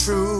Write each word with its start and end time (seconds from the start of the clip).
true 0.00 0.39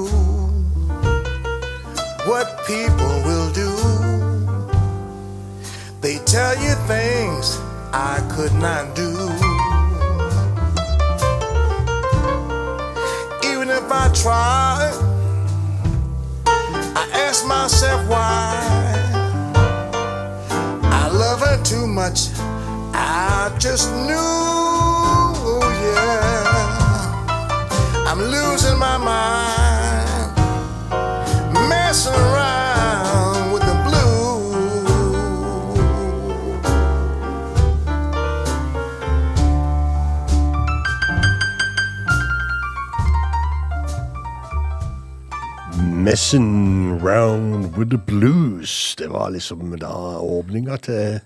with 47.81 47.91
the 47.91 47.99
blues. 47.99 48.95
Det 48.99 49.09
var 49.11 49.33
liksom 49.35 49.75
da 49.81 49.95
åpninga 50.21 50.77
til 50.85 51.21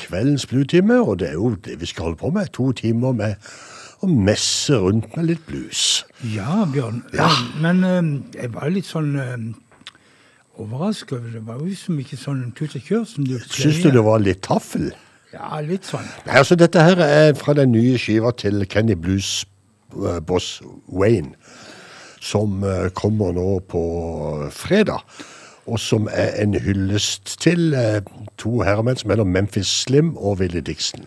kveldens 0.00 0.46
bluetime, 0.50 0.98
og 1.00 1.18
det 1.20 1.28
er 1.28 1.38
jo 1.38 1.54
det 1.64 1.80
vi 1.80 1.86
skal 1.86 2.08
holde 2.10 2.20
på 2.22 2.30
med. 2.34 2.50
To 2.56 2.72
timer 2.72 3.12
med 3.12 3.34
å 4.02 4.08
messe 4.10 4.76
rundt 4.80 5.14
med 5.16 5.28
litt 5.30 5.44
blues. 5.46 6.04
Ja, 6.34 6.64
Bjørn. 6.72 7.02
Ja. 7.14 7.30
Men 7.62 7.84
eh, 7.84 8.02
jeg 8.40 8.52
var 8.54 8.72
litt 8.74 8.88
sånn 8.88 9.14
uh, 9.16 9.36
overraska. 10.60 11.20
Det 11.32 11.44
var 11.46 11.60
jo 11.60 11.70
liksom 11.70 12.00
ikke 12.02 12.18
sånn 12.20 12.46
tut 12.58 12.76
og 12.76 12.88
kjør 12.88 13.06
som 13.08 13.28
du 13.28 13.36
Syns 13.48 13.82
du 13.84 13.90
det 13.94 14.04
var 14.04 14.22
litt 14.22 14.42
taffel? 14.46 14.92
Ja, 15.34 15.58
litt 15.66 15.86
sånn. 15.88 16.06
Nei, 16.28 16.38
altså 16.42 16.56
Dette 16.58 16.82
her 16.84 17.00
er 17.02 17.32
fra 17.38 17.56
den 17.58 17.72
nye 17.74 17.98
skiva 17.98 18.30
til 18.38 18.62
Kenny 18.70 18.94
Blues 18.98 19.42
eh, 19.96 20.20
Boss 20.22 20.60
Wayne, 20.86 21.34
som 22.22 22.62
eh, 22.66 22.90
kommer 22.94 23.34
nå 23.34 23.48
på 23.70 23.84
fredag. 24.54 25.02
Og 25.66 25.80
som 25.80 26.08
er 26.12 26.34
en 26.42 26.54
hyllest 26.54 27.38
til 27.40 27.74
eh, 27.74 28.02
to 28.38 28.60
herremenn 28.62 28.98
som 29.00 29.10
heter 29.10 29.24
Memphis 29.24 29.70
Slim 29.84 30.16
og 30.16 30.40
Willy 30.40 30.60
Dixon. 30.60 31.06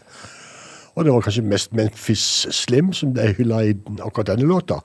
Og 0.96 1.06
det 1.06 1.14
var 1.14 1.22
kanskje 1.22 1.46
mest 1.46 1.74
Memphis 1.78 2.48
Slim 2.52 2.94
som 2.94 3.14
ble 3.14 3.30
hylla 3.38 3.62
i 3.68 3.76
akkurat 4.02 4.32
denne 4.32 4.50
låta. 4.50 4.80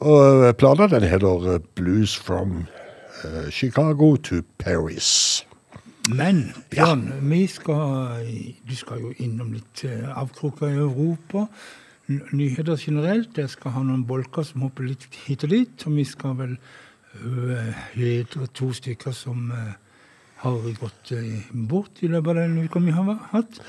Og 0.00 0.56
planen 0.60 0.76
plata 0.76 0.88
den 0.92 1.08
heter 1.08 1.54
eh, 1.54 1.60
Blues 1.74 2.16
from 2.16 2.66
eh, 3.24 3.50
Chicago 3.50 4.16
to 4.16 4.42
Paris. 4.58 5.46
Men 6.08 6.52
Bjørn, 6.70 7.12
vi 7.30 7.46
skal, 7.46 8.26
du 8.68 8.76
skal 8.76 9.00
jo 9.00 9.12
innom 9.18 9.52
litt 9.52 9.84
avkroker 10.16 10.68
i 10.68 10.80
Europa. 10.80 11.46
Nyheter 12.32 12.76
generelt. 12.76 13.38
Jeg 13.38 13.50
skal 13.52 13.70
ha 13.76 13.82
noen 13.86 14.02
bolker 14.08 14.42
som 14.42 14.64
hopper 14.64 14.88
litt 14.88 15.04
hit 15.26 15.44
og 15.46 15.52
dit. 15.52 15.84
Og 15.86 15.96
vi 15.96 16.04
skal 16.08 16.34
vel 16.40 16.56
uh, 17.18 17.70
hedre 17.94 18.46
to 18.54 18.70
stykker 18.76 19.14
som 19.16 19.50
uh, 19.50 19.72
har 20.44 20.70
gått 20.80 21.12
uh, 21.12 21.50
bort 21.68 22.02
i 22.02 22.10
løpet 22.12 22.30
av 22.36 22.42
den 22.44 22.62
uka 22.64 22.82
vi 22.84 22.94
har 22.96 23.18
hatt. 23.32 23.60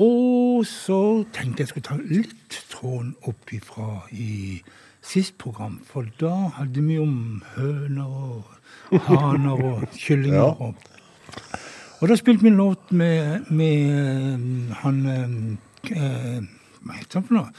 Og 0.00 0.66
så 0.68 1.24
tenkte 1.34 1.64
jeg 1.64 1.72
skulle 1.72 1.88
ta 1.88 1.96
litt 1.98 2.60
tråden 2.70 3.16
opp 3.26 3.50
ifra 3.52 4.04
i 4.14 4.60
sist 5.02 5.36
program, 5.38 5.80
for 5.84 6.06
da 6.20 6.32
hadde 6.58 6.84
vi 6.84 6.98
om 7.00 7.42
høner 7.56 8.06
og 8.06 9.00
haner 9.08 9.64
og 9.64 9.84
kyllinger. 10.04 10.36
Ja. 10.38 10.70
Og, 12.00 12.08
da 12.08 12.16
spilte 12.16 12.46
vi 12.46 12.52
en 12.52 12.60
låt 12.60 12.92
med, 12.96 13.50
med 13.50 13.90
eh, 13.92 14.76
han 14.80 15.00
eh, 15.06 15.34
eh, 15.92 16.38
Hva 16.80 16.96
heter 16.96 17.18
han 17.18 17.26
for 17.28 17.36
noe? 17.36 17.50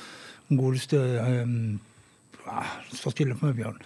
Godeste 0.58 1.02
eh, 1.22 1.52
ah, 2.50 2.72
stille 2.90 3.38
for 3.38 3.52
meg, 3.52 3.60
Bjørn. 3.60 3.78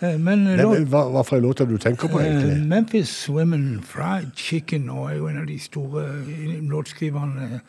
Eh, 0.00 0.18
men 0.20 0.46
eh, 0.46 0.56
men 0.60 0.86
hva, 0.92 1.06
hva 1.12 1.22
for 1.24 1.38
en 1.38 1.46
låt 1.46 1.60
er 1.60 1.68
det 1.68 1.78
du 1.78 1.82
tenker 1.82 2.10
på, 2.12 2.20
Eh, 2.20 2.26
egentlig? 2.26 2.66
Memphis 2.68 3.28
Women 3.32 3.82
Fried 3.82 4.34
Chicken 4.36 4.90
og 4.90 5.10
er 5.10 5.16
jo 5.16 5.28
en 5.30 5.38
av 5.40 5.46
de 5.46 5.58
store 5.58 6.04
låtskriverne. 6.68 7.60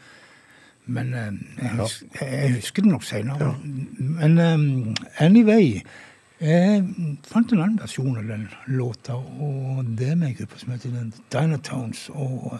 Men 0.87 1.13
jeg, 1.13 1.71
husker, 1.75 2.07
jeg 2.21 2.51
husker 2.55 2.83
det 2.83 2.91
nok 2.91 3.03
senere. 3.03 3.55
Men 3.97 4.37
eh, 4.39 5.23
anyway 5.23 5.81
Jeg 6.39 6.83
fant 7.25 7.51
en 7.51 7.61
annen 7.63 7.79
versjon 7.81 8.17
av 8.19 8.27
den 8.29 8.43
låta, 8.67 9.15
og 9.17 9.85
det 9.97 10.11
med 10.17 10.27
en 10.27 10.35
gruppe 10.37 10.59
som 10.59 10.71
heter 10.71 10.91
Dinatones. 11.33 12.09
Og 12.13 12.59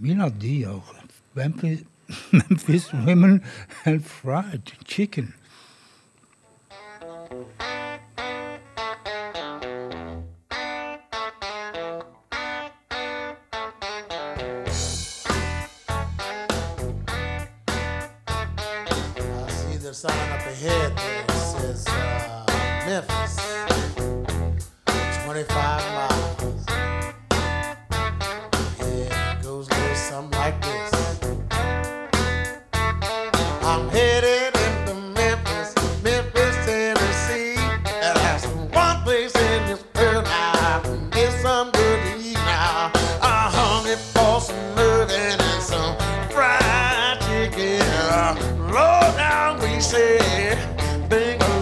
gjøre 0.00 1.02
Memphis, 1.34 1.84
Memphis 2.32 2.94
Women 2.94 3.42
and 3.84 4.00
Fried 4.04 4.72
Chicken. 4.86 5.34
25 25.34 25.50
miles. 25.94 26.64
Yeah, 28.78 29.32
it 29.32 29.42
goes 29.42 29.66
a 29.66 29.74
little 29.74 29.96
something 29.96 30.38
like 30.38 30.62
this. 30.62 30.92
I'm 33.64 33.88
headed 33.88 34.54
into 34.54 34.94
Memphis, 34.94 35.74
Memphis, 36.04 36.54
Tennessee. 36.64 37.56
And 37.58 38.16
that's 38.16 38.46
the 38.46 38.54
one 38.54 39.02
place 39.02 39.34
in 39.34 39.66
this 39.66 39.84
world 39.96 40.24
I 40.24 40.80
can 40.84 41.10
get 41.10 41.32
some 41.42 41.72
good 41.72 41.98
to 42.04 42.16
eat 42.20 42.34
now. 42.34 42.92
I 43.20 43.50
hung 43.52 43.88
it 43.88 43.98
for 43.98 44.40
some 44.40 44.74
mugging 44.76 45.18
and 45.18 45.62
some 45.64 45.96
fried 46.30 47.20
chicken. 47.22 47.80
Low 48.70 49.00
down, 49.16 49.58
we 49.58 49.80
said, 49.80 50.56
finger 51.10 51.53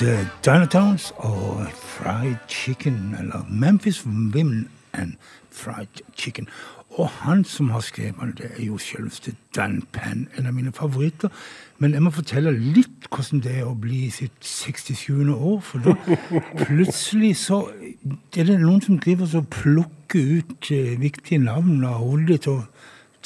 Dynatones 0.00 1.12
og 1.16 1.66
Fried 1.74 2.36
Chicken, 2.48 3.14
eller 3.18 3.46
Memphis 3.50 4.06
Women 4.06 4.68
and 4.92 5.12
Fried 5.50 5.86
Chicken. 6.16 6.48
Og 6.90 7.08
han 7.08 7.44
som 7.44 7.70
har 7.70 7.80
skrevet 7.80 8.38
det, 8.38 8.50
er 8.58 8.64
jo 8.64 8.78
selveste 8.78 9.34
Dan 9.56 9.82
Penn, 9.92 10.28
en 10.38 10.46
av 10.46 10.54
mine 10.54 10.72
favoritter. 10.72 11.28
Men 11.78 11.92
jeg 11.92 12.02
må 12.02 12.10
fortelle 12.10 12.50
litt 12.50 13.10
hvordan 13.10 13.42
det 13.44 13.58
er 13.58 13.68
å 13.68 13.74
bli 13.76 14.06
i 14.06 14.14
sitt 14.14 14.40
67. 14.40 15.28
år, 15.34 15.60
for 15.60 15.84
da 15.84 15.94
plutselig 16.64 17.34
så 17.42 17.60
er 18.36 18.48
det 18.48 18.56
noen 18.62 18.80
som 18.80 18.98
driver 18.98 19.36
og 19.36 19.50
plukker 19.52 20.40
ut 20.40 20.70
eh, 20.72 20.96
viktige 21.00 21.42
navn 21.44 21.84
av 21.84 22.00
hodet 22.00 22.30
ditt 22.32 22.48
og 22.48 22.64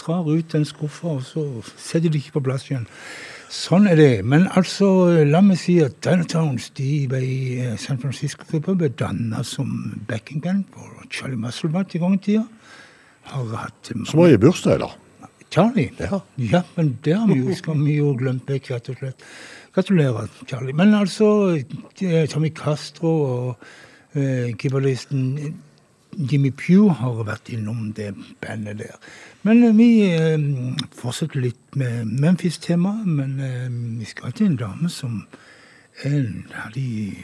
drar 0.02 0.26
ut 0.26 0.52
den 0.52 0.66
skuffa, 0.66 1.20
og 1.20 1.22
så 1.22 1.46
setter 1.76 2.10
de 2.10 2.18
ikke 2.18 2.40
på 2.40 2.44
plass 2.50 2.66
igjen. 2.66 2.90
Sånn 3.52 3.86
er 3.90 3.98
det. 3.98 4.24
Men 4.26 4.46
altså, 4.56 4.88
la 5.28 5.40
meg 5.44 5.58
si 5.60 5.76
at 5.84 5.96
Dynatones 6.04 6.70
de 6.78 7.04
ble 7.10 7.20
i 7.22 7.38
eh, 7.62 7.76
San 7.80 8.00
Francisco-gruppa 8.02 8.74
ble 8.80 8.90
danna 8.98 9.44
som 9.46 9.70
backingband 10.08 10.66
for 10.74 11.06
Charlie 11.10 11.40
Musselbutt 11.40 11.94
i 11.94 12.02
gang 12.02 12.18
i 12.18 12.22
tida. 12.24 12.44
Har 13.30 13.56
hatt 13.56 13.92
Som 13.92 14.20
var 14.20 14.32
i 14.34 14.40
bursdag, 14.40 14.82
da. 14.82 14.90
Charlie? 15.54 15.92
Ja. 16.00 16.20
ja, 16.36 16.62
men 16.74 16.98
det 17.04 17.14
har 17.14 17.28
vi 17.30 17.38
jo, 17.38 17.54
skal 17.60 17.78
vi 17.84 17.98
jo 18.00 18.14
glemt 18.18 18.48
vekk, 18.50 18.72
rett 18.74 18.90
og 18.90 18.98
slett. 18.98 19.28
Gratulerer, 19.74 20.28
Charlie. 20.46 20.74
Men 20.76 20.94
altså, 20.94 21.28
eh, 21.54 22.26
Tommy 22.30 22.50
Castro 22.54 23.14
og 23.28 23.68
eh, 24.14 24.50
gitaristen 24.58 25.54
Jimmy 26.18 26.50
Pugh 26.50 26.92
har 27.00 27.22
vært 27.26 27.50
innom 27.52 27.92
det 27.96 28.12
bandet 28.42 28.78
der. 28.82 28.98
Men 29.42 29.62
eh, 29.64 29.76
vi 29.76 29.88
eh, 30.08 30.46
fortsetter 30.96 31.42
litt 31.44 31.78
med 31.78 32.10
Memphis-tema, 32.10 32.96
men 33.04 33.38
eh, 33.40 33.68
vi 33.98 34.08
skal 34.08 34.32
til 34.32 34.52
en 34.52 34.60
dame 34.60 34.90
som 34.92 35.24
er 36.02 36.18
en 36.18 36.46
av 36.64 36.72
de 36.74 37.14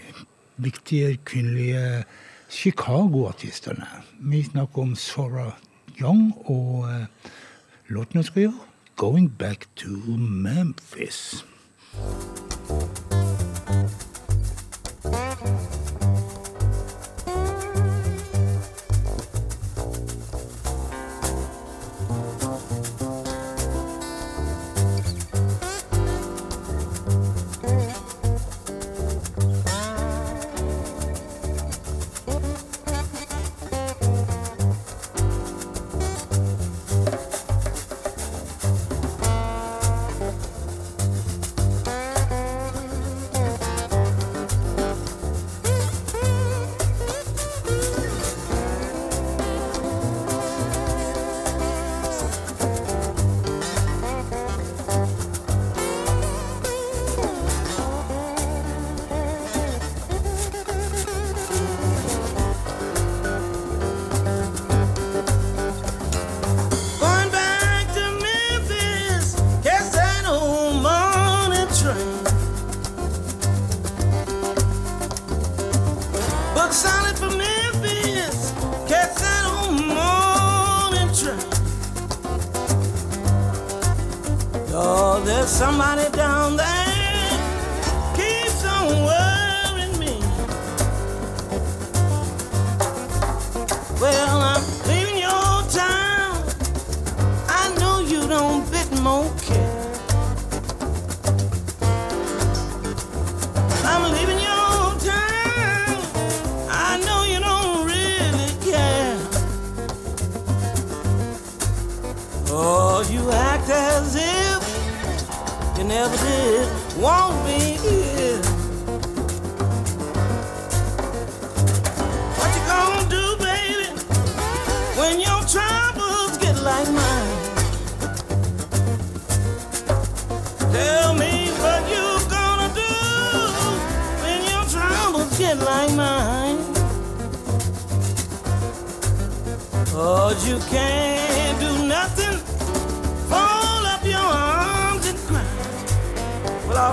viktige 0.61 1.16
kvinnelige 1.25 2.04
Chicago-artistene. 2.50 3.87
Vi 4.20 4.42
snakker 4.42 4.82
om 4.82 4.97
Sora 4.97 5.52
Young, 6.00 6.32
og 6.44 6.90
eh, 6.90 7.30
låten 7.88 8.16
hun 8.20 8.25
skal 8.25 8.42
gjøre, 8.42 8.66
'Going 8.97 9.30
Back 9.38 9.66
to 9.76 9.88
Memphis'. 10.18 11.44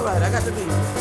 Well, 0.08 0.16
all 0.16 0.22
right, 0.22 0.30
I 0.30 0.32
got 0.32 0.97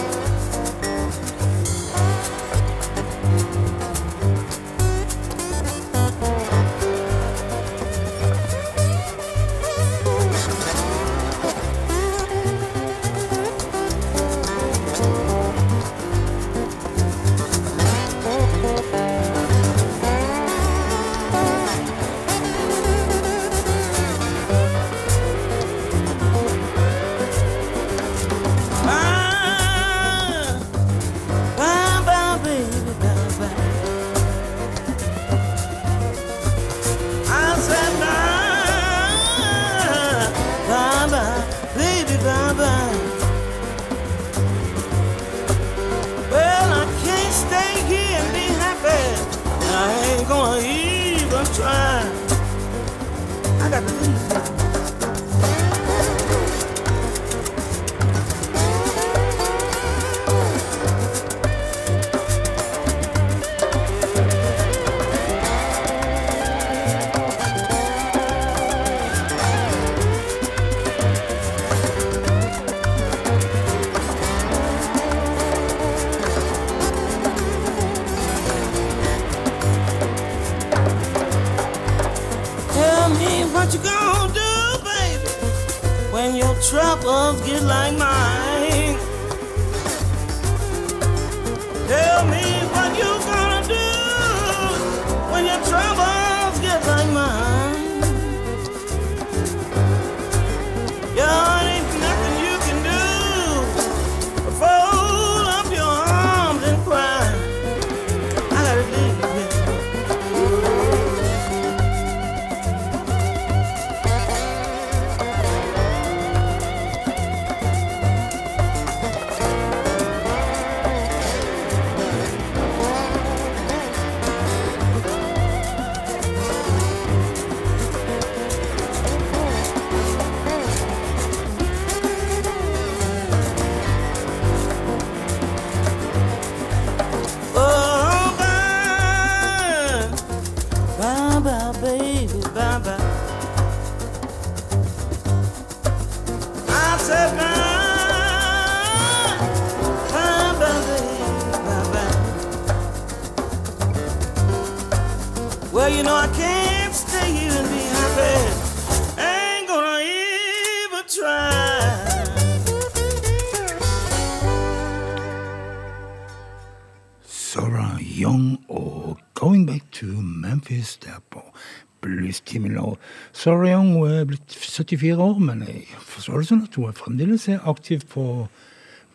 Sarah 173.37 173.69
Young 173.69 173.93
hun 173.93 174.11
er 174.11 174.25
blitt 174.25 174.55
74 174.57 175.19
år, 175.21 175.41
men 175.45 175.65
jeg 175.69 175.85
forstår 176.01 176.41
det 176.41 176.49
sånn 176.49 176.63
at 176.65 176.77
hun 176.79 176.89
er 176.89 176.95
fremdeles 176.97 177.49
er 177.53 177.67
aktiv 177.69 178.07
på 178.09 178.25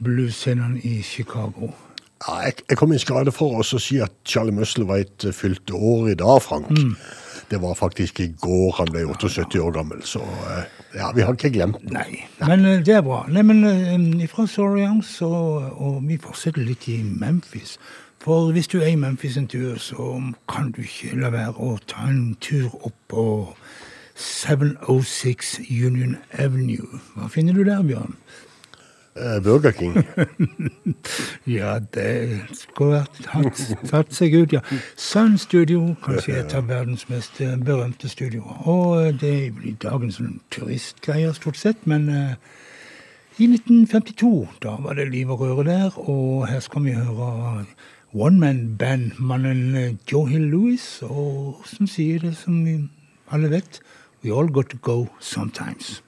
bluesscenen 0.01 0.75
i 0.85 0.99
Chicago. 1.05 1.71
Ja, 2.21 2.35
jeg, 2.45 2.61
jeg 2.69 2.77
kom 2.77 2.93
i 2.93 2.99
skade 3.01 3.33
for 3.33 3.57
å 3.57 3.65
si 3.65 3.97
at 4.03 4.13
Charlie 4.29 4.53
Musselwhite 4.53 5.33
fylte 5.33 5.73
eh, 5.73 5.87
år 5.89 6.11
i 6.13 6.19
dag, 6.19 6.37
Frank. 6.45 6.69
Det 7.49 7.57
var 7.63 7.73
faktisk 7.75 8.21
i 8.21 8.29
går 8.39 8.77
han 8.77 8.93
ble 8.93 9.07
78 9.09 9.57
år 9.59 9.73
gammel, 9.79 10.05
så 10.05 10.21
eh, 10.21 10.69
ja, 10.99 11.09
vi 11.17 11.25
har 11.25 11.33
ikke 11.33 11.53
glemt 11.57 11.81
den. 11.81 11.97
Nei, 11.97 12.21
men 12.45 12.67
eh, 12.69 12.85
det 12.85 12.99
er 12.99 13.03
bra. 13.07 13.23
Nei, 13.25 13.41
men 13.41 14.21
fra 14.29 14.45
Young, 14.77 15.01
så 15.01 15.31
Og 15.73 16.05
vi 16.05 16.21
fortsetter 16.21 16.61
litt 16.61 16.85
i 16.93 17.01
Memphis. 17.01 17.79
For 18.21 18.51
hvis 18.53 18.69
du 18.69 18.77
er 18.83 18.93
i 18.93 19.01
Memphis 19.01 19.37
en 19.41 19.49
tur, 19.49 19.81
så 19.81 20.13
kan 20.45 20.69
du 20.71 20.83
ikke 20.85 21.17
la 21.17 21.33
være 21.33 21.57
å 21.57 21.79
ta 21.89 22.05
en 22.05 22.35
tur 22.37 22.69
opp 22.85 22.97
på 23.09 23.23
706 24.21 25.59
Union 25.69 26.15
Avenue. 26.31 27.01
Hva 27.15 27.27
finner 27.33 27.57
du 27.57 27.63
der, 27.65 27.83
Bjørn? 27.83 28.15
Eh, 29.15 29.43
Burger 29.43 29.71
King. 29.71 29.93
Ja, 31.47 31.79
det 31.79 32.39
skulle 32.55 33.01
vært 33.01 33.81
tatt 33.89 34.13
seg 34.15 34.35
ut, 34.37 34.53
ja. 34.55 34.61
Sun 34.95 35.35
Studio, 35.41 35.95
kanskje 36.05 36.37
et 36.39 36.53
av 36.55 36.69
verdens 36.69 37.03
mest 37.09 37.41
eh, 37.43 37.57
berømte 37.59 38.07
studioer. 38.09 38.61
Og 38.69 39.01
eh, 39.01 39.11
det 39.11 39.35
blir 39.57 39.75
dagens 39.83 40.21
turistgreier, 40.53 41.33
stort 41.35 41.59
sett, 41.59 41.83
men 41.89 42.07
uh, 42.09 42.37
i 43.35 43.49
1952, 43.49 44.47
da 44.63 44.77
var 44.79 44.95
det 44.95 45.09
liv 45.11 45.31
og 45.31 45.43
røre 45.43 45.67
der, 45.67 45.97
og 45.97 46.47
her 46.47 46.63
skal 46.63 46.85
vi 46.85 46.95
høre 46.95 47.65
one-man-band-mannen 48.13 49.99
Joe 50.11 50.29
Hill 50.29 50.47
Lewis, 50.53 51.01
og 51.03 51.65
som 51.67 51.87
sier 51.87 52.23
det 52.23 52.37
som 52.39 52.63
alle 53.31 53.51
vet, 53.51 53.81
we 54.23 54.31
all 54.31 54.47
got 54.47 54.69
to 54.69 54.77
go 54.77 55.09
sometimes. 55.19 56.01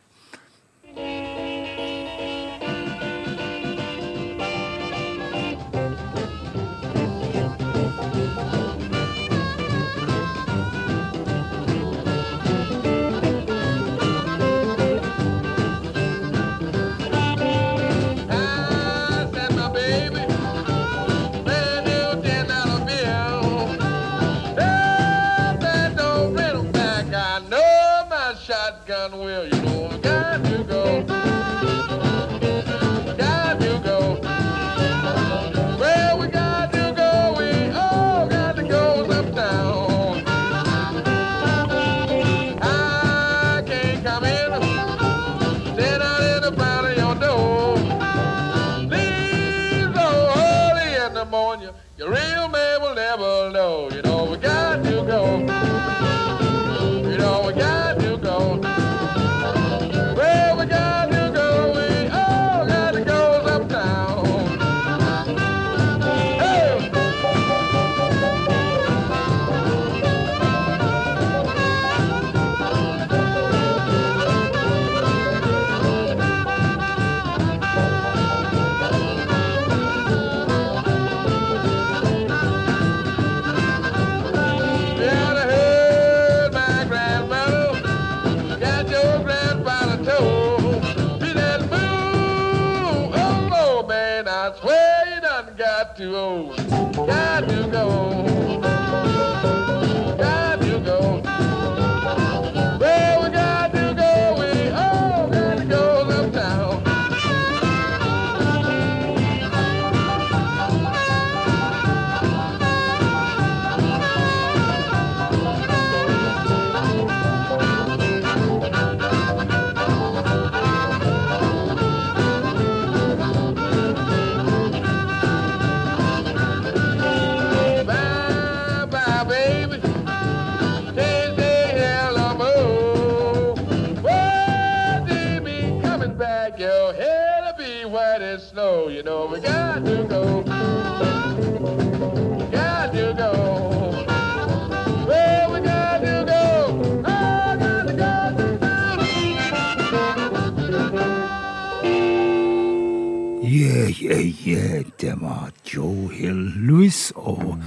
Det 155.04 155.22
var 155.22 155.52
Joe 155.68 156.12
Hill 156.13 156.54
Louis 156.56 157.12
og 157.16 157.60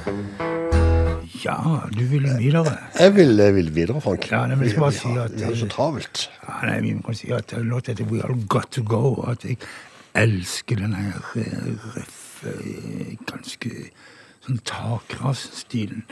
ja, 1.44 1.56
du 1.92 2.04
ville 2.08 2.38
videre. 2.38 2.72
Jeg 2.98 3.12
vil, 3.16 3.36
jeg 3.36 3.54
vil 3.54 3.74
videre, 3.74 4.00
Frank. 4.00 4.30
Ja, 4.30 4.46
nei, 4.46 4.56
men 4.56 4.64
jeg 4.64 4.70
skal 4.70 4.80
bare 4.86 4.92
si 4.92 5.08
at- 5.08 5.34
Vi 5.36 5.42
har 5.44 5.50
det 5.50 5.58
så 5.58 5.68
travelt. 5.68 6.30
Ja, 6.48 6.66
nei, 6.66 6.80
vi 6.80 7.02
kan 7.04 7.14
si 7.14 7.30
at 7.30 7.52
låta 7.52 7.92
heter 7.92 8.04
We 8.04 8.22
All 8.24 8.46
Got 8.48 8.70
To 8.70 8.82
Go, 8.82 9.14
og 9.14 9.30
at 9.30 9.44
jeg 9.44 9.58
elsker 10.14 10.76
den 10.76 10.94
her 10.94 11.20
eh, 11.36 12.00
eh, 12.46 13.16
ganske 13.26 13.70
sånn 14.46 14.60
takras-stilen. 14.64 16.04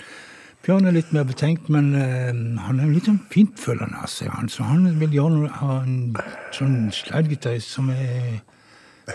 Bjørn 0.67 0.87
er 0.87 0.93
litt 0.93 1.13
mer 1.13 1.25
betenkt, 1.25 1.69
men 1.69 1.95
uh, 1.95 2.63
han 2.67 2.81
er 2.81 2.93
litt 2.93 3.05
sånn 3.05 3.21
fintfølende 3.31 3.97
av 4.03 4.09
seg, 4.09 4.29
han. 4.29 4.49
Så 4.49 4.65
han 4.65 4.99
vil 5.01 5.11
gjøre 5.11 5.31
noe, 5.31 5.49
ha 5.49 5.83
en 5.83 6.17
sånn 6.53 6.91
slidegitarist 6.93 7.69
som 7.69 7.91
er 7.91 8.43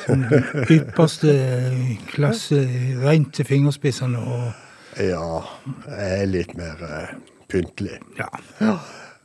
sånn 0.05 0.25
ypperste 0.69 1.35
klasse, 2.11 2.63
rent 3.03 3.33
til 3.37 3.47
fingerspissene 3.47 4.21
og 4.21 4.49
Ja, 4.99 5.43
jeg 5.85 6.23
er 6.23 6.25
litt 6.27 6.55
mer 6.57 6.81
uh, 6.81 7.11
pyntelig. 7.51 7.99
ja. 8.19 8.29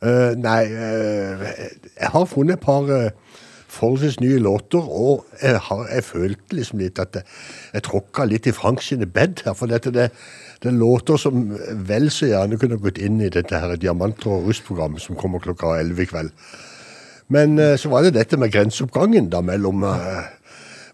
Uh, 0.05 0.35
nei, 0.37 0.61
uh, 0.69 1.41
jeg 1.97 2.09
har 2.13 2.25
funnet 2.29 2.59
et 2.59 2.61
par 2.61 2.89
forholdsvis 3.75 4.19
nye 4.21 4.37
låter, 4.39 4.83
og 4.85 5.25
jeg, 5.41 5.57
har, 5.67 5.81
jeg 5.89 6.05
følte 6.05 6.59
liksom 6.59 6.79
litt 6.79 6.99
at 7.01 7.17
jeg, 7.17 7.25
jeg 7.73 7.85
tråkka 7.87 8.27
litt 8.29 8.47
i 8.47 8.53
Frank 8.55 8.83
sine 8.85 9.07
bed 9.09 9.41
her, 9.47 9.55
for 9.57 9.71
dette 9.71 9.91
det, 9.95 10.11
det 10.63 10.69
er 10.71 10.77
låter 10.77 11.19
som 11.19 11.49
vel 11.89 12.07
så 12.13 12.29
gjerne 12.29 12.59
kunne 12.61 12.79
gått 12.79 13.01
inn 13.01 13.19
i 13.23 13.31
dette 13.33 13.59
her 13.59 13.75
Diamanter 13.81 14.37
og 14.37 14.47
rustprogrammet 14.51 15.03
som 15.03 15.17
kommer 15.19 15.43
klokka 15.43 15.73
11 15.81 16.05
i 16.05 16.09
kveld. 16.13 16.31
Men 17.33 17.57
så 17.81 17.89
var 17.89 18.05
det 18.05 18.13
dette 18.15 18.37
med 18.37 18.53
grenseoppgangen 18.53 19.31
da 19.33 19.41
mellom 19.41 19.83
eh, 19.89 20.34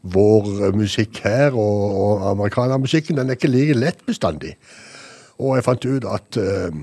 vår 0.01 0.71
musikk 0.75 1.21
her 1.23 1.53
og, 1.53 1.83
og 2.03 2.29
amerikanermusikken. 2.31 3.17
Den 3.17 3.29
er 3.29 3.37
ikke 3.37 3.51
like 3.51 3.77
lett 3.77 4.05
bestandig. 4.05 4.55
Og 5.41 5.55
jeg 5.57 5.65
fant 5.65 5.85
ut 5.85 6.07
at 6.09 6.37
uh, 6.41 6.81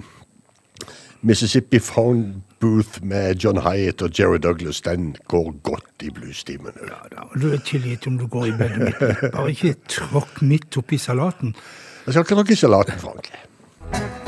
Mississippi 1.21 1.79
Phone 1.83 2.43
Booth 2.61 3.03
med 3.03 3.35
John 3.45 3.63
Hyatt 3.63 4.03
og 4.03 4.11
Jerry 4.19 4.39
Douglas, 4.43 4.81
den 4.81 5.17
går 5.29 5.53
godt 5.63 6.03
i 6.03 6.11
bluestimen. 6.11 6.73
Ja, 6.83 7.03
da, 7.13 7.29
du 7.35 7.53
er 7.53 7.63
tilgitt 7.67 8.07
om 8.07 8.19
du 8.19 8.27
går 8.27 8.51
i 8.51 8.57
bedet 8.59 8.79
mitt. 8.79 9.29
Bare 9.35 9.51
ikke 9.55 9.75
tråkk 9.89 10.43
midt 10.43 10.79
oppi 10.79 10.99
salaten. 10.99 11.55
Jeg 12.07 12.15
skal 12.15 12.27
ikke 12.27 12.35
tråkke 12.35 12.59
i 12.59 12.63
salaten, 12.67 12.99
Frank. 12.99 14.28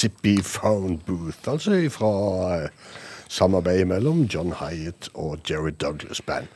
Mississippi 0.00 0.40
Found 0.42 0.98
Booth, 1.04 1.46
altså 1.46 1.76
fra 1.90 2.68
samarbeidet 3.28 3.86
mellom 3.86 4.22
John 4.22 4.54
Hyatt 4.56 5.10
og 5.14 5.38
Jerry 5.50 5.72
Douglas 5.80 6.22
Band. 6.22 6.46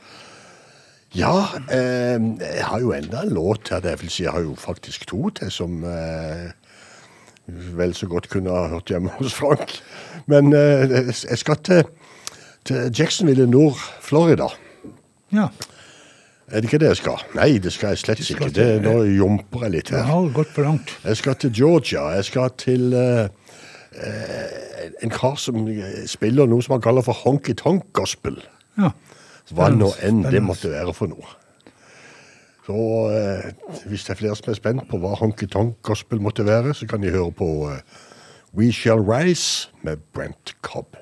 Ja, 1.15 1.43
eh, 1.69 2.17
jeg 2.41 2.65
har 2.65 2.79
jo 2.79 2.91
enda 2.93 3.21
en 3.21 3.29
låt 3.29 3.69
her, 3.69 3.79
det 3.79 4.01
vil 4.01 4.09
si 4.09 4.23
jeg 4.23 4.31
har 4.31 4.41
jo 4.41 4.55
faktisk 4.57 5.05
to 5.07 5.29
til 5.29 5.51
som 5.51 5.83
eh, 5.83 6.49
vel 7.77 7.93
så 7.93 8.07
godt 8.07 8.29
kunne 8.29 8.49
ha 8.49 8.67
hørt 8.67 8.89
hjemme 8.89 9.13
hos 9.19 9.33
Frank. 9.33 9.77
Men 10.25 10.53
eh, 10.53 11.13
jeg 11.29 11.37
skal 11.37 11.61
til, 11.61 11.83
til 12.65 12.89
Jacksonville 12.97 13.45
nord, 13.47 13.77
Florida. 14.01 14.49
Ja, 15.31 15.47
Er 16.47 16.61
det 16.61 16.69
ikke 16.69 16.77
det 16.83 16.87
jeg 16.91 16.97
skal? 16.99 17.21
Nei, 17.33 17.57
det 17.57 17.71
skal 17.73 17.95
jeg 17.95 17.97
slett 18.03 18.19
skal 18.23 18.35
ikke. 18.35 18.53
til- 18.53 18.63
Det, 18.63 18.81
nå 18.83 19.03
jumper 19.17 19.63
jeg 19.65 19.71
litt 19.71 19.89
her. 19.89 20.03
Ja, 20.05 20.19
gått 20.33 20.51
for 20.53 20.63
langt. 20.63 20.91
Jeg 21.03 21.17
skal 21.17 21.35
til 21.35 21.51
Georgia. 21.51 22.03
Jeg 22.15 22.25
skal 22.25 22.49
til 22.57 22.93
uh, 22.93 23.25
uh, 23.97 24.89
en 25.01 25.09
kar 25.09 25.35
som 25.41 25.67
eh, 25.67 26.05
spiller 26.07 26.45
noe 26.45 26.61
som 26.61 26.75
han 26.77 26.81
kaller 26.85 27.01
for 27.01 27.13
honky-tonk 27.13 27.89
gospel. 27.97 28.37
Ja. 28.77 28.91
Hva 29.53 29.69
nå 29.73 29.91
enn 30.05 30.21
det 30.29 30.41
måtte 30.43 30.69
være 30.69 30.93
for 30.93 31.09
noe. 31.09 31.25
Så 32.65 32.73
uh, 32.77 33.79
hvis 33.89 34.05
det 34.05 34.13
er 34.13 34.21
flere 34.21 34.35
som 34.37 34.51
er 34.53 34.59
spent 34.61 34.85
på 34.89 34.97
hva 35.01 35.15
honky-tonk 35.17 35.81
gospel 35.81 36.21
måtte 36.21 36.45
være, 36.45 36.73
så 36.77 36.85
kan 36.87 37.01
de 37.01 37.09
høre 37.09 37.31
på 37.31 37.49
We 38.55 38.69
Shall 38.71 39.01
Rise 39.01 39.69
med 39.83 39.97
Brent 40.13 40.53
Cobb. 40.61 40.93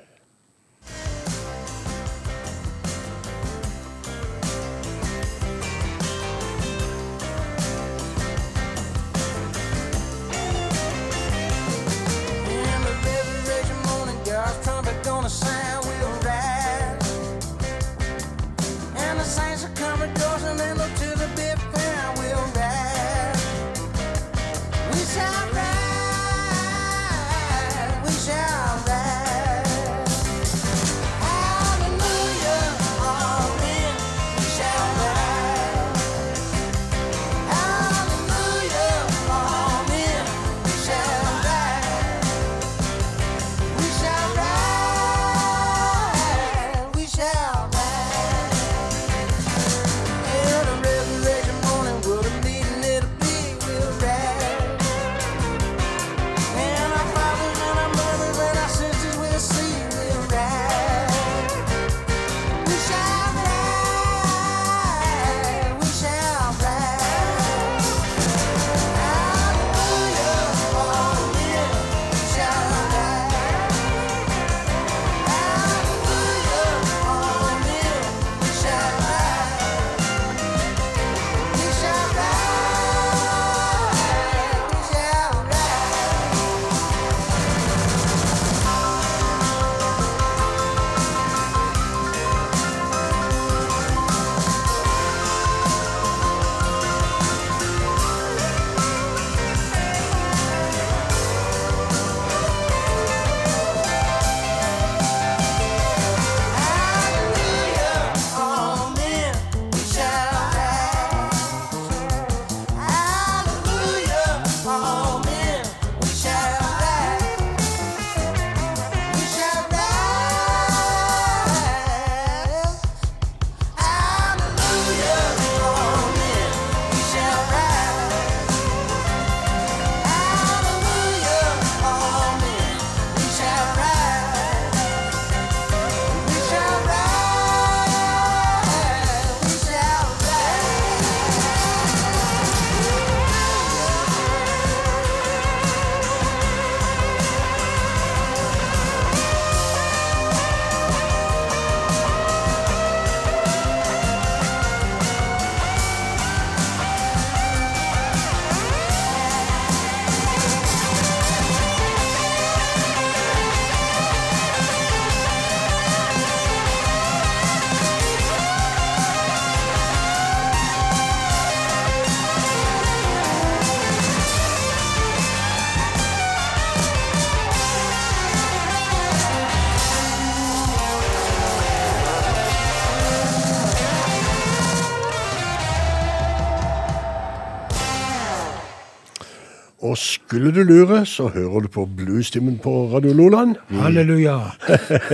Og 189.84 189.98
skulle 190.00 190.48
du 190.54 190.62
lure, 190.64 191.02
så 191.06 191.26
hører 191.28 191.60
du 191.60 191.68
på 191.68 191.84
bluestimen 191.96 192.56
på 192.62 192.72
Radio 192.94 193.12
Loland. 193.12 193.56
Halleluja. 193.68 194.38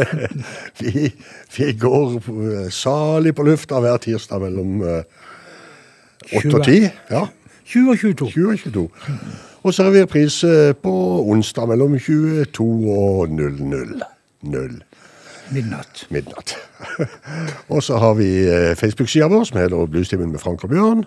Vi, 0.80 1.10
vi 1.56 1.72
går 1.72 2.14
eh, 2.16 2.70
salig 2.70 3.34
på 3.34 3.42
lufta 3.42 3.80
hver 3.82 3.98
tirsdag 3.98 4.40
mellom 4.44 4.84
eh, 4.86 5.02
8 6.38 6.54
og 6.54 6.64
10. 6.64 6.86
Ja, 7.10 7.24
20 7.66 7.90
og 7.90 7.98
22. 7.98 8.30
20 8.30 8.52
og 8.52 8.58
22. 8.58 8.86
Og 9.62 9.74
så 9.74 9.84
har 9.84 9.90
vi 9.90 10.02
reprise 10.02 10.74
på 10.82 10.94
onsdag 11.30 11.68
mellom 11.68 11.98
22 11.98 12.68
og 12.94 13.28
00. 13.28 14.00
0 14.42 14.82
Midnatt. 15.50 16.06
midnatt. 16.10 16.54
og 17.74 17.82
så 17.82 17.98
har 17.98 18.14
vi 18.14 18.30
eh, 18.46 18.76
Facebook-sida 18.78 19.26
vår 19.28 19.44
som 19.50 19.58
heter 19.58 19.86
Bluestimen 19.90 20.30
med 20.30 20.40
Frank 20.40 20.64
og 20.64 20.70
Bjørn. 20.70 21.04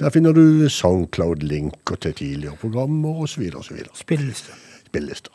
Der 0.00 0.10
finner 0.10 0.32
du 0.32 0.68
Soundcloud-linker 0.68 1.94
til 2.00 2.14
tidligere 2.14 2.56
programmer 2.56 3.22
osv. 3.22 3.50
osv. 3.56 3.76
Spilleliste. 3.94 4.52
Spillelister. 4.86 5.30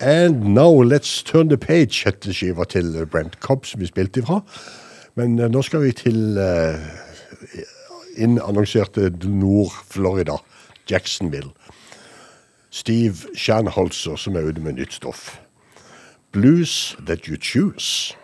And 0.00 0.54
now 0.54 0.82
let's 0.82 1.22
turn 1.22 1.48
the 1.48 1.56
page, 1.56 2.04
heter 2.04 2.32
skiva 2.32 2.64
til 2.64 3.06
Brent 3.06 3.34
Cobb, 3.40 3.64
som 3.66 3.80
vi 3.80 3.86
spilte 3.86 4.20
ifra. 4.20 4.40
Men 5.14 5.38
uh, 5.40 5.48
nå 5.48 5.62
skal 5.62 5.82
vi 5.82 5.92
til 5.92 6.36
uh, 6.38 6.76
innannonserte 8.16 9.10
Nord-Florida, 9.24 10.36
Jacksonville. 10.90 11.50
Steve 12.70 13.16
Shanholzer 13.34 14.16
som 14.16 14.36
er 14.36 14.44
ute 14.50 14.60
med 14.60 14.72
nytt 14.72 14.92
stoff. 14.92 15.40
Blues 16.32 16.96
That 17.06 17.24
You 17.24 17.36
Choose. 17.40 18.16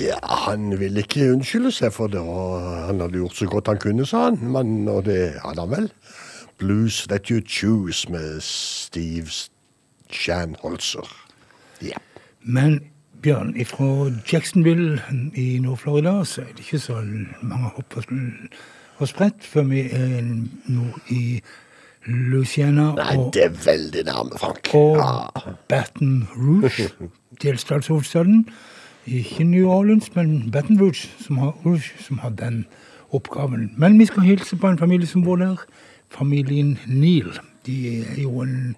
Ja, 0.00 0.18
han 0.46 0.70
ville 0.80 1.02
ikke 1.02 1.32
unnskylde 1.32 1.72
seg 1.74 1.92
for 1.92 2.12
det, 2.12 2.20
og 2.20 2.60
han 2.88 3.00
hadde 3.02 3.20
gjort 3.20 3.36
så 3.38 3.48
godt 3.50 3.70
han 3.72 3.80
kunne, 3.82 4.06
sa 4.08 4.28
han. 4.30 4.38
Men, 4.54 4.88
og 4.88 5.04
det 5.08 5.34
hadde 5.44 5.64
han 5.66 5.70
vel. 5.72 5.90
Blues 6.58 7.02
That 7.10 7.28
You 7.32 7.42
Choose 7.46 8.10
med 8.12 8.40
Steve 8.40 9.28
Shanholzer. 10.12 11.08
Ja. 11.82 11.98
Men 12.42 12.80
Bjørn, 13.22 13.54
fra 13.66 14.10
Jacksonville 14.32 15.02
i 15.34 15.58
Nord-Florida 15.62 16.24
så 16.24 16.40
er 16.40 16.46
det 16.56 16.64
ikke 16.66 16.78
så 16.78 17.02
mange 17.42 17.70
hopp 17.76 17.96
og, 18.98 19.08
sprett 19.08 19.44
før 19.46 19.62
vi 19.70 19.80
er 19.90 20.22
nord 20.66 21.10
i 21.10 21.40
Louisiana 22.06 22.92
Nei, 22.98 23.16
og, 23.18 23.30
det 23.34 23.44
er 23.44 23.54
veldig 23.64 24.04
nærme, 24.06 24.38
Frank. 24.38 24.70
og 24.74 24.96
Ja. 24.98 25.52
Baton 25.68 26.28
Rouge, 26.36 26.90
delstatshovedstaden. 27.42 28.48
Ikke 29.06 29.44
New 29.44 29.68
Orleans, 29.68 30.14
men 30.14 30.50
Baton 30.52 30.80
Rouge 30.80 31.08
som, 31.18 31.38
har, 31.38 31.56
Rouge 31.64 31.92
som 32.00 32.18
har 32.18 32.30
den 32.30 32.66
oppgaven. 33.10 33.72
Men 33.76 33.98
vi 33.98 34.06
skal 34.06 34.22
hilse 34.22 34.56
på 34.56 34.68
en 34.68 34.78
familie 34.78 35.06
som 35.06 35.24
bor 35.24 35.36
der. 35.36 35.56
Familien 36.10 36.78
Neil. 36.86 37.32
De 37.66 37.98
er 37.98 38.22
jo 38.22 38.42
en 38.42 38.76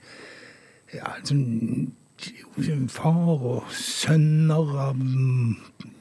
ja, 0.94 1.12
sånn 1.24 1.92
far 2.88 3.34
og 3.34 3.64
sønner 3.74 4.70
av 4.88 5.00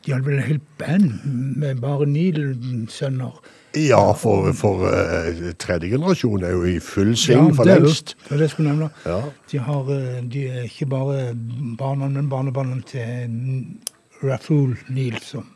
De 0.05 0.11
hadde 0.13 0.25
vel 0.27 0.39
et 0.39 0.47
helt 0.51 0.69
band 0.77 1.11
med 1.57 1.81
bare 1.81 2.05
Neil-sønner. 2.07 3.39
Ja, 3.73 4.11
for, 4.13 4.51
for 4.53 4.83
uh, 4.85 5.53
tredje 5.57 5.89
generasjon 5.89 6.43
er 6.45 6.51
jo 6.53 6.67
i 6.69 6.75
full 6.83 7.15
sving 7.17 7.55
for 7.57 7.65
er 7.65 7.79
jo- 7.79 7.87
lengst. 7.87 8.13
Det 8.27 8.37
det 8.37 8.45
jeg 8.45 8.53
skulle 8.53 8.69
nevne. 8.69 8.89
Ja. 9.05 9.21
De, 9.51 9.57
har, 9.57 9.89
eh, 9.95 10.19
de 10.29 10.43
er 10.47 10.67
ikke 10.67 10.85
bare 10.91 11.33
barna, 11.79 12.07
men 12.07 12.29
barnebarna 12.29 12.81
til 12.85 13.33
Rafool 14.23 14.77
Neal, 14.89 15.19
som 15.21 15.49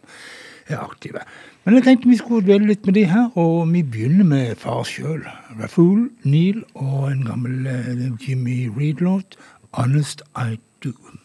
er 0.68 0.80
aktive. 0.84 1.24
Men 1.66 1.76
jeg 1.76 1.84
tenkte 1.84 2.10
vi 2.12 2.20
skulle 2.20 2.46
dvele 2.48 2.70
litt 2.70 2.86
med 2.88 2.96
de 2.96 3.06
her, 3.10 3.30
og 3.36 3.68
vi 3.74 3.84
begynner 3.84 4.28
med 4.28 4.56
far 4.62 4.84
sjøl. 4.88 5.24
Rafool, 5.60 6.10
Neil 6.24 6.64
og 6.76 7.12
en 7.12 7.26
gammel 7.28 7.68
eh, 7.68 8.08
Jimmy 8.24 8.68
Reed-låt, 8.78 9.40
'Honest 9.74 10.24
I 10.36 10.60
Do'. 10.86 11.17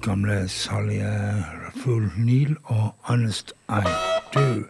Gamle, 0.00 0.48
salige 0.48 1.44
Full 1.76 2.10
Neil 2.16 2.56
og 2.64 2.94
Honest 3.08 3.52
I 3.68 3.82
Do. 4.34 4.64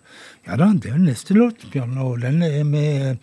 Ja 0.46 0.56
da, 0.56 0.72
det 0.72 0.90
er 0.90 0.98
neste 0.98 1.34
låt, 1.34 1.66
Bjørn, 1.72 1.98
og 1.98 2.22
denne 2.22 2.48
er 2.48 2.64
med 2.64 3.16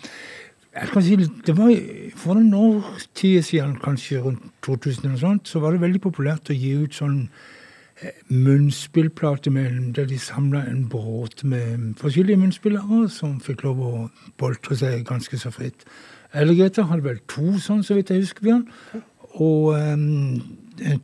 jeg 0.73 0.89
kan 0.93 1.03
si, 1.03 1.15
det 1.15 1.55
var 1.57 1.71
For 2.15 2.37
noen 2.37 2.53
år 2.53 2.99
siden, 3.15 3.75
kanskje 3.83 4.21
rundt 4.21 4.43
2000, 4.63 5.05
eller 5.05 5.17
sånt, 5.17 5.47
så 5.47 5.59
var 5.59 5.71
det 5.71 5.81
veldig 5.81 6.01
populært 6.01 6.51
å 6.51 6.55
gi 6.55 6.75
ut 6.83 6.93
sånn 6.93 7.17
eh, 8.01 8.21
munnspillplate 8.29 9.51
med, 9.51 9.95
der 9.97 10.05
de 10.05 10.19
samla 10.21 10.61
en 10.69 10.85
båt 10.89 11.43
med 11.43 11.97
forskjellige 11.99 12.37
munnspillere 12.37 13.09
som 13.09 13.39
fikk 13.43 13.65
lov 13.65 13.81
å 13.81 13.93
boltre 14.37 14.77
seg 14.77 15.03
ganske 15.09 15.41
så 15.41 15.51
fritt. 15.51 15.87
Alligator 16.37 16.85
hadde 16.91 17.07
vel 17.07 17.19
to 17.27 17.57
sånn, 17.57 17.83
så 17.83 17.97
vidt 17.97 18.13
jeg 18.13 18.23
husker, 18.23 18.45
Bjørn. 18.45 18.67
Og 19.39 19.73
um, 19.73 20.41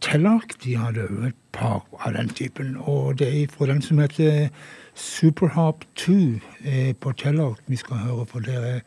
Tellark 0.01 0.55
de 0.63 0.75
hadde 0.77 1.07
jo 1.09 1.27
et 1.27 1.37
par 1.51 1.83
av 2.05 2.13
den 2.13 2.29
typen. 2.29 2.77
Og 2.77 3.19
det 3.19 3.29
er 3.29 3.51
fra 3.51 3.67
den 3.69 3.81
som 3.81 3.99
heter 3.99 4.49
Superharp 4.95 5.85
2 5.95 6.15
eh, 6.63 6.93
på 6.95 7.11
Tellark 7.11 7.61
vi 7.67 7.75
skal 7.75 7.97
høre. 7.97 8.25
For 8.25 8.39
det 8.39 8.55
er 8.55 8.81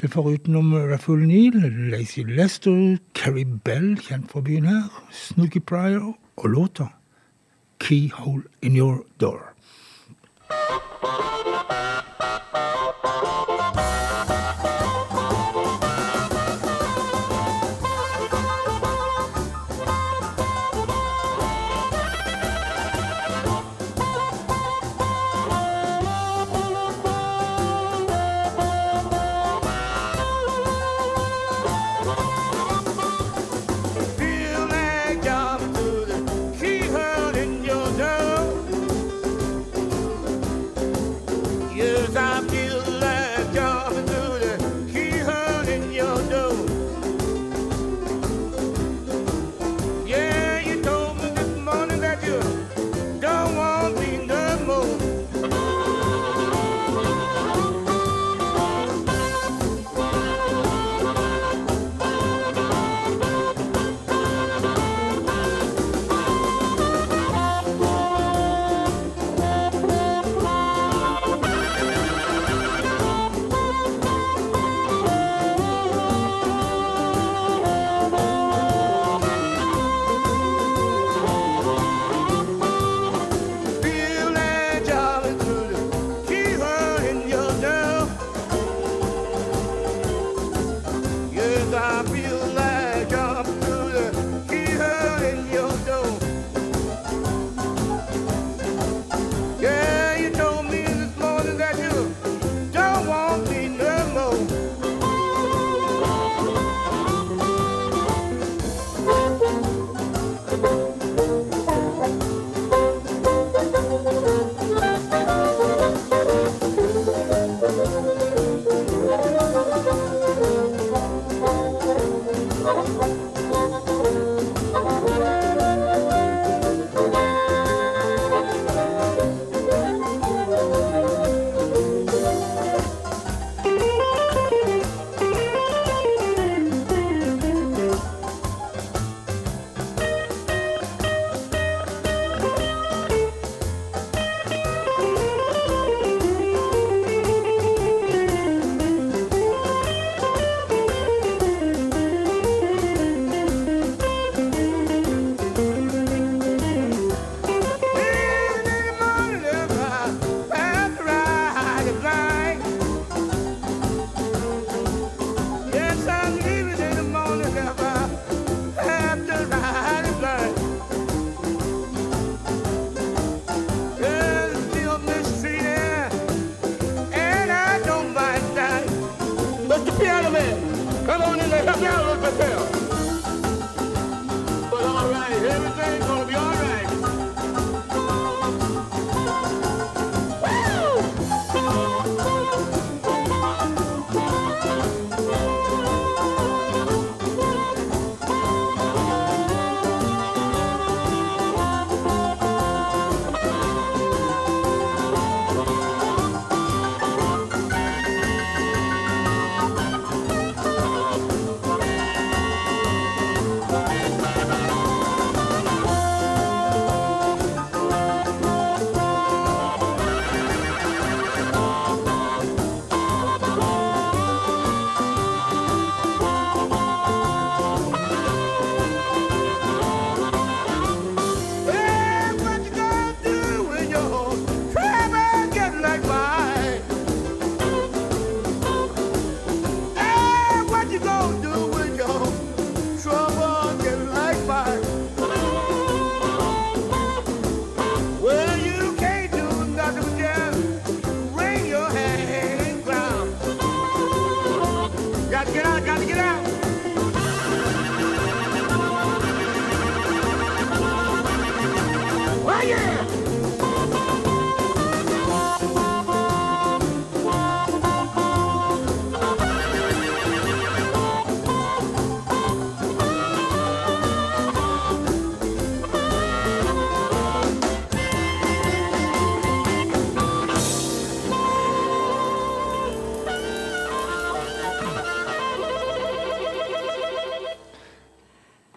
det 0.00 0.08
er 0.08 0.14
forutenom 0.16 0.72
Raffle 0.74 1.26
Neal, 1.26 1.62
Lacey 1.92 2.24
Lester, 2.26 2.96
Carrie 3.14 3.46
Bell, 3.64 3.94
kjent 4.02 4.32
fra 4.32 4.40
byen 4.42 4.64
her, 4.66 4.88
Snooky 5.14 5.60
Pryor 5.62 6.16
og 6.36 6.48
låta 6.50 6.88
Keyhole 7.78 8.42
In 8.62 8.76
Your 8.76 9.04
Door. 9.20 9.52
Feel 13.12 13.51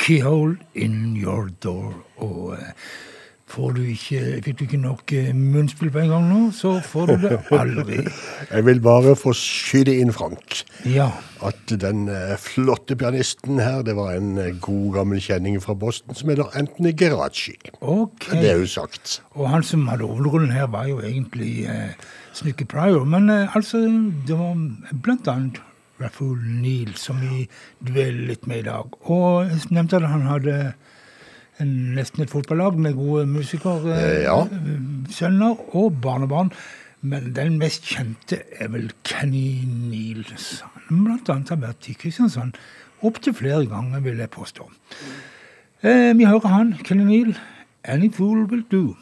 Keyhole 0.06 0.58
in 0.78 1.16
your 1.18 1.50
door. 1.64 1.94
Og 2.22 2.54
eh, 2.60 2.72
får 3.50 3.76
du 3.78 3.82
ikke, 3.88 4.20
fikk 4.46 4.58
du 4.60 4.64
ikke 4.66 4.80
nok 4.82 5.12
eh, 5.18 5.28
munnspill 5.38 5.90
på 5.94 6.02
en 6.04 6.12
gang 6.14 6.26
nå, 6.30 6.40
så 6.54 6.76
får 6.86 7.12
du 7.12 7.26
det 7.28 7.40
aldri. 7.60 8.00
Jeg 8.52 8.66
vil 8.68 8.82
bare 8.86 9.14
få 9.18 9.34
skyte 9.38 9.94
inn, 10.02 10.12
Frank, 10.14 10.62
Ja. 10.90 11.08
at 11.46 11.74
den 11.82 12.08
eh, 12.12 12.36
flotte 12.42 12.98
pianisten 13.00 13.62
her, 13.62 13.82
det 13.86 13.96
var 13.98 14.14
en 14.18 14.34
god 14.62 14.88
gammel 15.00 15.22
kjenning 15.26 15.58
fra 15.64 15.74
Boston 15.78 16.18
som 16.18 16.30
heter 16.34 16.54
Anthony 16.58 16.94
Geraci. 16.98 17.56
Okay. 17.82 18.42
Det 18.42 18.52
er 18.56 18.60
jo 18.64 18.70
sagt. 18.78 19.20
Og 19.38 19.50
han 19.54 19.64
som 19.66 19.88
hadde 19.92 20.06
hovedrollen 20.10 20.54
her, 20.54 20.68
var 20.74 20.90
jo 20.90 21.00
egentlig 21.06 21.66
eh, 21.70 21.94
Snooky 22.36 22.66
Pryor. 22.70 23.06
Men 23.10 23.30
eh, 23.34 23.56
altså, 23.56 23.82
det 24.28 24.38
var 24.42 24.58
blant 25.06 25.30
annet 25.32 25.62
Raffle 26.02 26.36
Neal 26.62 26.96
som 27.00 27.20
vi 27.24 27.46
dveler 27.86 28.32
litt 28.32 28.48
med 28.48 28.64
i 28.64 28.68
dag. 28.68 28.96
Og 29.08 29.46
jeg 29.48 29.72
nevnte 29.76 30.00
at 30.02 30.10
han 30.12 30.28
hadde 30.28 30.56
en, 31.64 31.76
nesten 31.96 32.26
et 32.26 32.32
fotballag 32.32 32.80
med 32.80 32.98
gode 32.98 33.26
musikere. 33.30 33.96
Eh, 33.96 34.24
ja. 34.26 34.40
Sønner 35.12 35.62
og 35.76 36.02
barnebarn. 36.04 36.52
Men 37.06 37.34
den 37.38 37.60
mest 37.62 37.86
kjente 37.86 38.40
er 38.58 38.72
vel 38.74 38.90
Kenny 39.06 39.62
Neal. 39.66 40.26
som 40.42 40.72
Blant 40.90 41.30
annet 41.30 41.52
har 41.54 41.62
vært 41.62 41.90
i 41.90 41.94
Kristiansand 41.98 42.58
opptil 43.06 43.36
flere 43.38 43.66
ganger, 43.70 44.02
vil 44.02 44.18
jeg 44.18 44.32
påstå. 44.34 44.66
Eh, 45.86 46.14
vi 46.18 46.26
hører 46.26 46.50
han, 46.50 46.74
Kenny 46.84 47.06
Neal. 47.06 47.36
Any 47.86 48.10
fool 48.10 48.48
will 48.50 48.64
do. 48.72 48.96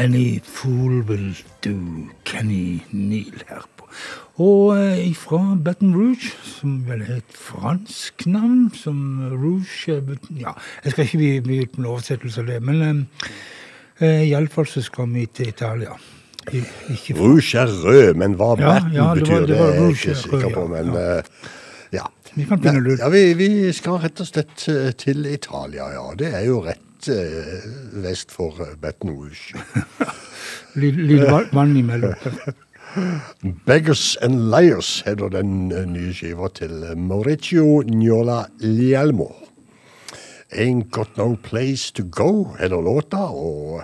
Any 0.00 0.38
fool 0.38 1.02
will 1.02 1.34
do, 1.60 2.08
Kenny 2.24 2.80
Neal 2.90 3.42
her 3.48 3.66
på. 3.76 3.84
Og 4.40 4.78
eh, 4.78 5.10
fra 5.12 5.40
Baton 5.64 5.92
Rouge, 5.92 6.30
som 6.46 6.78
vel 6.88 7.02
er 7.04 7.18
et 7.18 7.36
fransk 7.36 8.24
navn, 8.24 8.70
som 8.72 8.96
Rouge 9.34 9.98
eh, 9.98 10.40
Ja, 10.40 10.54
jeg 10.86 10.94
skal 10.94 11.04
ikke 11.04 11.20
bli 11.20 11.30
mye 11.50 11.68
med 11.76 11.90
oversettelse 11.92 12.40
av 12.40 12.48
det, 12.48 12.58
men 12.64 12.80
eh, 12.86 13.28
eh 14.00 14.24
iallfall 14.30 14.70
så 14.72 14.80
skal 14.80 15.12
vi 15.12 15.26
til 15.26 15.52
Italia. 15.52 15.92
I, 16.48 16.64
rouge 17.12 17.60
er 17.60 17.68
rød, 17.68 18.14
men 18.16 18.40
hva 18.40 18.54
ja, 18.56 18.76
ja 18.94 19.12
det 19.12 19.26
betyr, 19.26 19.34
var, 19.34 19.46
det, 19.46 19.58
var 19.58 19.72
det 19.72 19.76
er 19.76 19.82
jeg 19.82 19.98
ikke 19.98 20.20
sikker 20.24 20.54
på. 20.54 20.68
Men 20.72 20.94
ja. 20.96 21.22
ja. 22.00 22.06
Vi, 22.32 22.46
ja 22.96 23.08
vi, 23.12 23.26
vi 23.36 23.72
skal 23.76 24.00
rett 24.00 24.24
og 24.24 24.32
slett 24.32 24.70
til 24.96 25.26
Italia, 25.28 25.92
ja. 25.92 26.12
Det 26.16 26.32
er 26.40 26.48
jo 26.48 26.62
rett 26.64 26.86
rett 27.08 27.92
vest 27.92 28.30
eh, 28.30 28.34
for 28.34 28.76
Baton 28.80 29.10
Rouge. 29.10 29.54
Lille 30.74 31.46
vann 31.52 31.76
imellom. 31.76 32.14
Beggars 33.66 34.16
and 34.20 34.50
Liars 34.50 35.02
heter 35.06 35.28
den 35.28 35.72
eh, 35.72 35.86
nye 35.86 36.12
skiva 36.12 36.48
til 36.48 36.82
eh, 36.82 36.96
Mauricio 36.96 37.82
Njola 37.82 38.48
Lielmo 38.58 39.30
Ain't 40.50 40.90
Got 40.90 41.16
No 41.16 41.36
Place 41.36 41.92
To 41.94 42.02
Go 42.10 42.56
heter 42.58 42.80
låta. 42.82 43.30
og 43.30 43.82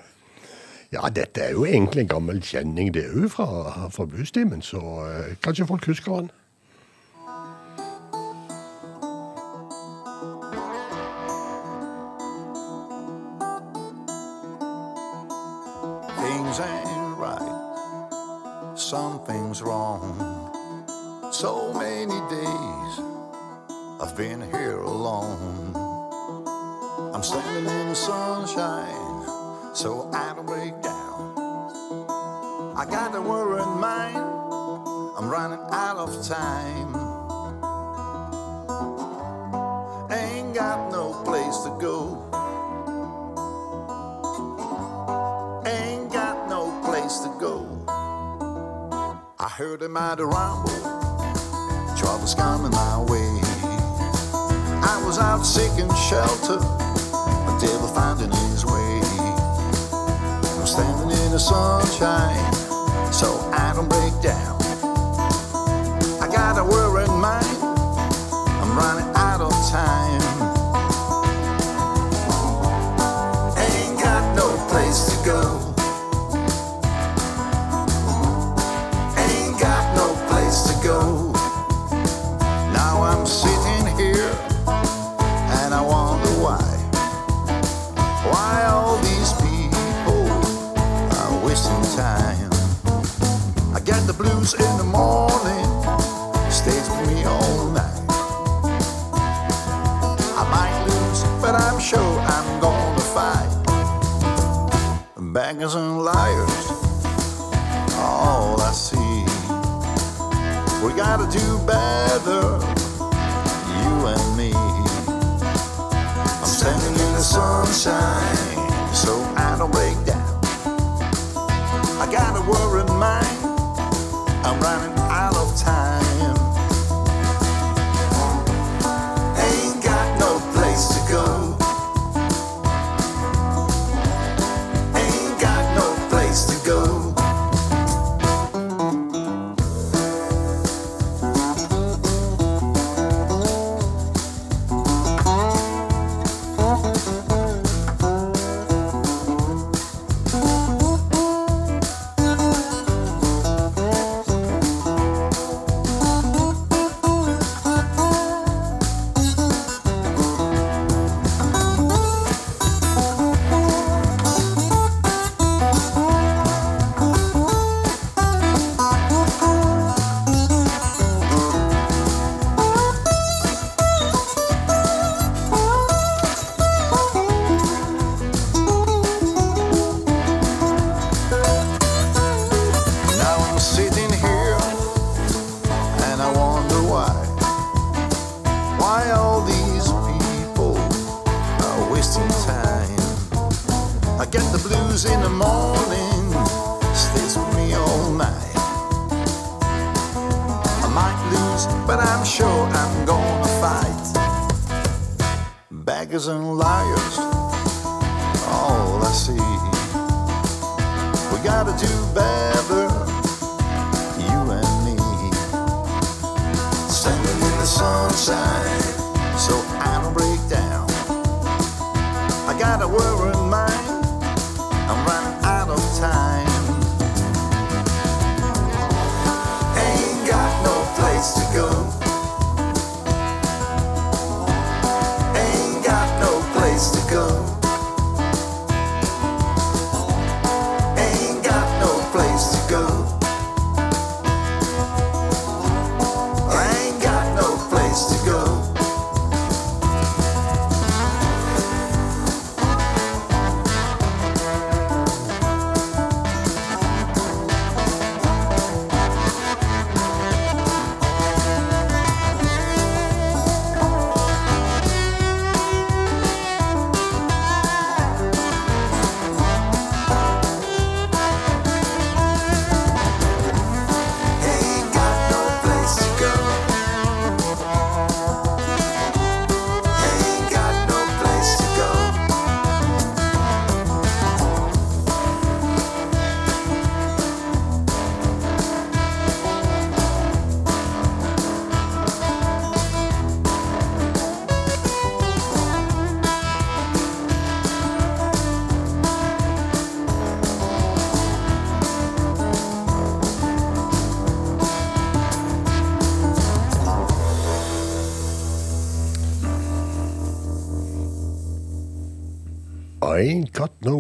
ja, 0.92 1.08
dette 1.08 1.40
er 1.40 1.52
jo 1.52 1.64
egentlig 1.64 2.00
en 2.00 2.08
gammel 2.08 2.42
kjenning, 2.42 2.94
det 2.94 3.10
òg, 3.10 3.30
fra, 3.30 3.88
fra 3.90 4.04
Bustimen. 4.06 4.62
Så 4.62 4.80
kanskje 5.42 5.66
folk 5.66 5.86
husker 5.86 6.14
han. 6.14 6.30
took. 56.46 56.85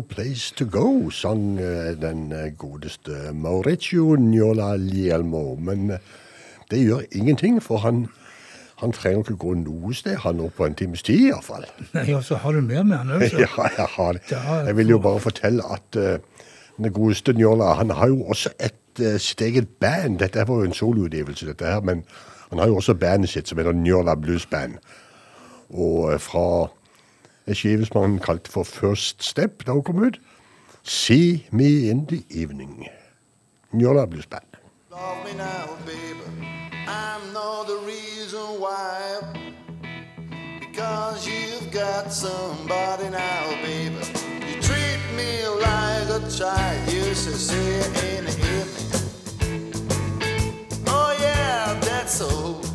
Place 0.08 0.54
to 0.56 0.64
go, 0.64 1.10
sang 1.10 1.58
eh, 1.58 1.94
den 2.00 2.32
eh, 2.32 2.52
godeste 2.58 3.32
Mauricio 3.34 4.16
Njola 4.16 4.76
Lielmo. 4.76 5.54
Men 5.54 5.90
eh, 5.90 5.98
det 6.70 6.78
gjør 6.78 7.02
ingenting, 7.12 7.62
for 7.62 7.78
han, 7.78 8.06
han 8.80 8.92
trenger 8.92 9.18
ikke 9.18 9.36
gå 9.36 9.54
noe 9.62 9.94
sted, 9.94 10.16
han 10.24 10.38
nå 10.40 10.48
på 10.56 10.66
en 10.66 10.74
times 10.74 11.02
tid 11.06 11.28
iallfall. 11.28 11.66
Nei, 11.94 12.08
og 12.14 12.24
så 12.24 12.38
har 12.42 12.56
du 12.56 12.60
mer 12.60 12.82
med 12.82 12.96
han 12.96 13.12
òg, 13.16 13.26
så. 13.30 13.40
Ja, 13.44 13.68
jeg 13.78 13.90
har 13.96 14.12
det. 14.18 14.40
Jeg 14.66 14.76
vil 14.76 14.94
jo 14.94 14.98
bare 14.98 15.20
fortelle 15.20 15.66
at 15.72 16.00
uh, 16.00 16.16
den 16.76 16.92
godeste 16.92 17.32
Njola, 17.32 17.74
han 17.78 17.90
har 17.90 18.08
jo 18.12 18.22
også 18.24 18.50
et, 18.60 18.80
uh, 19.00 19.16
sitt 19.22 19.40
eget 19.40 19.68
band. 19.80 20.18
Dette 20.18 20.48
var 20.48 20.62
jo 20.62 20.70
en 20.70 20.74
soloutgivelse, 20.74 21.46
dette 21.46 21.64
her, 21.64 21.80
men 21.80 22.02
han 22.50 22.58
har 22.58 22.66
jo 22.66 22.76
også 22.82 22.94
bandet 22.94 23.30
sitt 23.30 23.48
som 23.48 23.58
heter 23.58 23.74
Njola 23.76 24.14
Blues 24.14 24.46
Band. 24.46 24.80
Og 25.70 26.12
uh, 26.12 26.18
fra 26.22 26.48
en 27.46 27.54
skive 27.54 27.86
som 27.86 28.02
han 28.02 28.18
kalte 28.18 28.50
for 28.50 28.64
First 28.64 29.24
Step 29.24 29.66
da 29.66 29.72
hun 29.72 29.82
kom 29.82 30.02
ut. 30.04 30.20
See 30.82 31.46
Me 31.50 31.90
In 31.90 32.06
The 32.06 32.22
Evening. 32.30 32.86
Njola 33.72 34.06
Blues 34.06 34.26
Band. 34.26 34.46
Love 34.90 35.24
me 35.24 35.32
now, 35.36 35.66
baby. 35.84 36.26
I 36.88 37.18
know 37.34 37.64
the 37.66 37.78
reason 37.86 38.60
why. 38.60 39.20
Because 40.60 41.26
you've 41.26 41.70
got 41.72 42.12
somebody 42.12 43.10
now, 43.10 43.44
baby. 43.62 44.02
You 44.46 44.62
treat 44.62 45.00
me 45.16 45.46
like 45.60 46.08
a 46.18 46.20
child. 46.30 46.92
You 46.92 47.14
say, 47.14 47.32
say 47.32 48.18
in 48.18 48.24
the 48.24 48.30
evening. 48.30 48.90
Oh, 50.86 51.16
yeah, 51.20 51.78
that's 51.80 52.14
so. 52.14 52.65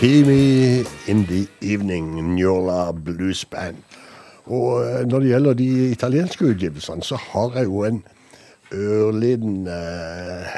See 0.00 0.22
Me 0.24 0.80
In 1.12 1.26
The 1.26 1.46
Evening, 1.60 2.14
Njola 2.34 2.92
Blues 2.92 3.44
Band. 3.44 3.82
Og 4.46 4.80
eh, 4.80 5.02
når 5.04 5.20
det 5.20 5.28
gjelder 5.28 5.58
de 5.58 5.66
italienske 5.92 6.44
utgivelsene, 6.54 7.04
så 7.04 7.18
har 7.20 7.58
jeg 7.58 7.68
jo 7.68 7.82
en 7.84 7.98
ørliten 8.72 9.68
eh, 9.68 10.56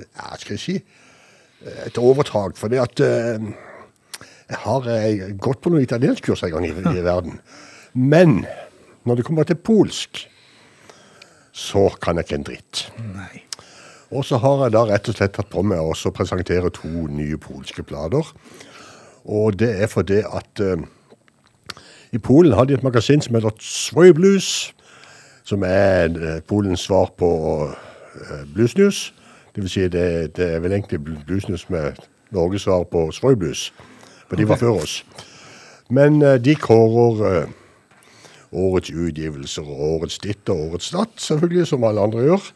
Ja, 0.00 0.34
skal 0.42 0.56
jeg 0.56 0.64
si 0.64 0.74
et 1.86 2.02
overtak. 2.02 2.58
For 2.58 2.72
det 2.72 2.82
at 2.82 3.04
eh, 3.06 3.46
jeg 4.50 4.60
har 4.66 4.90
eh, 4.90 5.22
gått 5.38 5.62
på 5.62 5.70
noen 5.70 5.86
italienskkurs 5.86 6.42
en 6.42 6.56
gang 6.56 6.66
i, 6.66 6.74
i 6.74 7.06
verden. 7.12 7.38
Men 7.94 8.40
når 9.06 9.20
det 9.20 9.28
kommer 9.30 9.46
til 9.46 9.62
polsk, 9.70 10.26
så 11.54 11.92
kan 12.02 12.18
jeg 12.18 12.26
ikke 12.26 12.40
en 12.42 12.50
dritt. 12.50 12.88
Nei. 12.98 13.44
Og 14.10 14.24
så 14.24 14.36
har 14.42 14.64
jeg 14.64 14.74
da 14.74 14.84
rett 14.88 15.08
og 15.08 15.16
slett 15.16 15.34
tatt 15.36 15.50
på 15.50 15.62
meg 15.64 15.80
å 15.80 16.12
presentere 16.14 16.70
to 16.74 17.06
nye 17.08 17.38
polske 17.40 17.82
plater. 17.82 18.28
Og 19.24 19.58
det 19.58 19.70
er 19.82 19.88
fordi 19.88 20.20
at 20.24 20.60
uh, 20.60 20.76
i 22.12 22.18
Polen 22.18 22.52
har 22.52 22.68
de 22.68 22.74
et 22.76 22.84
magasin 22.84 23.22
som 23.24 23.34
heter 23.34 23.54
Svoy 23.60 24.12
Blues, 24.12 24.74
som 25.44 25.64
er 25.64 26.12
uh, 26.20 26.40
Polens 26.46 26.84
svar 26.84 27.10
på 27.18 27.30
uh, 27.66 28.42
Blues 28.54 28.76
News. 28.76 29.14
Det 29.54 29.62
vil 29.62 29.70
si, 29.70 29.88
det, 29.88 30.36
det 30.36 30.52
er 30.56 30.60
vel 30.60 30.72
egentlig 30.72 31.00
Bl- 31.00 31.24
Blues 31.26 31.48
News 31.48 31.68
med 31.70 32.02
Norges 32.34 32.62
svar 32.66 32.84
på 32.90 33.06
Svoy 33.14 33.36
Blues, 33.38 33.72
for 34.28 34.36
de 34.36 34.48
var 34.48 34.58
før 34.58 34.80
oss. 34.82 35.04
Men 35.94 36.22
eh, 36.22 36.40
de 36.42 36.56
kårer 36.58 37.20
eh, 37.28 37.52
årets 38.50 38.90
utgivelser 38.90 39.62
og 39.62 39.82
årets 39.92 40.18
ditt 40.18 40.48
og 40.50 40.70
årets 40.70 40.90
datt, 40.90 41.14
selvfølgelig, 41.20 41.66
som 41.70 41.84
alle 41.86 42.02
andre 42.02 42.24
gjør. 42.26 42.48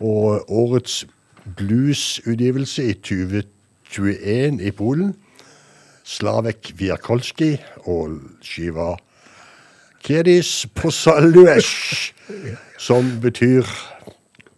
Og 0.00 0.44
årets 0.50 1.06
bluesutgivelse 1.56 2.84
i 2.84 2.92
2021 2.92 4.62
i 4.62 4.70
Polen, 4.70 5.14
Slavek 6.08 6.72
Wierkolski 6.78 7.56
og 7.84 8.18
skiva 8.44 8.94
Kedis 10.04 10.66
Posaluesh, 10.74 12.12
som 12.78 13.10
betyr 13.22 13.66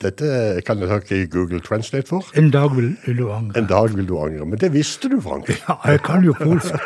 Dette 0.01 0.63
kan 0.65 0.81
jeg 0.81 0.89
takke 0.89 1.17
Google 1.29 1.61
Translate 1.61 2.09
for. 2.09 2.25
En 2.39 2.49
dag 2.51 2.73
vil 2.73 2.95
du 3.19 3.27
angre. 3.33 3.59
En 3.61 3.67
dag 3.69 3.91
vil 3.93 4.07
du 4.09 4.15
angre. 4.17 4.47
Men 4.49 4.61
det 4.61 4.71
visste 4.73 5.11
du, 5.13 5.19
Frank. 5.21 5.51
Ja, 5.69 5.77
jeg 5.85 6.01
kan 6.07 6.25
jo 6.25 6.33
polsk. 6.39 6.73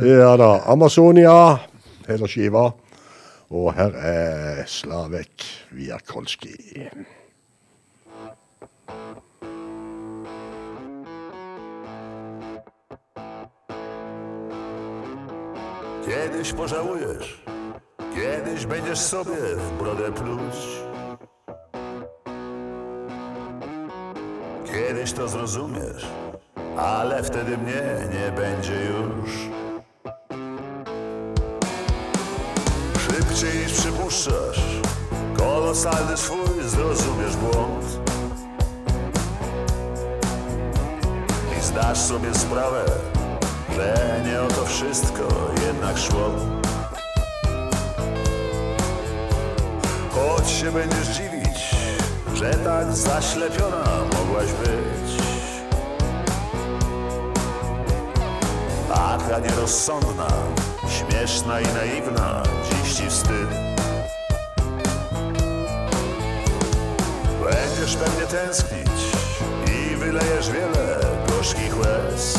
Ja 0.00 0.30
da. 0.40 0.62
Amazonia 0.72 1.58
heter 2.08 2.30
skiva. 2.30 2.70
Og 3.52 3.74
her 3.74 3.92
er 3.94 4.64
Slavek. 4.66 5.28
Kiedyś 16.06 16.52
pożałujesz, 16.52 17.42
kiedyś 18.14 18.66
będziesz 18.66 18.98
sobie 18.98 19.36
w 19.56 19.78
brodę 19.78 20.12
pluć. 20.12 20.56
Kiedyś 24.66 25.12
to 25.12 25.28
zrozumiesz, 25.28 26.06
ale 26.76 27.22
wtedy 27.22 27.58
mnie 27.58 27.82
nie 28.12 28.32
będzie 28.32 28.84
już. 28.84 29.61
Przypuszczasz, 34.12 34.60
kolosalny 35.36 36.16
swój 36.16 36.62
zrozumiesz 36.66 37.36
błąd. 37.36 38.10
I 41.58 41.64
zdasz 41.64 41.98
sobie 41.98 42.34
sprawę, 42.34 42.84
że 43.76 44.20
nie 44.26 44.40
o 44.40 44.46
to 44.48 44.66
wszystko 44.66 45.22
jednak 45.66 45.98
szło. 45.98 46.30
Choć 50.10 50.50
się 50.50 50.72
będziesz 50.72 51.08
dziwić, 51.08 51.74
że 52.34 52.54
tak 52.54 52.96
zaślepiona 52.96 53.84
mogłaś 54.18 54.46
być. 54.52 55.22
Taka 58.88 59.38
nierozsądna, 59.38 60.28
śmieszna 60.88 61.60
i 61.60 61.64
naiwna, 61.74 62.42
dziś 62.70 62.94
ci 62.94 63.10
wstyd. 63.10 63.71
Będziesz 67.82 68.00
pewnie 68.00 68.26
tęsknić 68.26 69.02
i 69.66 69.96
wylejesz 69.96 70.50
wiele 70.50 71.00
gorzkich 71.28 71.78
łez. 71.78 72.38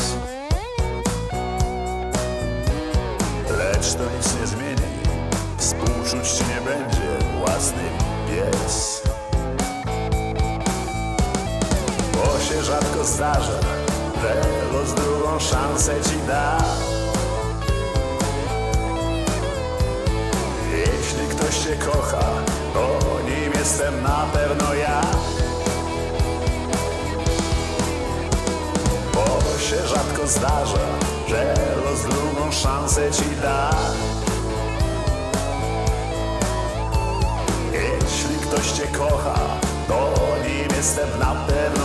Lecz 3.58 3.94
to 3.94 4.04
nic 4.16 4.40
nie 4.40 4.46
zmieni, 4.46 4.98
współczuć 5.56 6.28
ci 6.30 6.44
nie 6.44 6.60
będzie 6.60 7.26
własny 7.38 7.82
pies. 8.28 9.02
Bo 12.12 12.40
się 12.40 12.62
rzadko 12.62 13.04
zdarza, 13.04 13.60
że 14.22 14.40
los 14.72 14.94
drugą 14.94 15.40
szansę 15.40 15.92
ci 16.10 16.18
da. 16.28 16.58
Jeśli 20.70 21.28
ktoś 21.36 21.58
cię 21.58 21.76
kocha, 21.76 22.26
to 22.74 22.98
nim 23.24 23.52
jestem 23.58 24.02
na 24.02 24.26
pewno 24.32 24.74
ja. 24.74 25.33
Się 29.74 29.88
rzadko 29.88 30.26
zdarza, 30.26 30.86
że 31.28 31.54
los 31.84 32.02
drugą 32.02 32.52
szansę 32.52 33.10
ci 33.12 33.36
da. 33.42 33.70
Jeśli 37.72 38.36
ktoś 38.36 38.70
cię 38.72 38.86
kocha, 38.98 39.34
to 39.88 40.12
nim 40.46 40.76
jestem 40.76 41.18
na 41.18 41.34
pewno 41.46 41.83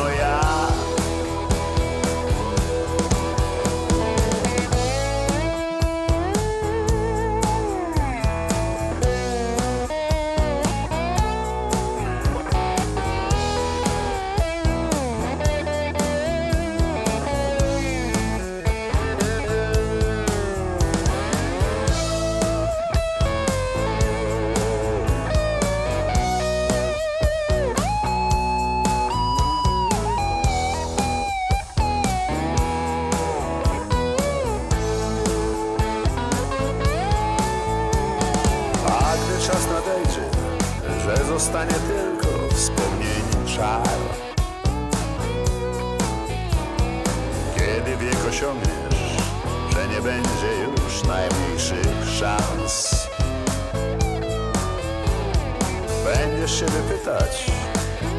Będziesz 56.06 56.60
się 56.60 56.66
wypytać, 56.66 57.46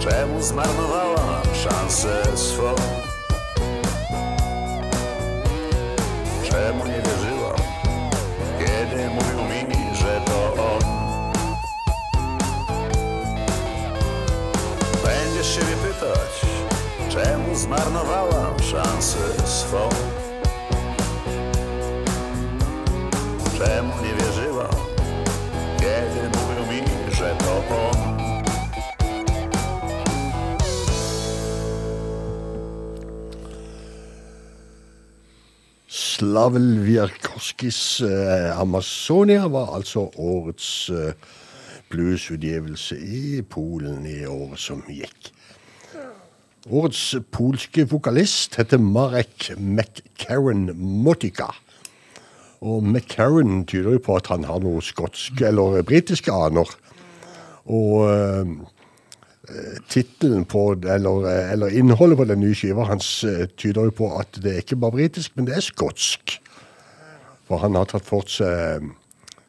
czemu 0.01 0.43
zmarnowałam 0.43 1.43
szansę 1.55 2.23
swą. 2.37 2.75
Czemu 6.51 6.87
nie 6.87 7.03
wierzyłam, 7.03 7.61
kiedy 8.59 9.11
mówił 9.11 9.43
mi, 9.45 9.97
że 9.97 10.21
to 10.27 10.55
on. 10.55 10.85
Będziesz 15.05 15.55
się 15.55 15.61
pytać, 15.61 16.41
czemu 17.09 17.55
zmarnowałam 17.55 18.59
szansę 18.59 19.19
swą. 19.45 19.89
Czemu 23.59 23.93
nie 24.03 24.15
wierzyłam, 24.15 24.30
kiedy 25.81 26.21
on. 27.71 28.21
Slavel 35.89 36.85
Wierkowskis 36.85 38.01
eh, 38.05 38.61
Amazonia 38.61 39.49
var 39.49 39.75
altså 39.75 40.11
årets 40.21 40.91
eh, 40.93 41.15
bluesutgivelse 41.89 42.99
i 43.01 43.41
Polen 43.43 44.05
i 44.07 44.27
året 44.29 44.61
som 44.61 44.83
gikk. 44.89 45.33
Årets 46.69 47.17
polske 47.33 47.87
vokalist 47.89 48.61
heter 48.61 48.79
Marek 48.79 49.49
McCarran 49.57 50.69
Motika. 50.77 51.49
Og 52.61 52.85
McCarran 52.85 53.65
tyder 53.67 53.97
jo 53.97 54.03
på 54.05 54.19
at 54.21 54.29
han 54.29 54.45
har 54.45 54.61
noe 54.61 54.83
skotske 54.85 55.47
eller 55.49 55.81
britiske 55.87 56.33
aner. 56.33 56.69
Og 57.71 58.05
eh, 58.11 58.51
tittelen 59.89 60.45
på, 60.45 60.67
eller, 60.85 61.29
eller 61.55 61.73
innholdet 61.73 62.21
på 62.21 62.27
den 62.29 62.43
nye 62.45 62.57
skiva 62.57 62.85
hans 62.91 63.09
eh, 63.25 63.47
tyder 63.57 63.89
jo 63.89 63.97
på 64.03 64.11
at 64.19 64.41
det 64.45 64.53
er 64.53 64.65
ikke 64.65 64.81
bare 64.83 64.99
britisk, 64.99 65.37
men 65.37 65.49
det 65.49 65.57
er 65.57 65.65
skotsk. 65.65 66.37
For 67.49 67.65
han 67.65 67.79
har 67.79 67.89
tatt 67.91 68.05
for 68.07 68.29
seg 68.29 68.85
eh, 68.85 68.91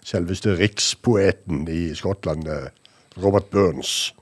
selveste 0.07 0.55
rikspoeten 0.57 1.67
i 1.69 1.91
Skottland, 1.97 2.47
eh, 2.47 2.71
Robert 3.21 3.51
Burns. 3.51 4.13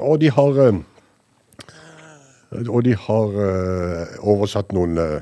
Og 0.00 0.16
de 0.22 0.32
har 0.32 0.64
eh, 0.64 0.80
Og 2.68 2.84
de 2.84 2.92
har 2.96 3.36
eh, 3.40 4.16
oversatt 4.28 4.72
noen 4.76 4.98
eh, 5.00 5.20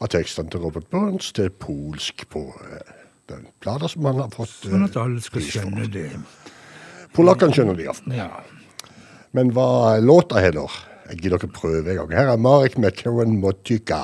av 0.00 0.10
tekstene 0.12 0.50
til 0.52 0.62
Robert 0.62 0.86
Burns 0.92 1.32
til 1.36 1.50
polsk 1.50 2.26
på 2.32 2.44
eh, 2.62 2.92
den 3.32 3.46
plata 3.62 3.88
som 3.90 4.06
han 4.08 4.20
har 4.22 4.30
fått. 4.34 4.54
eh, 4.64 4.70
Sånn 4.72 4.86
at 4.86 4.96
alle 5.00 5.20
skal 5.24 5.42
skjønne 5.44 5.88
det. 5.92 6.10
Polakkene 7.16 7.56
skjønner 7.56 7.78
det. 7.78 7.90
Ja. 8.14 8.28
Men 9.36 9.50
hva 9.56 9.98
låta 10.00 10.40
heter, 10.40 10.70
jeg 11.10 11.22
gidder 11.22 11.40
ikke 11.40 11.54
prøve 11.60 11.92
engang. 11.94 12.12
Her 12.14 12.32
er 12.34 12.40
Marek 12.40 12.78
med 12.80 12.94
Karen 12.96 13.38
Motyka. 13.42 14.02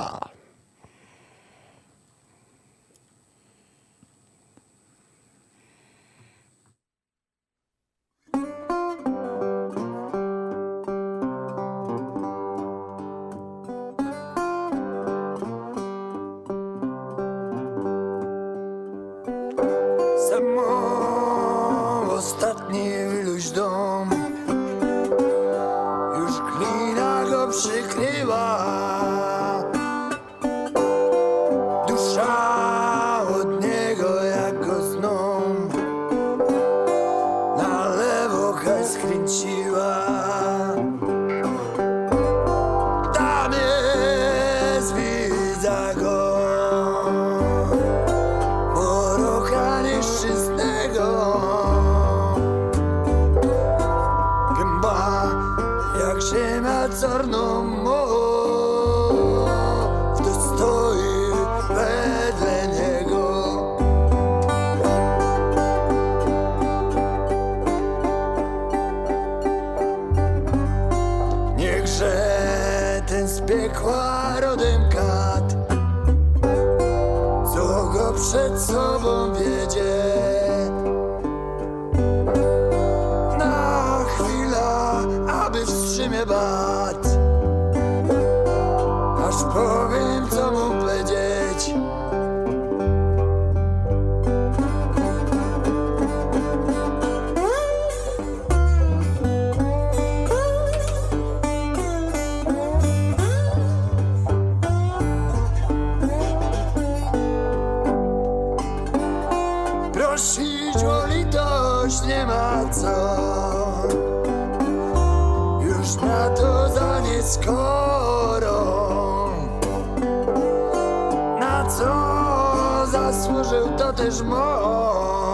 Zasłużył 123.11 123.69
to 123.77 123.93
też 123.93 124.21
mo 124.21 125.24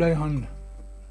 ble 0.00 0.14
han? 0.16 0.40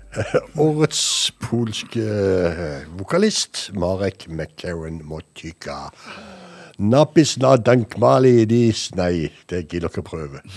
Årets 0.65 1.31
polske 1.43 2.01
eh, 2.01 2.85
vokalist, 2.97 3.69
Marek 3.77 4.25
McCarran 4.27 5.03
Motyka. 5.05 5.89
Napis 6.79 7.35
na 7.37 7.57
dankmalidis 7.59 8.87
Nei, 8.97 9.29
det 9.51 9.67
gidder 9.69 9.91
ikke 9.91 10.07
prøve. 10.13 10.41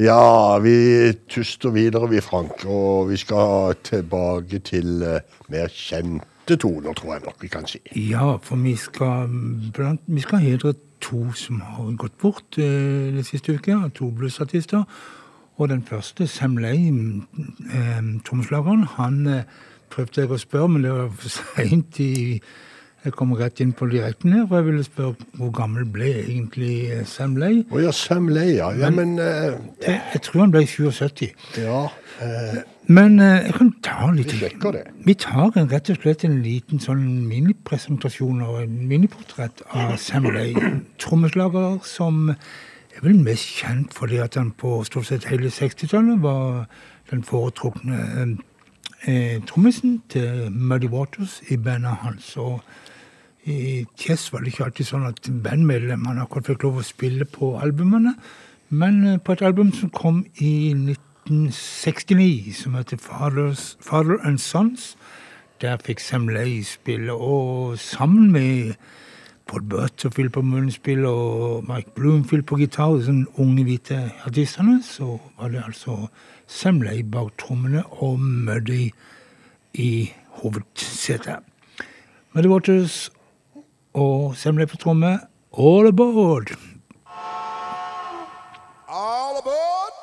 Ja, 0.00 0.56
vi 0.64 1.12
tuster 1.28 1.74
videre, 1.74 2.06
vi, 2.08 2.22
Frank. 2.24 2.62
Og 2.64 3.10
vi 3.10 3.18
skal 3.20 3.74
tilbake 3.84 4.62
til 4.64 5.02
eh, 5.04 5.18
mer 5.52 5.68
kjente 5.68 6.56
toner, 6.56 6.94
tror 6.96 7.18
jeg 7.18 7.24
nok 7.26 7.42
vi 7.44 7.50
kan 7.52 7.68
si. 7.68 7.82
Ja, 8.08 8.38
for 8.40 8.56
vi 8.64 8.72
skal, 8.80 9.28
blant, 9.76 10.00
vi 10.08 10.24
skal 10.24 10.40
hedre 10.40 10.72
to 11.04 11.26
som 11.36 11.60
har 11.60 11.92
gått 12.00 12.16
bort 12.16 12.56
eh, 12.56 13.12
den 13.12 13.28
siste 13.28 13.52
uka. 13.52 13.90
To 14.00 14.08
bluesartister. 14.08 14.88
Og 15.60 15.68
den 15.68 15.82
første, 15.84 16.26
Sam 16.26 16.56
Lay, 16.56 16.88
eh, 16.88 18.20
trommeslageren, 18.24 18.86
han 18.96 19.26
eh, 19.26 19.42
prøvde 19.92 20.22
jeg 20.22 20.32
å 20.32 20.38
spørre, 20.40 20.68
men 20.72 20.86
det 20.86 20.92
var 20.96 21.10
for 21.12 21.32
seint 21.36 22.00
i 22.00 22.12
Jeg 23.00 23.14
kom 23.16 23.30
rett 23.32 23.60
inn 23.64 23.70
på 23.72 23.86
direkten 23.88 24.34
her, 24.36 24.42
for 24.44 24.60
jeg 24.60 24.66
ville 24.66 24.84
spørre 24.84 25.28
hvor 25.40 25.50
gammel 25.56 25.86
ble 25.88 26.08
egentlig 26.20 26.74
eh, 26.92 27.04
Sam 27.08 27.36
Lay. 27.40 27.62
Å 27.72 27.80
ja, 27.80 27.92
Sam 27.96 28.28
Lay, 28.28 28.54
Ja, 28.56 28.90
men 28.92 29.18
eh, 29.18 29.56
Jeg, 29.84 30.00
jeg 30.14 30.22
tror 30.26 30.46
han 30.46 30.52
ble 30.56 30.64
77. 30.68 31.28
Ja. 31.60 31.82
Uh, 32.20 32.60
Men 32.88 33.20
uh, 33.20 33.38
jeg 33.46 33.54
kan 33.56 33.70
ta 33.84 34.10
litt 34.12 34.32
Vi 34.34 34.40
sjekker 34.42 34.74
det. 34.76 34.82
Vi 35.04 35.14
tar 35.16 35.56
en, 35.56 35.68
rett 35.72 35.92
og 35.92 36.00
slett 36.00 36.24
en 36.28 36.40
liten 36.44 36.80
sånn 36.80 37.04
minipresentasjon 37.28 38.42
og 38.44 38.62
en 38.64 38.80
miniportrett 38.88 39.64
av 39.72 39.96
Sam 40.00 40.28
Lay. 40.32 40.56
Trommeslager 41.00 41.80
som 41.88 42.32
er 43.00 43.08
vel 43.08 43.22
mest 43.24 43.48
kjent 43.56 43.94
fordi 43.96 44.20
at 44.20 44.36
han 44.36 44.52
på 44.52 44.82
stort 44.84 45.08
sett 45.08 45.28
hele 45.30 45.48
60-tallet 45.48 46.20
var 46.22 46.66
den 47.10 47.22
foretrukne 47.24 48.00
eh, 49.08 49.40
trommisen 49.48 50.02
til 50.12 50.50
Muddy 50.52 50.90
Waters 50.92 51.40
i 51.48 51.56
bandet 51.56 52.02
hans. 52.02 52.36
Og 52.36 52.60
i 53.48 53.86
Chess 53.98 54.32
var 54.32 54.40
det 54.40 54.52
ikke 54.52 54.66
alltid 54.68 54.90
sånn 54.90 55.08
at 55.08 55.30
bandmedlemmene 55.44 56.26
akkurat 56.26 56.52
fikk 56.52 56.66
lov 56.66 56.82
å 56.82 56.86
spille 56.86 57.24
på 57.24 57.54
albumene. 57.62 58.14
Men 58.68 59.00
eh, 59.06 59.18
på 59.18 59.32
et 59.32 59.46
album 59.48 59.72
som 59.72 59.90
kom 59.96 60.22
i 60.36 60.70
1969, 60.76 62.52
som 62.60 62.76
heter 62.76 63.00
Fathers, 63.00 63.76
Father 63.80 64.20
and 64.28 64.38
Sons, 64.38 64.94
der 65.60 65.80
fikk 65.80 66.00
Sam 66.04 66.28
Lay 66.28 66.60
spille, 66.64 67.12
og 67.16 67.78
sammen 67.80 68.30
med 68.32 68.76
Paul 69.50 69.62
Butterfield 69.62 70.30
på 70.30 70.42
munnspill 70.46 71.04
og 71.04 71.64
Mike 71.66 71.90
Bloomfield 71.96 72.44
på 72.46 72.60
gitar, 72.60 73.00
sånne 73.02 73.26
unge 73.42 73.64
hvite 73.66 73.98
artistene, 74.28 74.76
så 74.86 75.16
var 75.40 75.50
det 75.50 75.64
altså 75.64 75.96
Sam 76.46 76.78
Lay 76.86 77.02
bak 77.02 77.34
trommene 77.42 77.82
og 77.98 78.22
Muddy 78.22 78.92
i 79.74 79.90
hovedsetet. 80.38 81.42
Muddy 82.30 82.46
Waters 82.52 83.10
og 83.98 84.36
Sam 84.38 84.60
Lay 84.60 84.70
på 84.70 84.78
tromme, 84.78 85.16
all 85.58 85.90
aboard! 85.90 86.54
All 88.86 89.42
aboard! 89.42 89.96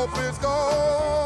Meatloaf 0.00 0.30
is 0.30 0.38
gone. 0.38 1.19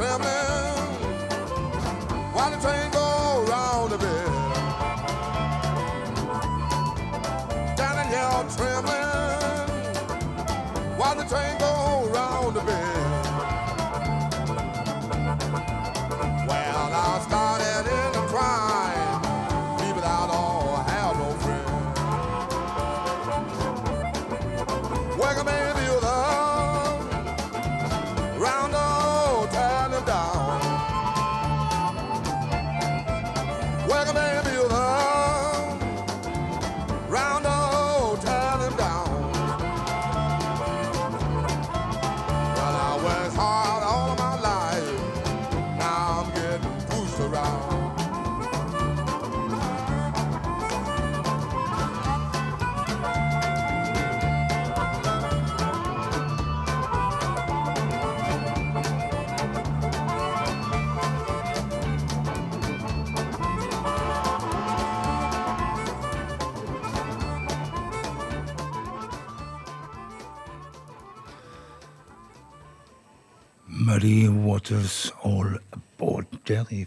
The 0.00 0.39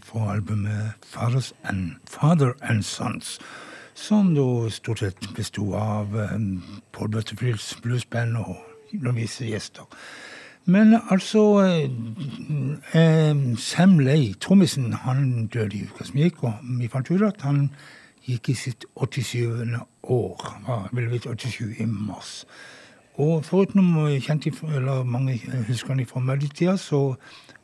fra 0.02 0.32
albumet 0.32 0.92
Fathers 1.06 1.52
and, 1.64 1.96
Father 2.06 2.52
and 2.62 2.82
Sons, 2.82 3.38
som 3.94 4.34
da 4.34 4.70
stort 4.70 4.98
sett 4.98 5.28
besto 5.36 5.74
av 5.78 6.14
um, 6.16 6.62
Paul 6.92 7.08
Butterfields 7.08 7.76
bluesband 7.82 8.36
og 8.36 8.56
visse 9.14 9.46
gjester. 9.46 9.84
Men 10.64 10.96
altså 11.10 11.60
eh, 11.60 11.90
eh, 12.96 13.56
Sam 13.58 13.98
Lay, 13.98 14.32
trommisen, 14.40 14.92
han 14.92 15.46
døde 15.46 15.76
i 15.76 15.84
uka 15.84 16.04
som 16.04 16.16
gikk, 16.16 16.44
og 16.44 16.52
vi 16.80 16.88
fant 16.88 17.10
ut 17.10 17.22
at 17.26 17.44
han 17.44 17.66
gikk 18.24 18.48
i 18.48 18.56
sitt 18.56 18.86
87. 18.96 19.76
år. 20.02 20.46
Var 20.66 20.88
vel 20.92 21.10
blitt 21.12 21.28
87 21.28 21.82
i 21.84 21.84
mars. 21.84 22.46
Og 23.20 23.44
foruten 23.44 23.92
kjent 24.24 24.46
ifra, 24.48 24.72
eller 24.74 25.04
mange 25.04 25.36
husker 25.68 25.92
han 25.92 26.06
fra 26.06 26.20
Muddy-tida, 26.20 26.76
så 26.80 27.14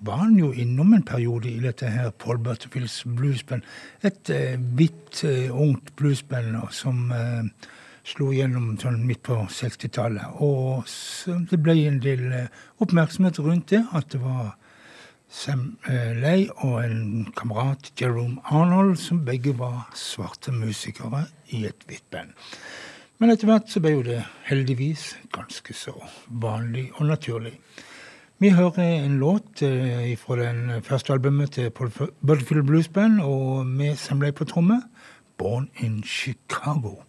var 0.01 0.22
han 0.24 0.39
jo 0.39 0.52
innom 0.52 0.94
en 0.94 1.05
periode 1.06 1.51
i 1.51 1.60
dette 1.60 1.89
her 1.90 2.10
Paul 2.10 2.39
Butterfields 2.39 3.02
bluesband. 3.05 3.66
Et 4.02 4.31
eh, 4.31 4.56
hvitt, 4.56 5.24
eh, 5.24 5.51
ungt 5.52 5.93
bluesband 5.97 6.56
som 6.74 7.10
eh, 7.12 7.68
slo 8.09 8.31
gjennom 8.35 8.74
sånn 8.81 9.02
midt 9.06 9.22
på 9.27 9.36
60-tallet. 9.51 10.40
Og 10.40 10.89
det 11.51 11.60
ble 11.62 11.77
en 11.85 12.01
del 12.02 12.24
eh, 12.32 12.62
oppmerksomhet 12.81 13.40
rundt 13.44 13.74
det, 13.74 13.85
at 13.93 14.09
det 14.14 14.22
var 14.24 14.55
Sam 15.31 15.77
eh, 15.86 16.16
Lay 16.18 16.48
og 16.64 16.81
en 16.82 17.28
kamerat, 17.36 17.93
Jerome 18.01 18.40
Arnold, 18.51 18.97
som 18.98 19.22
begge 19.27 19.55
var 19.59 19.85
svarte 19.94 20.55
musikere 20.55 21.27
i 21.55 21.66
et 21.68 21.86
hvitt 21.86 22.09
band. 22.10 22.32
Men 23.20 23.35
etter 23.35 23.51
hvert 23.51 23.68
så 23.68 23.82
ble 23.85 23.93
jo 23.94 24.02
det 24.06 24.22
heldigvis 24.48 25.12
ganske 25.35 25.77
så 25.77 25.94
vanlig 26.27 26.89
og 26.97 27.10
naturlig. 27.12 27.52
Vi 28.40 28.48
hører 28.48 29.04
en 29.04 29.18
låt 29.18 29.62
eh, 29.62 30.16
fra 30.16 30.36
den 30.36 30.82
første 30.82 31.12
albumet 31.12 31.50
til 31.50 31.70
Butterfield 31.70 32.66
Blues 32.66 32.88
Band, 32.88 33.20
og 33.20 33.66
med 33.66 33.96
Sam 33.96 34.22
på 34.36 34.44
tromme, 34.44 34.82
'Born 35.36 35.68
in 35.84 36.02
Chicago'. 36.06 37.04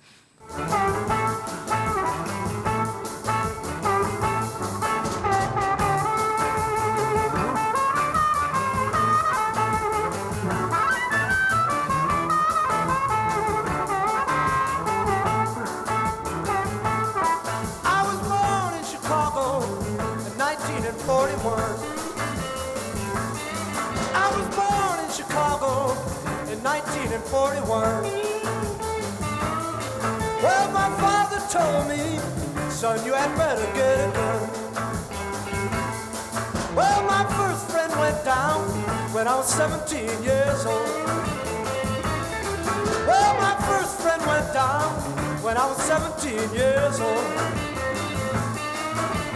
Was 39.42 39.54
17 39.56 40.24
years 40.24 40.66
old. 40.68 40.86
Well, 43.08 43.34
my 43.42 43.56
first 43.68 44.00
friend 44.00 44.22
went 44.28 44.54
down 44.54 44.92
when 45.42 45.58
I 45.58 45.66
was 45.66 45.82
17 45.82 46.54
years 46.54 47.00
old. 47.00 47.26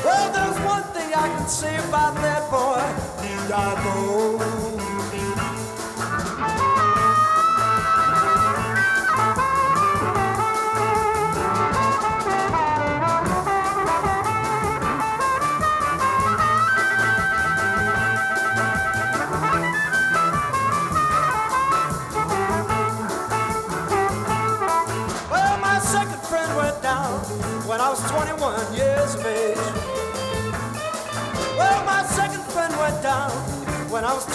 Well, 0.05 0.27
there's 0.31 0.59
one 0.63 0.83
thing 0.93 1.11
I 1.11 1.27
can 1.35 1.47
say 1.47 1.77
about 1.77 2.13
that 2.21 2.51
boy. 2.51 2.85
He 3.25 3.49
died 3.49 3.83
bold. 3.83 4.74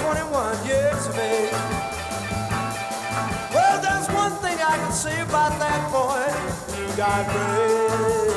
21 0.01 0.67
years 0.67 1.07
of 1.07 1.19
age. 1.19 1.53
Well, 3.53 3.83
there's 3.83 4.09
one 4.09 4.33
thing 4.41 4.57
I 4.59 4.77
can 4.79 4.93
say 4.93 5.21
about 5.21 5.59
that 5.59 5.81
boy. 5.93 6.25
He 6.75 6.97
got 6.97 7.27
brave. 7.33 8.30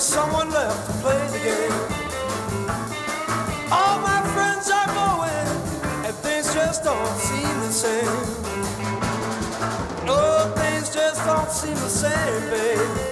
There's 0.00 0.14
someone 0.14 0.50
left 0.50 0.86
to 0.86 0.92
play 1.02 1.26
the 1.28 1.38
game. 1.44 1.72
All 3.70 4.00
my 4.00 4.22
friends 4.32 4.70
are 4.70 4.86
going, 4.86 5.48
and 6.06 6.16
things 6.24 6.54
just 6.54 6.82
don't 6.84 7.16
seem 7.18 7.60
the 7.60 7.70
same. 7.70 8.06
No, 10.06 10.54
things 10.56 10.94
just 10.94 11.22
don't 11.26 11.50
seem 11.50 11.74
the 11.74 11.90
same, 11.90 12.50
babe. 12.50 13.09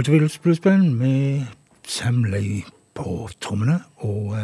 Paul 0.00 0.04
Butterfields 0.04 0.38
bluesband 0.38 0.94
med 0.94 1.42
Sam 1.86 2.24
Lay 2.24 2.62
på 2.94 3.28
trommene. 3.40 3.82
Og 3.96 4.38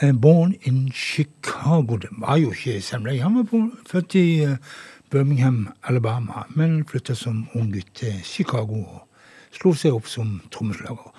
eh, 0.00 0.14
Born 0.22 0.54
in 0.62 0.92
Chicago 0.92 1.96
Det 1.96 2.08
var 2.10 2.36
jo 2.36 2.50
ikke 2.50 2.80
Sam 2.80 3.04
Lay. 3.04 3.20
Han 3.20 3.34
var 3.34 3.70
født 3.86 4.14
i 4.14 4.42
eh, 4.42 4.56
Birmingham, 5.10 5.68
Alabama, 5.82 6.46
men 6.56 6.86
flytta 6.88 7.14
som 7.14 7.48
ung 7.54 7.72
gutt 7.72 7.90
til 7.94 8.14
Chicago 8.24 8.74
og 8.74 9.02
slo 9.52 9.74
seg 9.74 9.92
opp 9.92 10.08
som 10.08 10.40
trommeslager. 10.50 11.12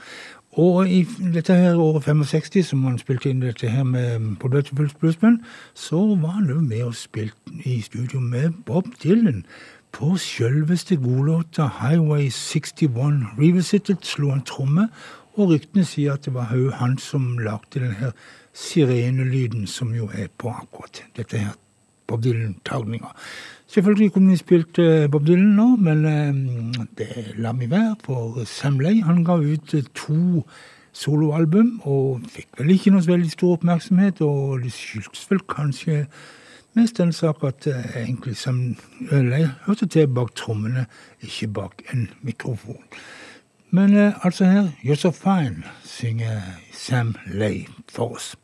Og 0.58 0.90
i 0.90 1.04
dette 1.34 1.54
her 1.54 1.76
året 1.76 2.04
65, 2.04 2.64
som 2.64 2.84
han 2.88 2.98
spilte 2.98 3.30
inn 3.30 3.42
dette 3.44 3.70
her 3.70 3.84
med 3.84 4.38
på 4.40 4.50
Butterfields 4.50 4.98
bluesband, 4.98 5.40
så 5.74 6.00
var 6.16 6.40
han 6.40 6.50
jo 6.50 6.60
med 6.60 6.84
og 6.84 6.96
spilte 6.96 7.54
i 7.66 7.82
studio 7.82 8.20
med 8.20 8.64
Bob 8.66 8.88
Dylan. 9.04 9.46
På 9.96 10.18
sjølveste 10.20 10.96
godlåta 11.00 11.70
Highway 11.80 12.30
61 12.30 13.22
Revisited 13.38 14.02
slo 14.04 14.34
han 14.34 14.42
tromme, 14.44 14.90
og 15.40 15.54
ryktene 15.54 15.86
sier 15.88 16.18
at 16.18 16.28
det 16.28 16.34
var 16.36 16.52
òg 16.52 16.74
han 16.82 16.98
som 17.00 17.38
lagde 17.40 17.80
den 17.80 17.94
her 18.02 18.12
sirenelyden 18.52 19.64
som 19.72 19.94
jo 19.96 20.10
er 20.12 20.28
på 20.36 20.52
akkurat 20.52 21.00
dette 21.16 21.40
her 21.40 21.56
Bob 22.08 22.26
Dylan-tagninga. 22.28 23.14
Selvfølgelig 23.72 24.12
kunne 24.12 24.36
vi 24.36 24.42
spilt 24.44 24.84
eh, 24.84 25.08
Bob 25.12 25.24
Dylan 25.28 25.56
nå, 25.56 25.72
men 25.80 26.06
eh, 26.12 26.84
det 27.00 27.40
lar 27.40 27.56
vi 27.56 27.72
være, 27.72 27.96
for 28.04 28.44
Sam 28.44 28.84
Lay 28.84 29.00
han 29.00 29.24
ga 29.24 29.40
ut 29.40 29.74
eh, 29.80 29.88
to 29.96 30.44
soloalbum, 30.92 31.78
og 31.88 32.28
fikk 32.36 32.60
vel 32.60 32.76
ikke 32.76 32.92
noe 32.92 33.08
veldig 33.08 33.32
stor 33.32 33.56
oppmerksomhet, 33.62 34.20
og 34.28 34.60
det 34.68 34.76
skyldes 34.76 35.24
vel 35.32 35.48
kanskje 35.48 36.08
mest 36.76 36.98
den 36.98 37.14
sa 37.14 37.32
at 37.44 37.68
eh, 37.68 38.04
egentlig 38.04 38.38
Sam 38.38 38.76
Lay 39.12 39.48
hørte 39.66 39.88
til 39.88 40.08
bak 40.08 40.36
trommene, 40.36 40.86
ikke 41.22 41.48
bak 41.48 41.82
en 41.94 42.10
mikrofon. 42.22 42.84
Men 43.72 43.98
eh, 43.98 44.26
altså 44.26 44.46
her, 44.46 44.70
You're 44.84 44.96
So 44.96 45.12
Fine, 45.12 45.64
synger 45.84 46.42
Sam 46.74 47.16
Lay 47.28 47.68
for 47.90 48.16
oss. 48.16 48.36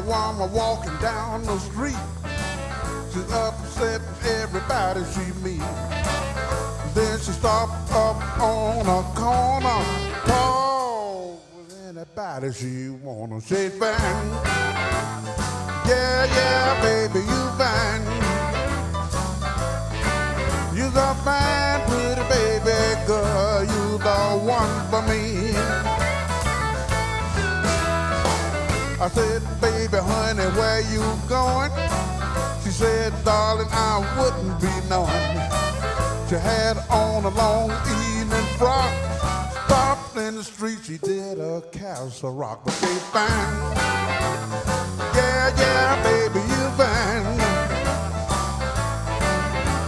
A 0.00 0.06
woman 0.06 0.52
walking 0.52 0.96
down 0.98 1.42
the 1.44 1.58
street. 1.58 1.96
She's 3.12 3.30
upset 3.32 4.00
everybody 4.24 5.02
she 5.12 5.32
meet. 5.42 5.60
Then 6.94 7.18
she 7.18 7.32
stopped 7.32 7.92
up 7.92 8.16
on 8.40 8.86
a 8.86 9.02
corner. 9.14 9.84
Talk 10.26 11.40
with 11.56 11.88
anybody 11.88 12.52
she 12.52 12.90
wanna. 12.90 13.40
She's 13.40 13.72
fine. 13.78 14.30
Yeah, 15.86 16.24
yeah, 16.36 16.82
baby, 16.82 17.20
you 17.20 17.42
fine. 17.58 18.04
You're 20.76 20.88
a 20.88 21.14
fine, 21.24 21.80
pretty 21.88 22.24
baby 22.28 23.06
girl. 23.06 23.64
You 23.64 23.98
the 23.98 24.18
one 24.44 24.74
for 24.90 25.02
me. 25.02 25.54
I 29.02 29.08
said, 29.08 29.42
going? 31.74 32.62
She 32.62 32.70
said, 32.70 33.12
darling, 33.24 33.68
I 33.70 33.98
wouldn't 34.18 34.60
be 34.60 34.72
knowing. 34.88 35.40
She 36.28 36.36
had 36.36 36.78
on 36.90 37.24
a 37.24 37.30
long 37.30 37.70
evening 37.70 38.46
frock. 38.58 38.92
Stopped 39.66 40.16
in 40.16 40.36
the 40.36 40.44
street, 40.44 40.78
she 40.84 40.98
did 40.98 41.38
a 41.38 41.62
castle 41.72 42.32
rock. 42.32 42.64
But 42.64 42.74
they 42.74 42.94
fine. 43.10 43.54
Yeah, 45.14 45.50
yeah, 45.58 46.02
baby, 46.02 46.40
you 46.40 46.64
fine. 46.78 47.26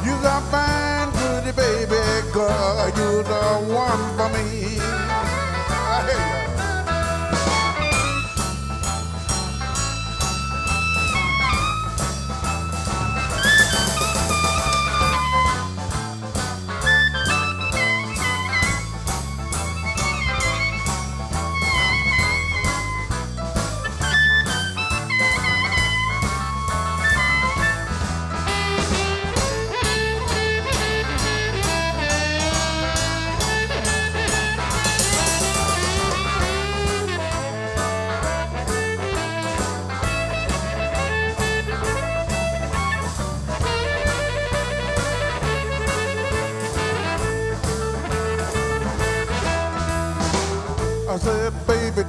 You 0.07 0.15
got 0.23 0.43
fine, 0.51 1.13
pretty 1.13 1.53
baby 1.57 2.33
girl. 2.33 2.89
You 2.97 3.23
the 3.23 3.75
one 3.75 4.03
for 4.17 4.29
me. 4.37 4.79
I 4.81 6.42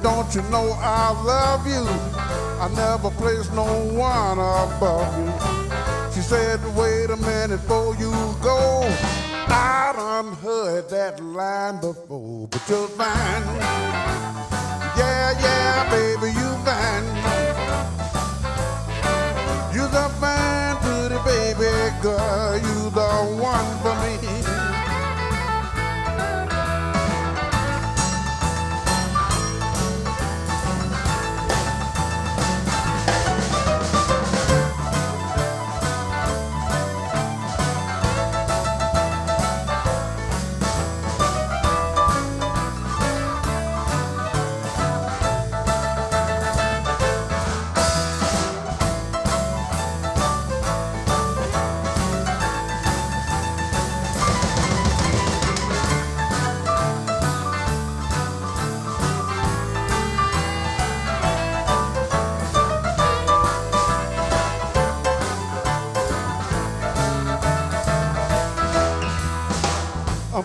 don't 0.04 0.34
you 0.34 0.42
know 0.50 0.76
I 0.80 1.12
love 1.24 1.66
you? 1.66 1.82
I 2.60 2.68
never 2.76 3.10
place 3.16 3.50
no 3.52 3.64
one 3.94 4.38
above 4.38 5.08
you. 5.18 5.32
She 6.14 6.20
said, 6.20 6.60
wait 6.76 7.08
a 7.08 7.16
minute 7.16 7.66
before 7.66 7.94
you 7.96 8.12
go. 8.42 8.84
I 9.48 9.94
done 9.96 10.34
heard 10.34 10.90
that 10.90 11.24
line 11.24 11.80
before, 11.80 12.48
but 12.48 12.62
you're 12.68 12.86
fine. 12.88 13.44
Yeah, 15.00 15.40
yeah, 15.40 15.88
baby, 15.90 16.28
you 16.36 16.50
fine. 16.68 17.06
You're 19.74 19.88
the 19.88 20.10
fine, 20.20 20.76
pretty 20.84 21.18
baby 21.24 21.72
girl. 22.02 22.58
You 22.58 22.90
the 22.90 23.10
one 23.40 23.70
for 23.80 23.94
me. 24.04 24.53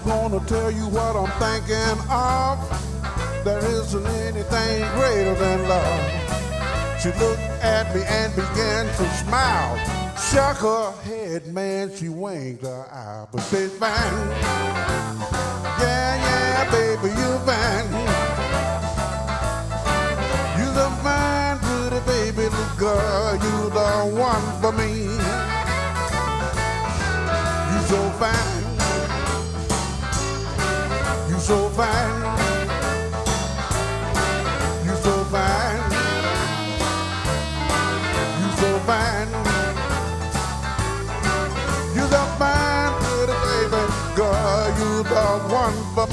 Gonna 0.10 0.40
tell 0.48 0.72
you 0.72 0.88
what 0.90 1.16
I'm 1.16 1.30
thinking 1.38 2.00
of. 2.10 2.58
There 3.46 3.64
isn't 3.64 4.08
anything 4.08 4.82
greater 4.98 5.36
than 5.36 5.70
love. 5.70 7.00
She 7.00 7.10
looked 7.20 7.40
at 7.62 7.94
me 7.94 8.02
and 8.08 8.36
began 8.36 8.88
to 8.88 9.06
smile. 9.22 9.78
Shook 10.18 10.58
her 10.66 10.92
head, 11.04 11.46
man, 11.54 11.96
she 11.96 12.10
winked 12.10 12.64
her 12.64 12.88
eye, 12.92 13.28
but 13.32 13.42
she's 13.42 13.72
fine. 13.78 14.30
Yeah, 15.80 16.16
yeah, 16.26 16.72
baby, 16.72 17.10
you 17.10 17.38
fine. 17.46 18.09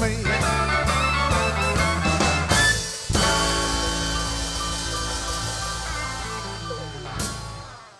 Me. 0.09 0.37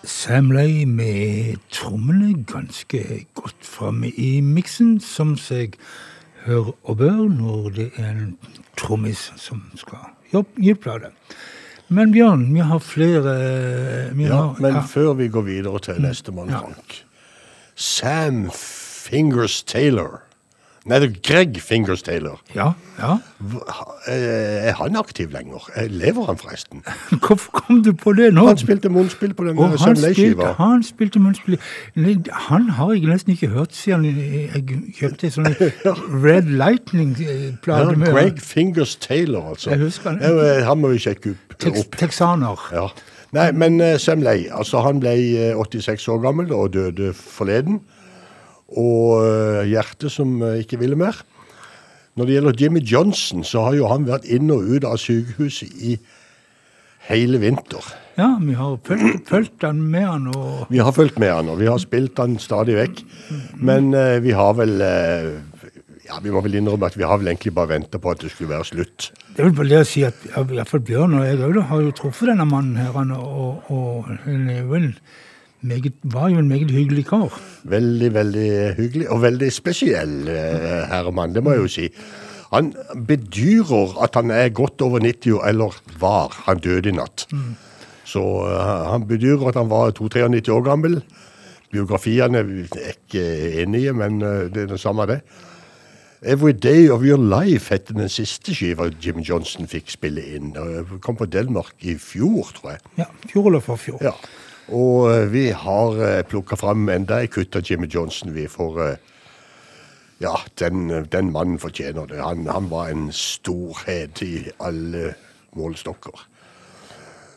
Sam 0.04 0.52
Lay 0.52 0.86
med 0.86 1.58
trommene 1.72 2.44
ganske 2.48 3.26
godt 3.36 3.64
framme 3.66 4.10
i 4.12 4.40
miksen, 4.42 4.98
som 5.04 5.36
seg 5.40 5.76
hør 6.46 6.72
og 6.88 6.98
bør 7.02 7.26
når 7.32 7.70
det 7.76 7.88
er 8.00 8.14
en 8.14 8.38
trommis 8.80 9.28
som 9.40 9.64
skal 9.80 10.44
gi 10.62 10.74
plate. 10.76 11.12
Men 11.88 12.12
Bjørn, 12.12 12.48
vi 12.54 12.64
har 12.68 12.80
flere 12.84 13.34
vi 14.16 14.28
Ja, 14.28 14.36
har, 14.36 14.56
men 14.60 14.76
ja, 14.76 14.82
før 14.84 15.14
vi 15.16 15.28
går 15.32 15.42
videre 15.48 15.80
til 15.80 16.02
nestemann, 16.04 16.50
Ja. 16.52 16.60
Frank. 16.60 17.04
Sam 17.76 18.50
Fingers 18.52 19.64
Taylor, 19.64 20.24
Nei, 20.88 21.00
det 21.04 21.08
er 21.10 21.16
Greg 21.28 21.58
Fingers 21.60 22.02
Taylor. 22.02 22.38
Ja, 22.56 22.72
ja. 23.00 23.18
Eh, 24.08 24.68
Er 24.70 24.74
han 24.80 24.96
aktiv 24.96 25.32
lenger? 25.34 25.66
Eh, 25.76 25.88
Lever 25.92 26.26
han 26.30 26.38
forresten? 26.40 26.84
Hvorfor 27.26 27.52
kom 27.52 27.82
du 27.84 27.92
på 27.94 28.14
det 28.16 28.30
nå? 28.34 28.46
Han 28.48 28.58
spilte 28.58 28.90
munnspill 28.90 29.34
på 29.36 29.44
den 29.50 29.58
Og 29.60 29.70
han 29.70 29.78
Sunlay 29.96 30.14
spilte, 30.16 31.20
munnspill. 31.20 31.60
Han 32.48 32.70
har 32.78 32.94
jeg 32.94 33.04
nesten 33.12 33.36
ikke 33.36 33.52
hørt 33.52 33.76
siden 33.76 34.06
jeg 34.08 34.64
kjøpte 34.96 35.28
en 35.28 35.36
sånn 35.36 35.52
Red 36.26 36.48
Lightning-plate 36.56 37.98
med 38.00 38.16
Greg 38.16 38.40
Fingers 38.42 38.96
Taylor, 38.96 39.52
altså. 39.52 39.76
Jeg 39.76 39.84
husker 39.84 40.16
han. 40.16 40.24
Eh, 40.24 40.64
Han 40.68 40.80
må 40.82 40.94
vi 40.96 41.04
sjekke 41.04 41.36
opp. 41.36 42.00
texaner. 42.00 42.64
Ja. 42.72 42.88
Nei, 43.36 43.52
men 43.52 43.82
Sam 44.00 44.24
altså 44.24 44.80
han 44.88 45.02
ble 45.04 45.18
eh, 45.52 45.54
86 45.60 46.08
år 46.16 46.24
gammel 46.24 46.54
og 46.56 46.72
døde 46.74 47.12
forleden. 47.14 47.82
Og 48.76 49.24
eh, 49.24 49.64
hjertet 49.72 50.12
som 50.12 50.42
eh, 50.44 50.62
ikke 50.64 50.80
ville 50.82 51.00
mer. 51.00 51.22
Når 52.18 52.26
det 52.26 52.34
gjelder 52.34 52.62
Jimmy 52.64 52.82
Johnson, 52.82 53.44
så 53.46 53.68
har 53.68 53.78
jo 53.78 53.90
han 53.92 54.08
vært 54.08 54.26
inn 54.26 54.50
og 54.52 54.66
ut 54.66 54.88
av 54.88 54.98
sykehuset 55.00 55.70
i 55.86 55.98
hele 57.08 57.40
vinter. 57.40 57.86
Ja, 58.18 58.32
vi 58.42 58.56
har 58.58 58.78
fulgt, 59.30 59.62
han 59.62 59.84
med 59.92 60.08
han 60.08 60.26
og 60.34 60.72
Vi 60.74 60.82
har 60.82 60.92
fulgt 60.92 61.20
med 61.22 61.30
han, 61.30 61.52
og 61.54 61.60
vi 61.62 61.70
har 61.70 61.78
spilt 61.78 62.18
han 62.18 62.40
stadig 62.42 62.76
vekk. 62.80 63.04
Men 63.62 63.94
eh, 63.94 64.18
vi 64.24 64.34
har 64.36 64.58
vel 64.58 64.82
eh, 64.82 65.30
Ja, 66.08 66.18
vi 66.24 66.32
må 66.32 66.42
vel 66.42 66.56
innrømme 66.56 66.88
at 66.88 66.96
vi 66.98 67.04
har 67.04 67.20
vel 67.20 67.28
egentlig 67.28 67.54
bare 67.54 67.76
venta 67.76 68.00
på 68.00 68.12
at 68.14 68.22
det 68.24 68.32
skulle 68.32 68.54
være 68.56 68.66
slutt. 68.70 69.12
Det 69.36 69.44
er 69.44 69.50
vel 69.50 69.58
bare 69.60 69.72
det 69.74 69.82
å 69.84 69.88
si 69.88 70.06
at 70.08 70.26
ja, 70.26 70.42
i 70.42 70.56
hvert 70.56 70.72
fall 70.72 70.84
Bjørn 70.88 71.18
og 71.20 71.26
jeg 71.28 71.42
òg 71.44 71.58
har 71.70 71.82
jo 71.84 71.96
truffet 72.00 72.32
denne 72.32 72.48
mannen 72.48 72.80
her, 72.80 72.94
han, 72.96 73.12
og, 73.12 73.68
og 73.70 74.08
og 74.08 74.88
meget, 75.62 75.94
var 76.04 76.30
jo 76.30 76.40
en 76.40 76.48
meget 76.48 76.72
hyggelig 76.72 77.06
kar. 77.06 77.42
Veldig, 77.64 78.14
veldig 78.14 78.50
hyggelig, 78.78 79.10
og 79.10 79.22
veldig 79.22 79.52
spesiell 79.54 80.28
eh, 80.28 80.88
herremann, 80.92 81.36
det 81.36 81.44
må 81.44 81.56
jeg 81.56 81.66
jo 81.66 81.68
si. 81.68 81.90
Han 82.54 82.72
bedyrer 83.08 83.98
at 84.04 84.16
han 84.16 84.32
er 84.32 84.50
godt 84.50 84.82
over 84.82 85.00
90 85.04 85.32
år, 85.32 85.46
eller 85.50 85.82
var. 86.00 86.36
Han 86.46 86.60
døde 86.64 86.90
i 86.90 86.96
natt. 86.96 87.28
Så 88.08 88.24
eh, 88.48 88.92
han 88.92 89.08
bedyrer 89.08 89.50
at 89.50 89.60
han 89.60 89.70
var 89.70 89.92
92-93 89.92 90.52
år 90.52 90.64
gammel. 90.70 91.02
Biografiene 91.72 92.40
er 92.40 92.96
ikke 92.96 93.28
enige, 93.64 93.94
men 93.94 94.22
eh, 94.22 94.48
det 94.54 94.68
er 94.68 94.74
det 94.76 94.80
samme 94.80 95.06
det. 95.10 95.22
Every 96.22 96.52
Day 96.52 96.90
of 96.90 97.04
Your 97.06 97.20
Life 97.22 97.74
het 97.74 97.92
den 97.94 98.10
siste 98.10 98.56
skiva 98.56 98.88
Jim 99.04 99.20
Johnson 99.22 99.68
fikk 99.70 99.92
spille 99.94 100.24
inn. 100.34 100.56
Kom 101.02 101.16
på 101.20 101.28
Delmark 101.30 101.76
i 101.86 101.94
fjor, 102.02 102.50
tror 102.58 102.72
jeg. 102.74 102.82
Ja, 102.98 103.06
fjor 103.30 103.52
eller 103.52 103.62
forfjor. 103.62 104.00
Ja. 104.02 104.16
Og 104.68 105.12
eh, 105.12 105.32
vi 105.32 105.50
har 105.56 105.96
uh, 105.96 106.24
plukka 106.28 106.58
fram 106.60 106.90
enda 106.92 107.22
ei 107.24 107.30
kutt 107.32 107.56
av 107.56 107.64
Jimmy 107.64 107.88
Johnson. 107.88 108.34
Vi 108.36 108.48
får 108.52 108.82
eh, 108.86 108.98
Ja, 110.20 110.34
den, 110.60 110.90
den 111.12 111.32
mannen 111.32 111.60
fortjener 111.60 112.08
det. 112.10 112.18
Han, 112.18 112.48
han 112.50 112.72
var 112.72 112.90
en 112.90 113.12
storhet 113.14 114.22
i 114.26 114.48
alle 114.60 115.14
målestokker. 115.54 116.24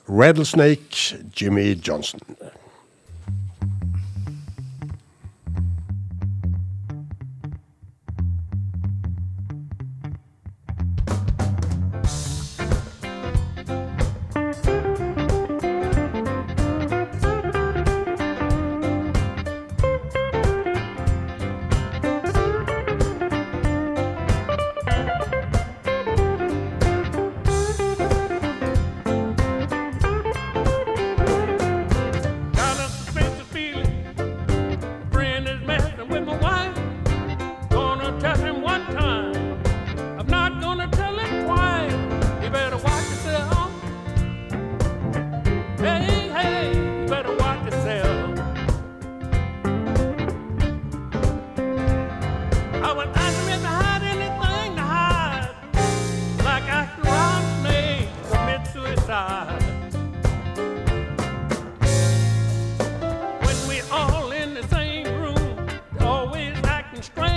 Rattlesnake 0.08 1.18
Jimmy 1.36 1.74
Johnson. 1.76 2.20
strength. 67.02 67.29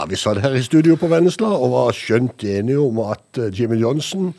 Ja, 0.00 0.06
vi 0.08 0.16
satt 0.16 0.38
her 0.40 0.54
i 0.56 0.62
studio 0.64 0.94
på 0.96 1.10
Vennesla 1.12 1.50
og 1.52 1.74
var 1.74 1.90
skjønt 1.92 2.40
enige 2.48 2.80
om 2.80 3.02
at 3.04 3.36
eh, 3.36 3.50
Jimmy 3.52 3.76
Johnson 3.82 4.30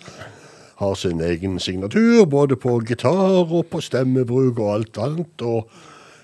har 0.80 0.96
sin 0.98 1.22
egen 1.22 1.60
signatur, 1.62 2.24
både 2.26 2.58
på 2.58 2.80
gitar 2.82 3.44
og 3.44 3.68
på 3.70 3.82
stemmebruk 3.86 4.58
og 4.58 4.72
alt 4.74 4.98
annet, 5.06 5.46
og 5.46 5.70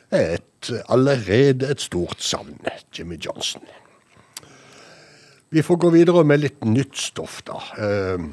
er 0.10 0.40
et, 0.40 0.72
allerede 0.90 1.70
et 1.70 1.86
stort 1.86 2.18
savn, 2.18 2.58
Jimmy 2.90 3.20
Johnson. 3.22 3.62
Vi 5.54 5.62
får 5.62 5.84
gå 5.86 5.94
videre 6.00 6.26
med 6.26 6.42
litt 6.42 6.66
nytt 6.66 6.98
stoff, 6.98 7.44
da. 7.46 7.62
Eh, 7.78 8.26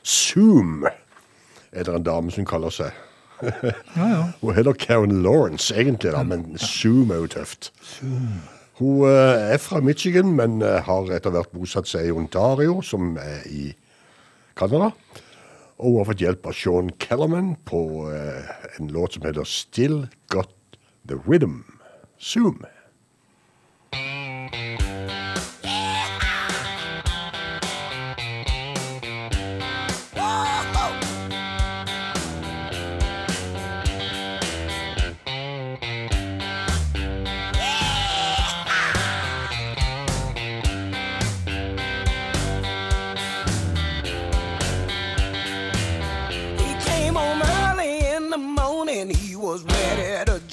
Zoom 0.00 0.86
er 0.88 1.84
det 1.84 2.00
en 2.00 2.10
dame 2.14 2.32
som 2.32 2.48
kaller 2.48 2.72
seg. 2.72 3.04
Ja, 3.44 4.08
ja. 4.08 4.26
Hun 4.40 4.56
heter 4.56 4.72
Karen 4.88 5.18
Lawrence, 5.20 5.68
egentlig, 5.76 6.16
da, 6.16 6.24
men 6.24 6.54
Zoom 6.56 7.12
er 7.12 7.26
jo 7.26 7.34
tøft. 7.42 7.74
Hun 8.76 9.06
eh, 9.08 9.54
er 9.54 9.60
fra 9.62 9.80
Michigan, 9.80 10.34
men 10.36 10.60
eh, 10.60 10.82
har 10.84 11.12
etter 11.16 11.32
hvert 11.32 11.52
bosatt 11.54 11.88
seg 11.88 12.10
i 12.10 12.12
Ontario, 12.12 12.82
som 12.84 13.14
er 13.16 13.46
i 13.48 13.70
Canada. 14.56 14.90
Og 15.80 15.92
hun 15.94 15.98
har 16.02 16.08
fått 16.10 16.24
hjelp 16.24 16.48
av 16.48 16.56
Sean 16.56 16.92
Kellerman 17.00 17.54
på 17.68 17.80
eh, 18.12 18.52
en 18.76 18.92
låt 18.92 19.16
som 19.16 19.24
heter 19.24 19.48
Still 19.48 20.02
Got 20.32 20.52
The 21.08 21.16
Rhythm. 21.24 21.62
Zoom. 22.20 22.64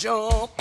Jump. 0.04 0.52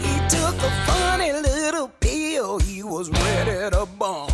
He 0.00 0.14
took 0.30 0.56
a 0.56 0.70
funny 0.86 1.32
little 1.32 1.88
pill, 2.00 2.58
he 2.60 2.82
was 2.82 3.10
ready 3.10 3.76
to 3.76 3.86
bump. 3.98 4.32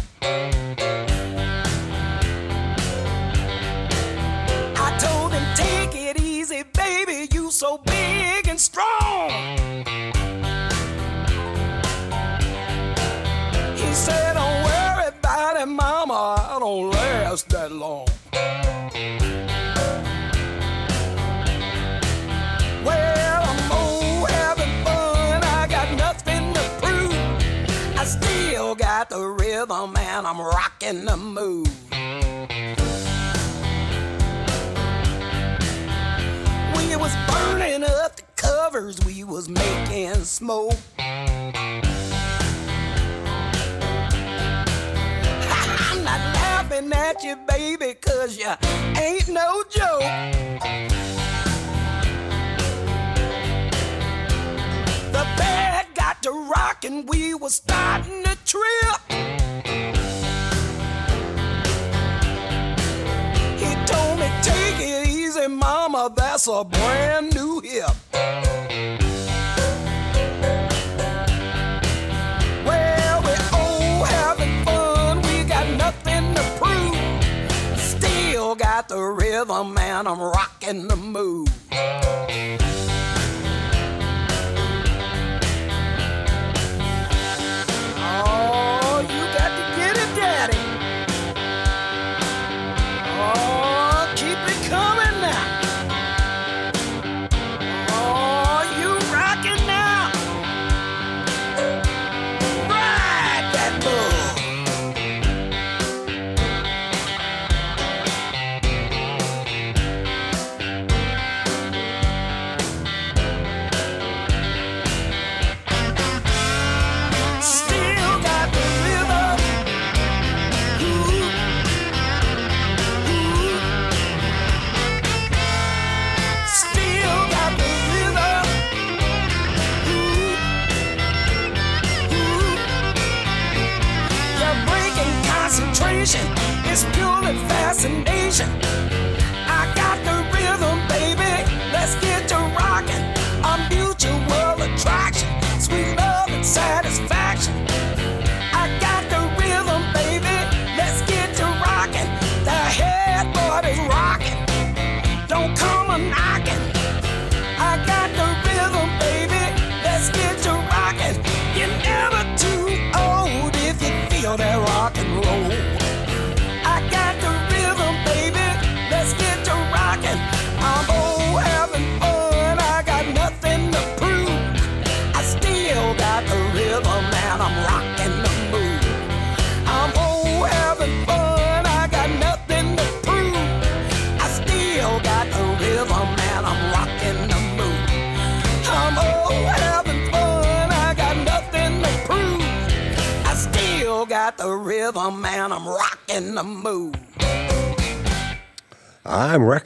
I 4.76 4.96
told 5.00 5.32
him, 5.32 5.42
take 5.56 5.96
it 5.96 6.20
easy, 6.22 6.62
baby, 6.72 7.28
you 7.34 7.50
so 7.50 7.78
big 7.78 8.46
and 8.46 8.60
strong. 8.60 10.11
Rhythm 29.62 29.96
and 29.96 30.26
I'm 30.26 30.40
rocking 30.40 31.04
the 31.04 31.16
mood. 31.16 31.68
We 36.76 36.96
was 36.96 37.14
burning 37.28 37.84
up 37.84 38.16
the 38.16 38.22
covers, 38.34 38.98
we 39.04 39.22
was 39.24 39.48
making 39.48 40.14
smoke. 40.24 40.74
I'm 40.98 41.52
not 46.04 46.20
laughing 46.34 46.92
at 46.92 47.22
you, 47.22 47.36
baby, 47.46 47.94
cause 47.94 48.36
you 48.36 48.50
ain't 49.00 49.28
no 49.28 49.62
joke. 49.70 50.00
The 55.12 55.24
band 55.36 55.86
got 55.94 56.20
to 56.24 56.30
rockin', 56.32 57.06
we 57.06 57.34
was 57.34 57.54
starting 57.54 58.24
to 58.24 58.36
trip. 58.44 59.41
He 63.56 63.74
told 63.86 64.18
me, 64.18 64.28
take 64.42 64.80
it 64.80 65.08
easy, 65.08 65.46
mama, 65.48 66.12
that's 66.14 66.46
a 66.46 66.64
brand 66.64 67.34
new 67.34 67.60
hip. 67.60 67.90
Well, 72.66 73.22
we're 73.22 73.48
all 73.52 74.04
having 74.04 74.64
fun. 74.64 75.22
We 75.22 75.44
got 75.44 75.66
nothing 75.76 76.34
to 76.34 76.42
prove. 76.58 76.96
Still 77.78 78.54
got 78.54 78.88
the 78.88 79.00
rhythm, 79.00 79.76
and 79.78 80.08
I'm 80.08 80.20
rocking 80.20 80.88
the 80.88 80.96
mood. 80.96 81.50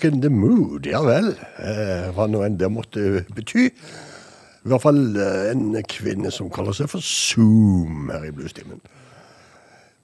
Rocking 0.07 0.23
the 0.23 0.31
mood, 0.31 0.87
ja 0.87 1.01
vel. 1.03 1.33
Eh, 1.59 2.13
hva 2.15 2.29
nå 2.31 2.45
enn 2.47 2.59
det 2.61 2.69
måtte 2.71 3.25
bety. 3.35 3.65
I 3.67 4.71
hvert 4.71 4.85
fall 4.85 5.17
eh, 5.19 5.51
en 5.51 5.75
kvinne 5.83 6.31
som 6.31 6.51
kaller 6.51 6.77
seg 6.79 6.93
for 6.93 7.03
Zoom 7.03 8.13
her 8.13 8.29
i 8.29 8.31
Bluestimen. 8.31 8.79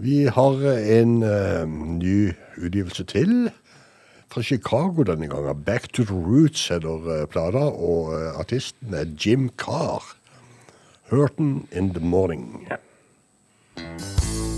Vi 0.02 0.24
har 0.26 0.58
en 0.66 1.22
uh, 1.22 1.62
ny 1.68 2.32
utgivelse 2.58 3.04
til 3.06 3.52
fra 4.32 4.42
Chicago 4.42 5.06
denne 5.06 5.28
gangen. 5.30 5.62
Back 5.62 5.92
to 5.92 6.02
the 6.02 6.18
Roots 6.18 6.66
heter 6.72 7.06
uh, 7.06 7.28
plata, 7.30 7.68
og 7.70 8.10
uh, 8.16 8.32
artisten 8.40 8.98
er 8.98 9.06
Jim 9.14 9.52
Carr. 9.54 10.16
Hurton 11.12 11.68
in 11.70 11.94
the 11.94 12.02
Morning. 12.02 12.66
Hurting 13.78 14.51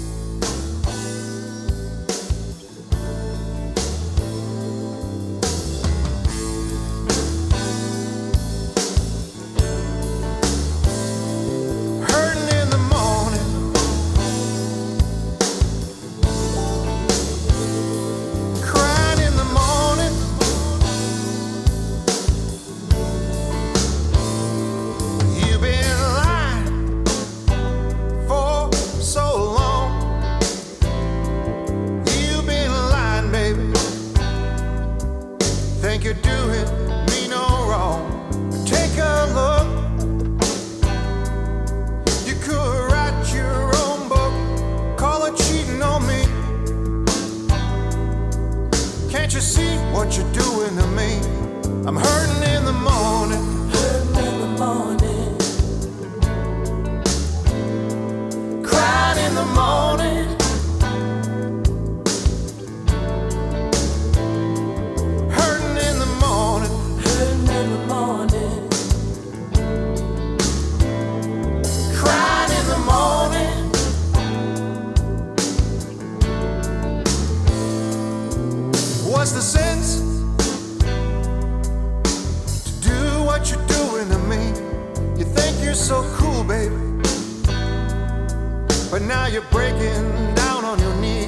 but 88.94 89.02
now 89.02 89.26
you're 89.26 89.42
breaking 89.50 90.04
down 90.36 90.64
on 90.64 90.78
your 90.78 90.94
knees. 91.00 91.26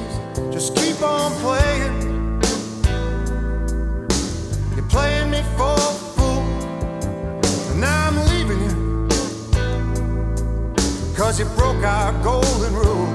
Just 0.53 0.73
keep 0.77 1.01
on 1.01 1.33
playing. 1.41 2.41
You're 4.73 4.87
playing 4.87 5.29
me 5.31 5.41
for 5.57 5.73
a 5.73 5.93
fool, 6.15 6.43
and 7.69 7.81
now 7.81 8.07
I'm 8.07 8.17
leaving 8.29 8.61
you. 8.67 9.09
Cause 11.13 11.39
you 11.41 11.45
broke 11.57 11.83
our 11.83 12.13
golden 12.23 12.73
rule. 12.73 13.09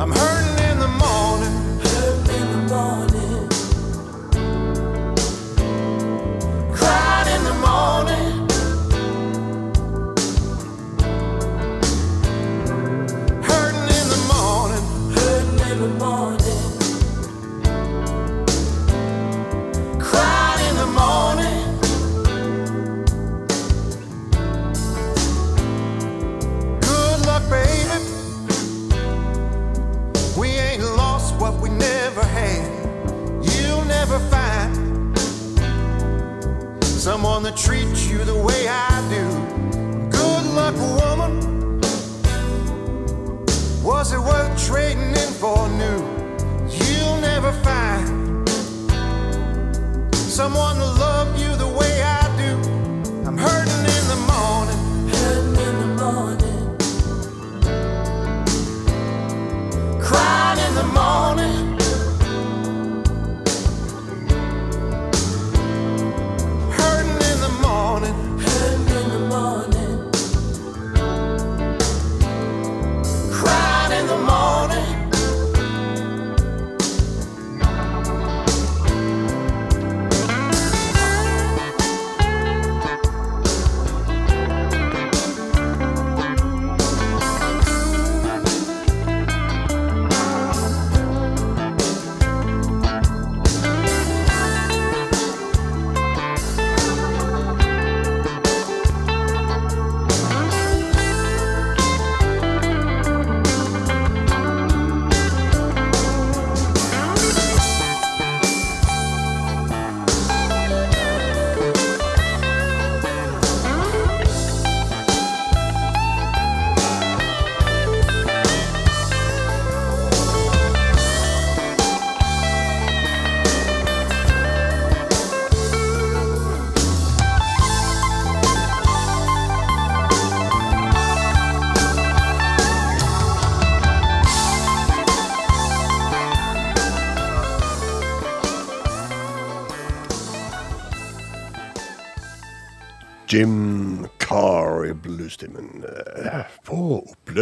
I'm 0.00 0.12
hurting 0.12 0.58
in 0.70 0.78
the 0.78 0.92
morning. 1.04 1.54
Hurting 1.82 2.42
in 2.42 2.52
the 2.52 2.74
morning. 2.76 3.13
Someone 37.04 37.42
that 37.42 37.54
treats 37.56 38.08
you 38.08 38.18
the 38.24 38.34
way 38.34 38.66
I 38.66 38.88
do. 39.08 39.24
Good 40.10 40.46
luck, 40.54 40.74
woman. 40.98 41.80
Was 43.82 44.12
it 44.12 44.18
worth 44.18 44.66
trading 44.66 45.10
in 45.10 45.13
for 45.44 45.68
new? 45.68 46.00
You'll 46.70 47.20
never 47.20 47.52
find 47.66 48.48
someone 50.14 50.76
to 50.76 50.86
love 51.06 51.38
you 51.38 51.54
the 51.64 51.70
way 51.80 52.02
I 52.02 52.22
do. 52.42 52.52
I'm 53.26 53.36
hurting 53.36 53.84
in 53.96 54.04
the 54.14 54.20
morning. 54.32 54.80
Hurting 55.18 55.58
in 55.68 55.74
the 55.84 55.90
morning. 56.02 56.60
Crying 60.00 60.60
in 60.66 60.74
the 60.80 60.88
morning. 61.00 61.63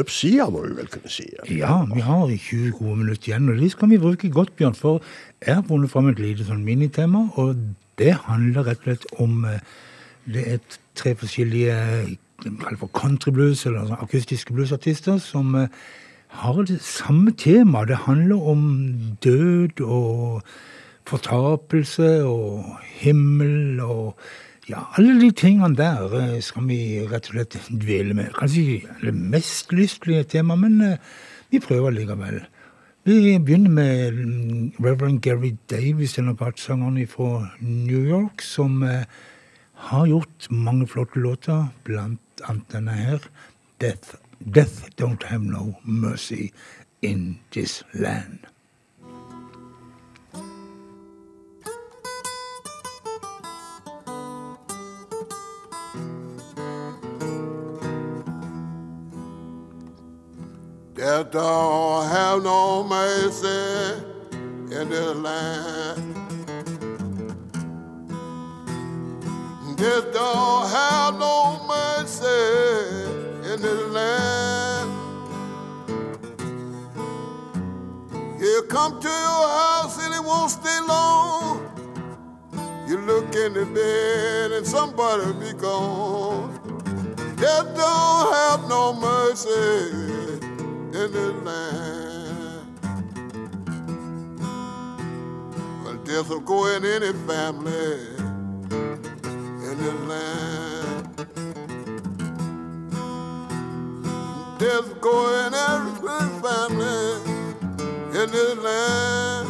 På 0.02 0.06
oppløpssida, 0.06 0.50
må 0.50 0.62
vi 0.66 0.74
vel 0.74 0.88
kunne 0.90 1.10
si. 1.10 1.24
Ja, 1.54 1.84
vi 1.86 2.00
har 2.02 2.26
20 2.26 2.72
gode 2.78 2.96
minutter 2.96 3.28
igjen, 3.28 3.48
og 3.48 3.58
de 3.58 3.68
skal 3.70 3.90
vi 3.90 3.98
bruke 3.98 4.30
godt, 4.30 4.56
Bjørn. 4.56 4.74
For 4.74 5.02
jeg 5.46 5.54
har 5.54 5.62
funnet 5.68 5.90
fram 5.90 6.08
et 6.10 6.18
lite 6.18 6.44
sånn 6.44 6.64
minitema, 6.64 7.28
og 7.38 7.54
det 7.98 8.16
handler 8.26 8.66
rett 8.66 8.82
og 8.82 8.88
slett 8.88 9.06
om 9.22 9.44
eh, 9.44 9.60
Det 10.26 10.42
er 10.46 10.58
tre 10.94 11.14
forskjellige 11.18 11.74
eh, 11.74 12.76
for 12.78 12.90
countryblues, 12.94 13.66
eller 13.66 13.86
sånn 13.86 14.02
akustiske 14.02 14.54
bluesartister, 14.54 15.18
som 15.18 15.54
eh, 15.54 15.68
har 16.42 16.62
det 16.66 16.80
samme 16.82 17.30
tema. 17.38 17.84
Det 17.84 18.02
handler 18.06 18.42
om 18.42 18.62
død 19.22 19.82
og 19.82 20.42
fortapelse 21.06 22.24
og 22.26 22.78
himmel 22.98 23.80
og 23.80 24.18
ja, 24.68 24.86
alle 24.97 25.18
de 25.20 25.30
tingene 25.34 25.76
der 25.76 26.14
eh, 26.18 26.40
skal 26.44 26.66
vi 26.68 26.78
rett 27.10 27.30
og 27.30 27.36
slett 27.36 27.56
dvele 27.68 28.14
med. 28.14 28.32
Kanskje 28.36 28.62
ikke 28.76 28.97
det 29.02 29.14
mest 29.14 29.72
lystlige 29.74 30.24
tema, 30.36 30.56
men 30.59 30.80
eh, 30.86 30.98
vi 31.51 31.60
prøver 31.62 31.94
likevel. 31.97 32.43
Vi 33.05 33.39
begynner 33.43 33.70
med 33.70 34.12
mm, 34.12 34.72
Reverend 34.78 35.22
Gary 35.22 35.56
Davis, 35.70 36.18
en 36.18 36.30
av 36.30 36.39
gatesangerne 36.39 37.06
fra 37.10 37.48
New 37.59 38.06
York, 38.06 38.43
som 38.47 38.82
eh, 38.86 39.02
har 39.90 40.06
gjort 40.06 40.47
mange 40.51 40.86
flotte 40.86 41.18
låter, 41.18 41.66
blant 41.84 42.47
annet 42.47 42.70
denne 42.70 42.94
her, 42.94 43.26
Death, 43.82 44.14
Death 44.39 44.86
Don't 45.01 45.26
Have 45.26 45.43
No 45.43 45.74
Mercy 45.82 46.52
in 47.02 47.40
This 47.51 47.82
Land. 47.93 48.51
Death 61.02 61.32
don't 61.32 62.08
have 62.10 62.44
no 62.44 62.84
mercy 62.84 64.04
in 64.70 64.88
this 64.88 65.16
land. 65.16 66.14
Death 69.76 70.12
don't 70.12 70.68
have 70.70 71.18
no 71.18 71.58
mercy 71.66 72.24
in 73.52 73.60
this 73.60 73.84
land. 73.90 74.90
He'll 78.38 78.62
come 78.68 79.00
to 79.00 79.08
your 79.08 79.48
house 79.58 79.98
and 80.04 80.14
he 80.14 80.20
won't 80.20 80.52
stay 80.52 80.78
long. 80.86 81.66
You 82.86 82.98
look 82.98 83.34
in 83.34 83.54
the 83.54 83.66
bed 83.66 84.52
and 84.52 84.64
somebody 84.64 85.32
be 85.32 85.52
gone. 85.58 86.60
Death 87.38 87.74
don't 87.74 88.32
have 88.32 88.68
no 88.68 88.92
mercy 88.92 90.22
in 91.04 91.12
this 91.12 91.34
land. 91.44 92.80
Well, 95.84 95.96
death 96.04 96.28
will 96.30 96.40
go 96.40 96.66
in 96.76 96.84
any 96.84 97.12
family 97.26 97.98
in 99.48 99.78
this 99.78 100.00
land. 100.08 101.26
Death 104.58 105.00
go 105.00 105.46
in 105.46 105.54
every 105.54 106.42
family 106.42 107.32
this 108.32 108.58
land. 108.58 109.48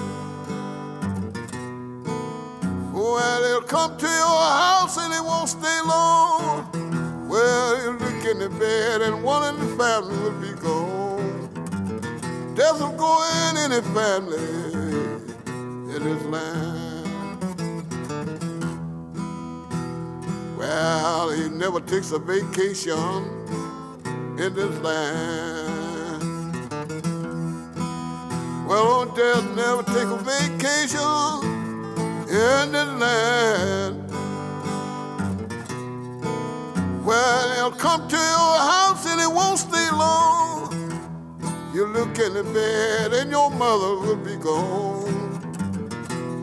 Oh, 2.94 3.14
well, 3.16 3.44
he'll 3.44 3.62
come 3.68 3.96
to 3.98 4.06
your 4.06 4.42
house 4.62 4.98
and 4.98 5.14
he 5.14 5.20
won't 5.20 5.48
stay 5.48 5.80
long. 5.86 6.68
Well, 7.28 7.82
you 7.84 7.92
look 7.92 8.24
in 8.26 8.38
the 8.40 8.50
bed 8.50 9.02
and 9.02 9.22
one 9.22 9.54
in 9.54 9.60
the 9.60 9.76
family 9.76 10.16
will 10.18 10.40
be 10.40 10.52
gone. 10.60 10.81
Will 12.54 12.92
go 12.92 13.22
in 13.48 13.56
any 13.56 13.80
family 13.94 14.36
in 15.94 16.02
this 16.04 16.22
land. 16.24 17.06
Well, 20.58 21.30
he 21.30 21.48
never 21.48 21.80
takes 21.80 22.12
a 22.12 22.18
vacation 22.18 22.98
in 24.38 24.54
this 24.54 24.78
land. 24.80 26.22
Well, 28.68 28.86
old 28.86 29.16
death 29.16 29.44
never 29.56 29.82
take 29.84 30.08
a 30.08 30.18
vacation 30.18 31.42
in 32.28 32.72
this 32.72 32.88
land. 33.00 34.10
Well, 37.04 37.54
he'll 37.54 37.78
come 37.78 38.08
to 38.08 38.16
your 38.16 38.58
house 38.58 39.06
and 39.06 39.20
he 39.20 39.26
won't 39.26 39.58
stay 39.58 39.90
long. 39.90 40.51
You 41.73 41.86
look 41.86 42.19
in 42.19 42.35
the 42.35 42.44
bed 42.44 43.15
and 43.15 43.31
your 43.31 43.51
mother 43.51 43.97
will 43.97 44.16
be 44.16 44.36
gone. 44.36 45.40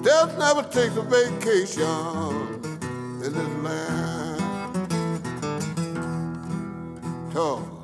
Death 0.03 0.35
never 0.39 0.63
takes 0.63 0.95
a 0.95 1.03
vacation 1.03 1.85
in 3.23 3.33
this 3.33 3.63
land. 3.63 4.41
So, 7.31 7.78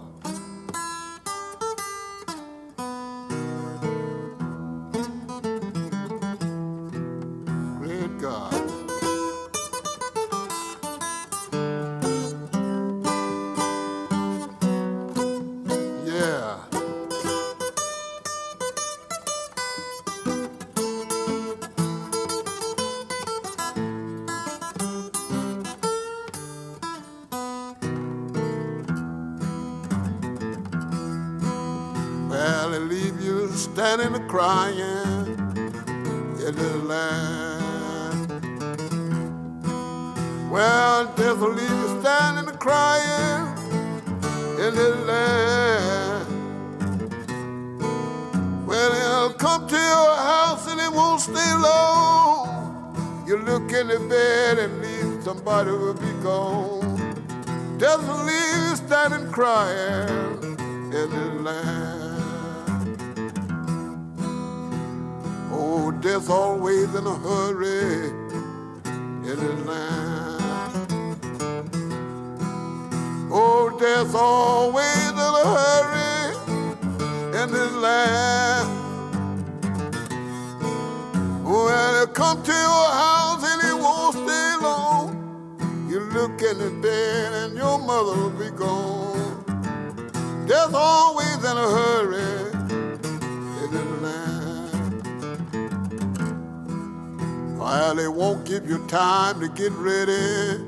get 99.55 99.71
ready 99.73 100.65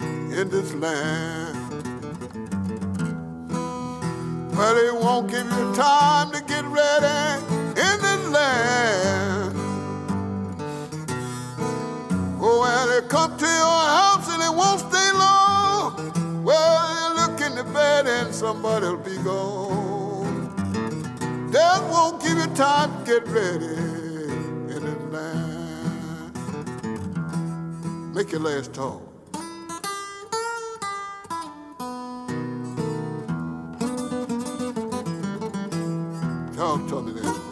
in 0.00 0.48
this 0.48 0.72
land. 0.74 1.56
Well, 4.56 4.74
they 4.76 4.92
won't 4.92 5.28
give 5.28 5.44
you 5.44 5.74
time 5.74 6.30
to 6.30 6.40
get 6.44 6.64
ready 6.66 7.44
in 7.68 7.96
this 8.00 8.28
land. 8.28 9.54
Oh, 12.40 12.60
well, 12.60 12.86
they 12.88 13.08
come 13.08 13.36
to 13.36 13.44
your 13.44 13.80
house 13.96 14.32
and 14.32 14.40
they 14.40 14.48
won't 14.48 14.80
stay 14.80 15.10
long. 15.14 16.44
Well, 16.44 16.94
you 16.94 17.16
look 17.20 17.40
in 17.40 17.56
the 17.56 17.64
bed 17.74 18.06
and 18.06 18.32
somebody'll 18.32 18.98
be 18.98 19.16
gone. 19.24 20.46
Death 21.50 21.82
won't 21.90 22.22
give 22.22 22.38
you 22.38 22.46
time 22.54 23.04
to 23.04 23.20
get 23.20 23.26
ready 23.26 23.97
Make 28.18 28.32
your 28.32 28.40
last 28.40 28.74
talk. 28.74 29.00
Talk 36.56 36.88
to 36.88 37.02
me 37.02 37.12
then. 37.12 37.47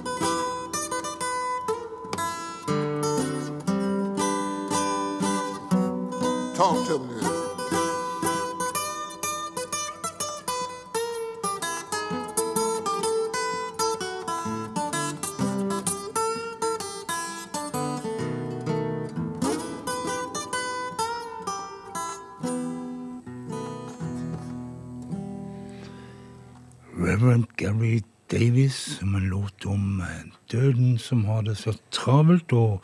Som 31.06 31.24
har 31.24 31.44
det 31.46 31.56
så 31.56 31.76
travelt, 31.94 32.52
og 32.52 32.82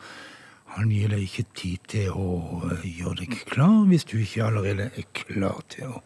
han 0.73 0.89
gir 0.89 1.11
deg 1.11 1.27
ikke 1.27 1.45
tid 1.53 1.87
til 1.91 2.11
å 2.17 2.27
eh, 2.71 2.85
gjøre 2.97 3.19
deg 3.21 3.37
klar 3.51 3.83
hvis 3.89 4.07
du 4.09 4.17
ikke 4.17 4.47
allerede 4.47 4.89
er 4.97 5.07
klar 5.13 5.59
til 5.69 5.91
å 5.91 6.01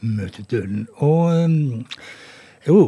møte 0.00 0.42
døden. 0.50 0.86
Og 0.98 1.34
eh, 1.36 2.06
jo, 2.66 2.78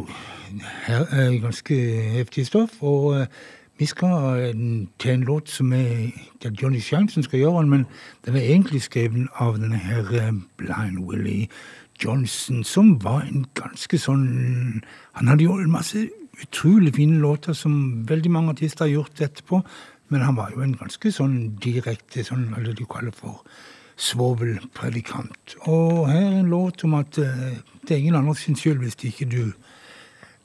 her 0.87 1.05
er 1.15 1.37
ganske 1.43 1.77
heftig 2.17 2.47
stoff, 2.49 2.81
og 2.81 3.21
eh, 3.21 3.43
vi 3.79 3.87
skal 3.89 4.51
til 5.01 5.11
en 5.11 5.23
låt 5.25 5.49
som 5.49 5.71
er 5.73 6.11
det 6.41 6.51
er 6.51 6.59
Johnny 6.61 6.79
Shine 6.83 7.09
som 7.09 7.23
skal 7.25 7.41
gjøre 7.41 7.63
den, 7.63 7.71
men 7.71 7.85
den 8.25 8.35
er 8.37 8.45
egentlig 8.45 8.83
skrevet 8.85 9.31
av 9.41 9.57
denne 9.57 9.79
her 9.81 10.05
Blind 10.59 10.99
Willie 11.07 11.47
Johnson, 12.03 12.63
som 12.63 12.99
var 13.03 13.23
en 13.25 13.47
ganske 13.57 13.97
sånn 13.97 14.83
Han 15.17 15.31
hadde 15.31 15.47
jo 15.47 15.57
masse 15.69 16.05
utrolig 16.43 16.95
fine 16.95 17.19
låter 17.21 17.53
som 17.57 18.05
veldig 18.07 18.31
mange 18.31 18.53
artister 18.55 18.85
har 18.85 18.93
gjort 18.93 19.21
etterpå, 19.21 19.61
men 20.13 20.21
han 20.21 20.35
var 20.37 20.51
jo 20.53 20.63
en 20.63 20.75
ganske 20.77 21.11
sånn 21.11 21.37
direkte, 21.63 22.25
sånn 22.25 22.49
hva 22.53 22.61
du 22.63 22.85
kaller 22.85 23.15
for 23.15 23.41
svovelpredikant. 23.99 25.55
Og 25.69 26.09
her 26.09 26.21
er 26.21 26.39
en 26.41 26.51
låt 26.51 26.83
om 26.85 26.97
at 26.97 27.17
eh, 27.21 27.55
det 27.83 27.95
er 27.95 28.01
ingen 28.01 28.17
andre 28.19 28.35
sin 28.37 28.57
skyld 28.57 28.81
hvis 28.83 28.97
ikke 29.09 29.29
du 29.29 29.53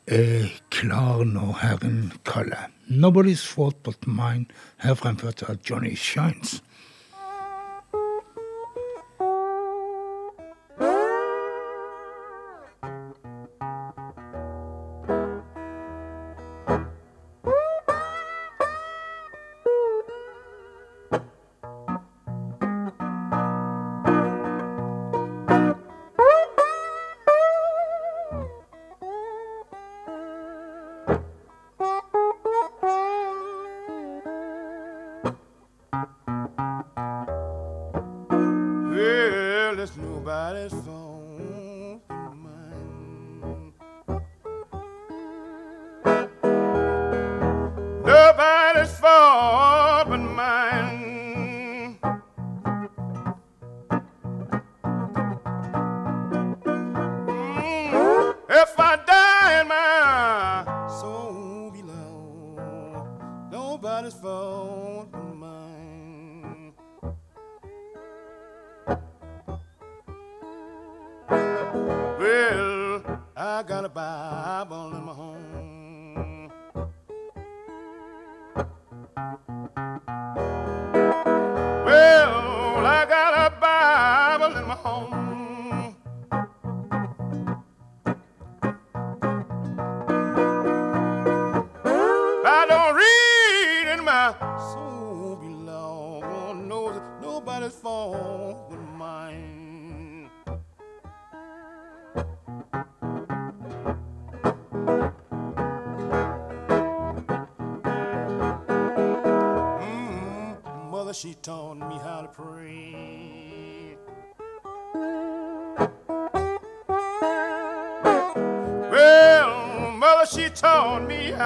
er 0.09 0.49
klar 0.75 1.25
når 1.25 1.53
Herren 1.63 2.13
kaller. 2.29 2.69
Nobody's 2.89 3.45
fault 3.45 3.83
but 3.85 4.07
mine, 4.07 4.47
her 4.79 4.97
fremført 4.97 5.43
av 5.49 5.61
Johnny 5.69 5.95
Shines. 5.97 6.63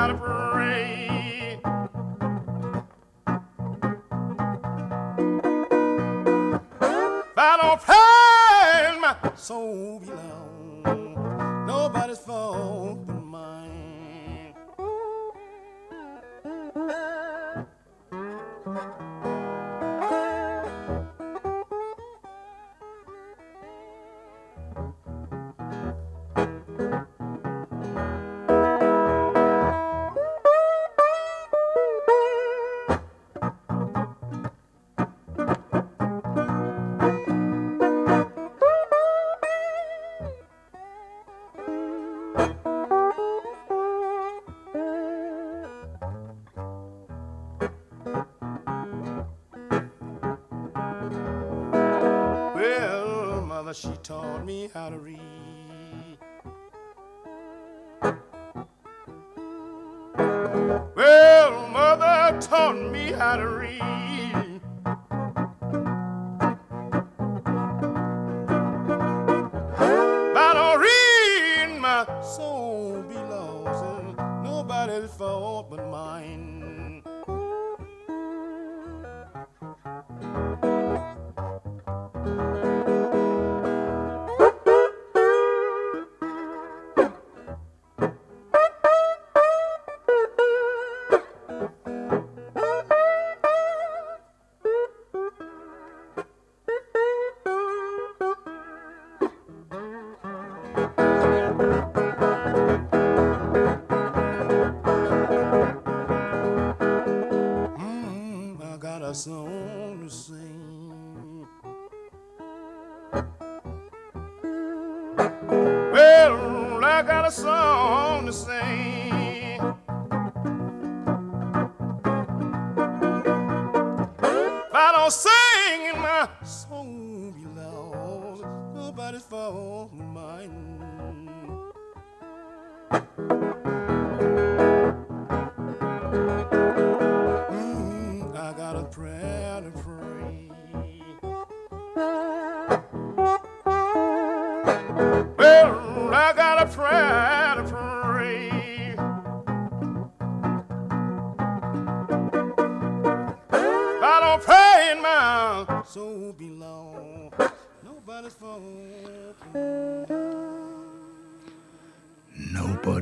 To 0.09 0.15
pray. 0.15 1.59
If 6.81 7.39
I 7.39 7.57
don't 7.61 7.81
pray, 7.81 9.01
my 9.01 9.15
soul 9.37 10.01
belong. 10.01 11.67
Nobody's 11.67 12.19
fault 12.19 13.12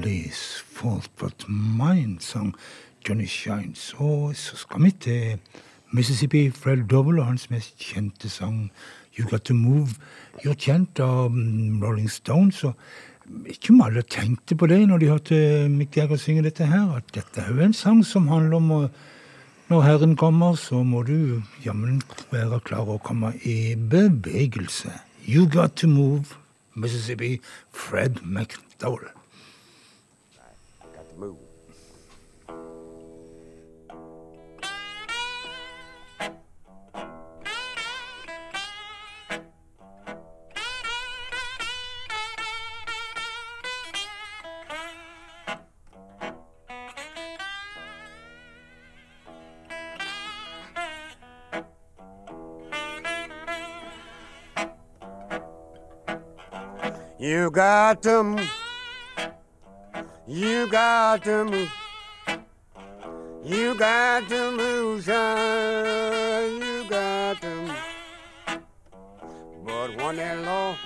Nobody's 0.00 0.62
fault 0.64 1.08
but 1.18 1.44
mine, 1.46 2.16
sang 2.20 2.54
Johnny 3.06 3.26
Shines. 3.26 3.94
Og 3.98 4.36
så 4.36 4.56
skal 4.56 4.82
vi 4.82 4.90
til 4.90 5.38
Mississippi 5.92 6.50
Fred 6.50 6.88
Double 6.88 7.20
og 7.20 7.26
hans 7.26 7.50
mest 7.50 7.76
kjente 7.78 8.30
sang 8.30 8.70
You 9.18 9.28
Got 9.28 9.40
To 9.40 9.54
Move. 9.54 9.92
Gjort 10.40 10.64
kjent 10.64 11.02
av 11.04 11.28
mm, 11.30 11.82
Rolling 11.84 12.08
Stones. 12.10 12.64
og 12.64 12.74
ikke 13.46 13.74
om 13.74 13.82
alle 13.82 14.02
tenkte 14.02 14.56
på 14.56 14.70
det 14.72 14.80
når 14.88 14.98
de 14.98 15.12
hørte 15.12 15.68
Mick 15.68 15.96
Jagger 15.96 16.16
synge 16.16 16.48
dette 16.48 16.64
her, 16.64 16.96
at 16.96 17.04
dette 17.14 17.44
er 17.44 17.52
jo 17.52 17.60
en 17.60 17.76
sang 17.76 18.00
som 18.04 18.32
handler 18.32 18.56
om 18.56 18.72
å 18.72 18.82
når 19.68 19.84
Herren 19.84 20.16
kommer, 20.16 20.56
så 20.56 20.80
må 20.82 21.02
du 21.02 21.42
jammen 21.64 22.00
være 22.32 22.64
klar 22.64 22.88
å 22.88 22.98
komme 23.04 23.36
i 23.44 23.76
bevegelse. 23.76 24.96
You 25.28 25.46
got 25.46 25.76
to 25.76 25.86
move, 25.86 26.38
Mississippi, 26.74 27.40
Fred 27.68 28.24
McDowell. 28.24 29.19
You 57.50 57.54
got 57.54 58.02
to 58.02 58.22
move. 58.22 58.52
You 60.28 60.70
got 60.70 61.24
to 61.24 61.44
move. 61.44 61.72
You 63.44 63.74
got 63.74 64.28
to 64.28 64.52
move, 64.52 65.02
son. 65.02 66.60
You 66.62 66.88
got 66.88 67.42
to 67.42 67.48
move. 67.48 68.62
But 69.66 69.96
one 70.00 70.14
that 70.18 70.38
law 70.44 70.76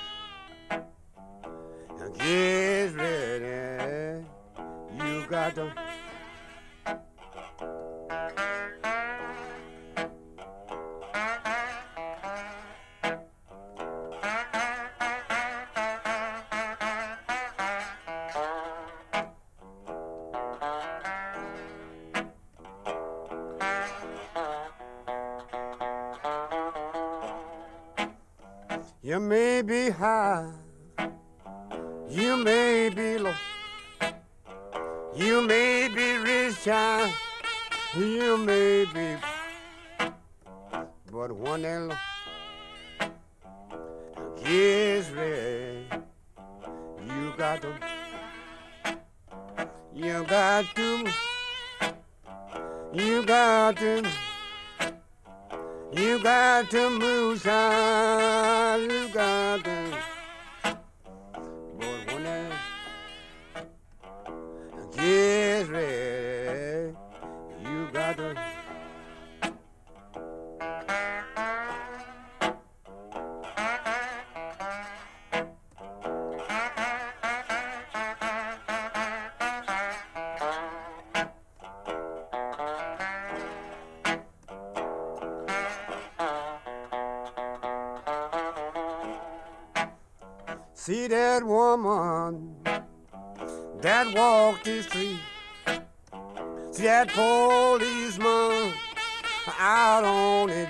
gets 2.16 2.95
ready. 2.95 4.24
You 4.97 5.27
got 5.28 5.55
to. 5.57 5.84
See 90.85 91.06
that 91.06 91.43
woman 91.43 92.56
that 93.81 94.15
walked 94.15 94.66
the 94.66 94.82
street. 94.82 95.19
See 96.73 96.82
that 96.82 97.09
policeman 97.09 98.74
out 99.59 100.05
on 100.05 100.51
it 100.51 100.69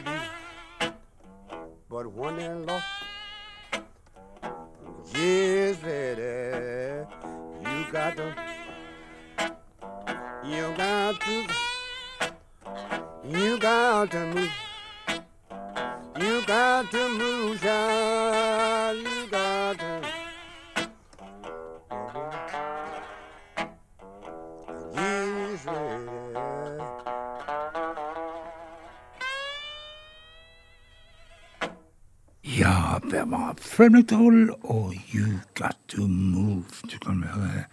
var 33.79 33.91
Fred 33.91 34.51
og 34.63 34.95
You 35.15 35.39
Got 35.55 35.77
To 35.89 36.07
Move. 36.07 36.65
Du 36.93 36.99
kan 37.07 37.25
være 37.25 37.65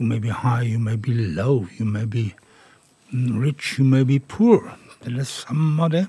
You 0.00 0.06
may 0.06 0.18
be 0.18 0.28
high, 0.28 0.72
you 0.72 0.78
may 0.78 0.96
be 0.96 1.12
low, 1.12 1.66
you 1.80 1.86
may 1.86 2.04
be 2.06 2.34
mm, 3.12 3.42
rich, 3.44 3.78
you 3.78 3.84
may 3.84 4.04
be 4.04 4.18
poor. 4.18 4.78
Det 5.04 5.12
er 5.12 5.16
det 5.16 5.26
samme, 5.26 5.88
det. 5.88 6.06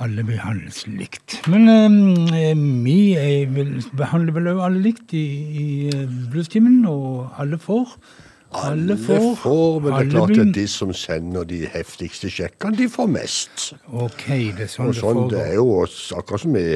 Alle 0.00 0.24
behandles 0.24 0.86
likt. 0.86 1.42
Men 1.48 1.68
um, 1.68 2.84
vi 2.84 3.12
er 3.12 3.46
behandler 3.96 4.32
vel 4.32 4.46
også 4.46 4.64
alle 4.64 4.82
likt 4.82 5.12
i, 5.12 5.26
i 5.62 5.88
eh, 5.88 6.08
bluestimen, 6.30 6.84
og 6.86 7.28
alle 7.38 7.58
får. 7.58 7.96
Alle 8.52 8.96
får. 8.98 9.34
får, 9.34 9.80
men 9.80 9.92
det 9.92 10.06
er 10.06 10.10
klart 10.10 10.38
at 10.38 10.54
de 10.54 10.68
som 10.68 10.92
sender 10.92 11.44
de 11.44 11.66
heftigste 11.66 12.30
sjekkene, 12.30 12.76
de 12.78 12.88
får 12.88 13.06
mest. 13.06 13.72
Ok, 13.92 14.28
det 14.28 14.68
er 14.68 14.70
sånn 14.70 14.88
Og 14.88 14.94
sånn, 14.94 15.24
det, 15.28 15.38
det 15.38 15.48
er 15.48 15.54
jo 15.58 15.82
akkurat 16.18 16.46
som 16.46 16.56
i 16.56 16.68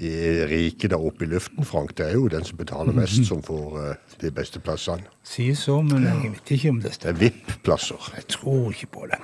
riket 0.00 0.90
der 0.90 0.96
oppe 1.04 1.24
i 1.24 1.28
luften, 1.28 1.64
Frank. 1.64 1.92
Det 1.98 2.06
er 2.06 2.12
jo 2.16 2.28
den 2.28 2.44
som 2.44 2.56
betaler 2.56 2.92
Mhm. 2.92 3.00
mest, 3.00 3.26
som 3.28 3.42
får 3.42 3.90
eh, 3.90 3.94
de 4.20 4.30
beste 4.30 4.60
plassene. 4.60 5.02
Sier 5.24 5.54
så, 5.54 5.82
men 5.82 6.02
jeg 6.04 6.32
vet 6.32 6.50
ikke 6.56 6.68
om 6.70 6.80
det 6.80 6.92
Det 7.02 7.08
er 7.08 7.12
VIP-plasser. 7.12 8.10
Jeg 8.16 8.26
tror 8.28 8.70
ikke 8.72 8.86
på 8.86 9.06
det. 9.10 9.18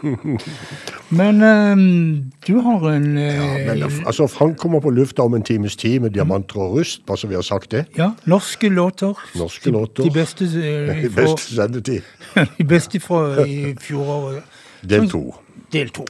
Men 1.11 1.43
um, 1.43 2.32
du 2.47 2.61
har 2.61 2.85
en 2.90 3.16
Ja, 3.19 3.59
eh, 3.59 3.66
men 3.66 3.82
altså, 4.07 4.27
Frank 4.28 4.59
kommer 4.59 4.81
på 4.81 4.90
lufta 4.90 5.23
om 5.23 5.35
en 5.35 5.43
times 5.43 5.77
tid 5.77 6.01
med 6.01 6.11
diamanter 6.11 6.57
og 6.61 6.77
rust, 6.78 7.07
bare 7.07 7.16
så 7.16 7.27
vi 7.28 7.35
har 7.35 7.43
sagt 7.43 7.70
det. 7.70 7.86
ja, 7.97 8.11
norske 8.27 8.69
låter. 8.69 9.15
Norske 9.36 9.70
låter. 9.70 10.03
De 10.05 10.11
beste, 10.11 10.44
uh, 10.90 11.05
I 11.05 11.09
beste 11.09 11.55
sendetid. 11.55 12.03
de 12.59 12.65
beste 12.65 13.01
fra 13.01 13.47
i 13.47 13.74
fjoråret. 13.81 14.43
Del 14.82 15.09
to. 15.11 15.35
Del 15.73 15.89
to. 15.90 16.05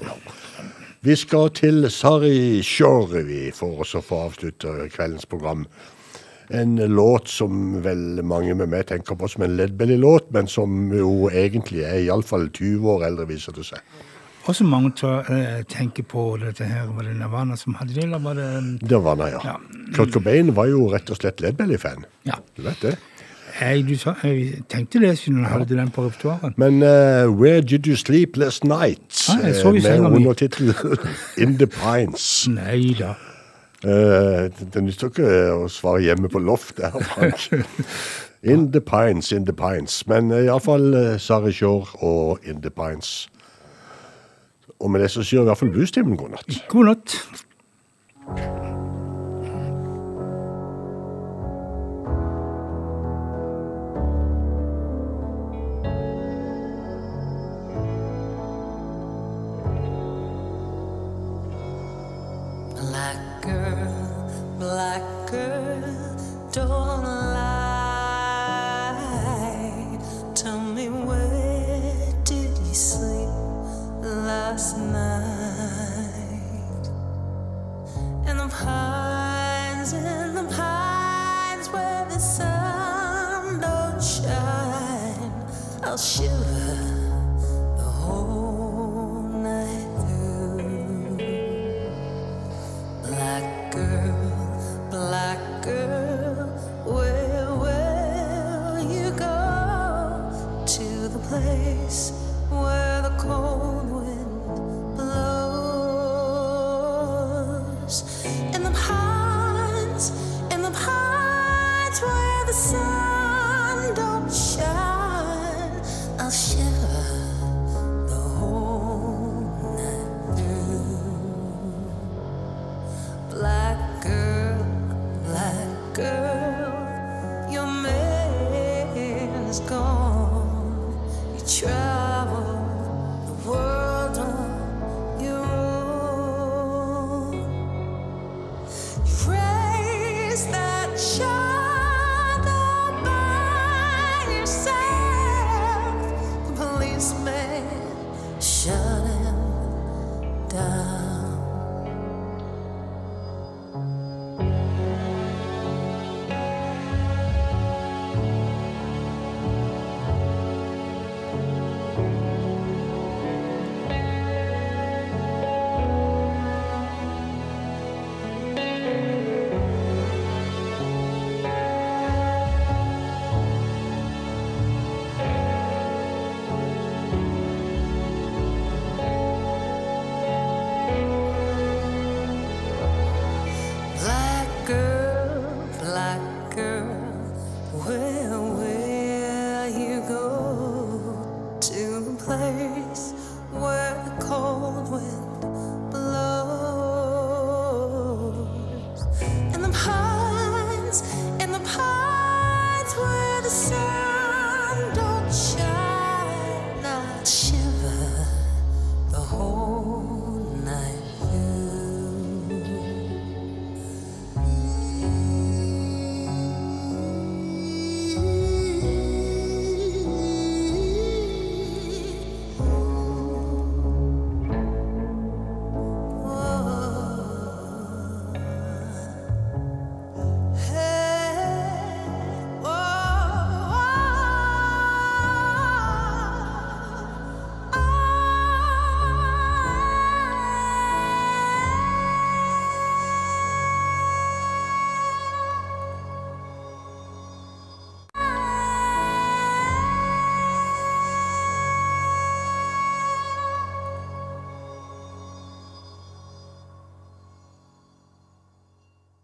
Vi 1.07 1.15
skal 1.15 1.53
til 1.55 1.85
Sari 1.93 2.65
Shore, 2.67 3.21
vi, 3.29 3.53
for 3.55 3.85
oss 3.85 3.93
å 3.95 4.01
få 4.03 4.25
avslutte 4.25 4.89
kveldens 4.91 5.29
program. 5.31 5.61
En 6.51 6.73
låt 6.91 7.31
som 7.31 7.77
vel 7.85 8.25
mange 8.27 8.57
med 8.59 8.73
meg 8.73 8.89
tenker 8.89 9.15
på 9.15 9.29
som 9.31 9.45
en 9.47 9.55
Ledbelly-låt, 9.55 10.33
men 10.35 10.51
som 10.51 10.91
jo 10.91 11.29
egentlig 11.31 11.85
er 11.87 12.01
iallfall 12.01 12.49
20 12.51 12.91
år 12.91 13.07
eldre, 13.07 13.29
viser 13.31 13.55
det 13.55 13.69
seg. 13.69 14.03
Også 14.51 14.67
mange 14.67 14.91
eh, 15.31 15.63
tenker 15.71 16.03
på 16.11 16.25
dette 16.43 16.67
her. 16.67 16.91
Var 16.97 17.07
det 17.07 17.15
Nirvana 17.21 17.55
som 17.61 17.79
hadde 17.79 17.95
det, 17.95 18.09
eller 18.09 18.27
var 18.27 18.41
det 18.41 18.51
Nirvana, 18.83 19.31
ja. 19.37 19.45
Ja. 19.53 19.85
Kurt 19.95 20.11
Cobain 20.17 20.51
var 20.59 20.73
jo 20.73 20.89
rett 20.91 21.15
og 21.15 21.21
slett 21.21 21.45
Ledbelly-fan. 21.45 22.03
Ja. 22.27 22.41
Du 22.59 22.65
vet 22.67 22.83
det? 22.83 22.97
Jeg, 23.61 24.01
jeg 24.25 24.63
tenkte 24.69 25.01
det 25.01 25.19
siden 25.19 25.41
jeg 25.41 25.49
hadde 25.49 25.77
den 25.77 25.91
på 25.91 26.05
repertoaren. 26.07 26.55
Men 26.57 26.83
uh, 26.83 27.41
Where 27.41 27.61
Did 27.61 27.87
You 27.87 27.97
Sleep 27.97 28.37
Last 28.37 28.65
Night? 28.65 29.29
Ah, 29.31 29.47
jeg 29.47 29.55
så 29.55 29.71
vi 29.71 29.79
eh, 29.79 30.03
med 30.03 30.11
undertittel 30.11 30.75
In 31.43 31.59
the 31.59 31.67
Pines. 31.67 32.49
Nei 32.49 32.97
da. 32.99 33.15
Uh, 33.85 33.91
det 34.53 34.69
det 34.75 34.83
nytter 34.85 35.13
ikke 35.13 35.31
å 35.53 35.69
svare 35.69 36.03
hjemme 36.05 36.29
på 36.29 36.39
loftet 36.39 36.93
her, 36.93 37.05
Frank. 37.05 37.49
In 38.53 38.73
the 38.73 38.81
Pines, 38.81 39.33
In 39.33 39.47
the 39.47 39.57
Pines. 39.57 40.07
Men 40.07 40.33
uh, 40.33 40.43
iallfall 40.45 40.95
uh, 40.95 41.19
Sari 41.19 41.53
Shore 41.53 41.87
og 42.05 42.39
In 42.45 42.63
the 42.63 42.71
Pines. 42.71 43.29
Og 44.81 44.91
med 44.91 45.01
det 45.01 45.11
så 45.11 45.25
sier 45.25 45.41
i 45.41 45.49
hvert 45.49 45.59
fall 45.59 45.73
Bustimen 45.73 46.17
god 46.17 46.37
natt. 46.37 46.63
God 46.69 46.93
natt. 46.93 47.19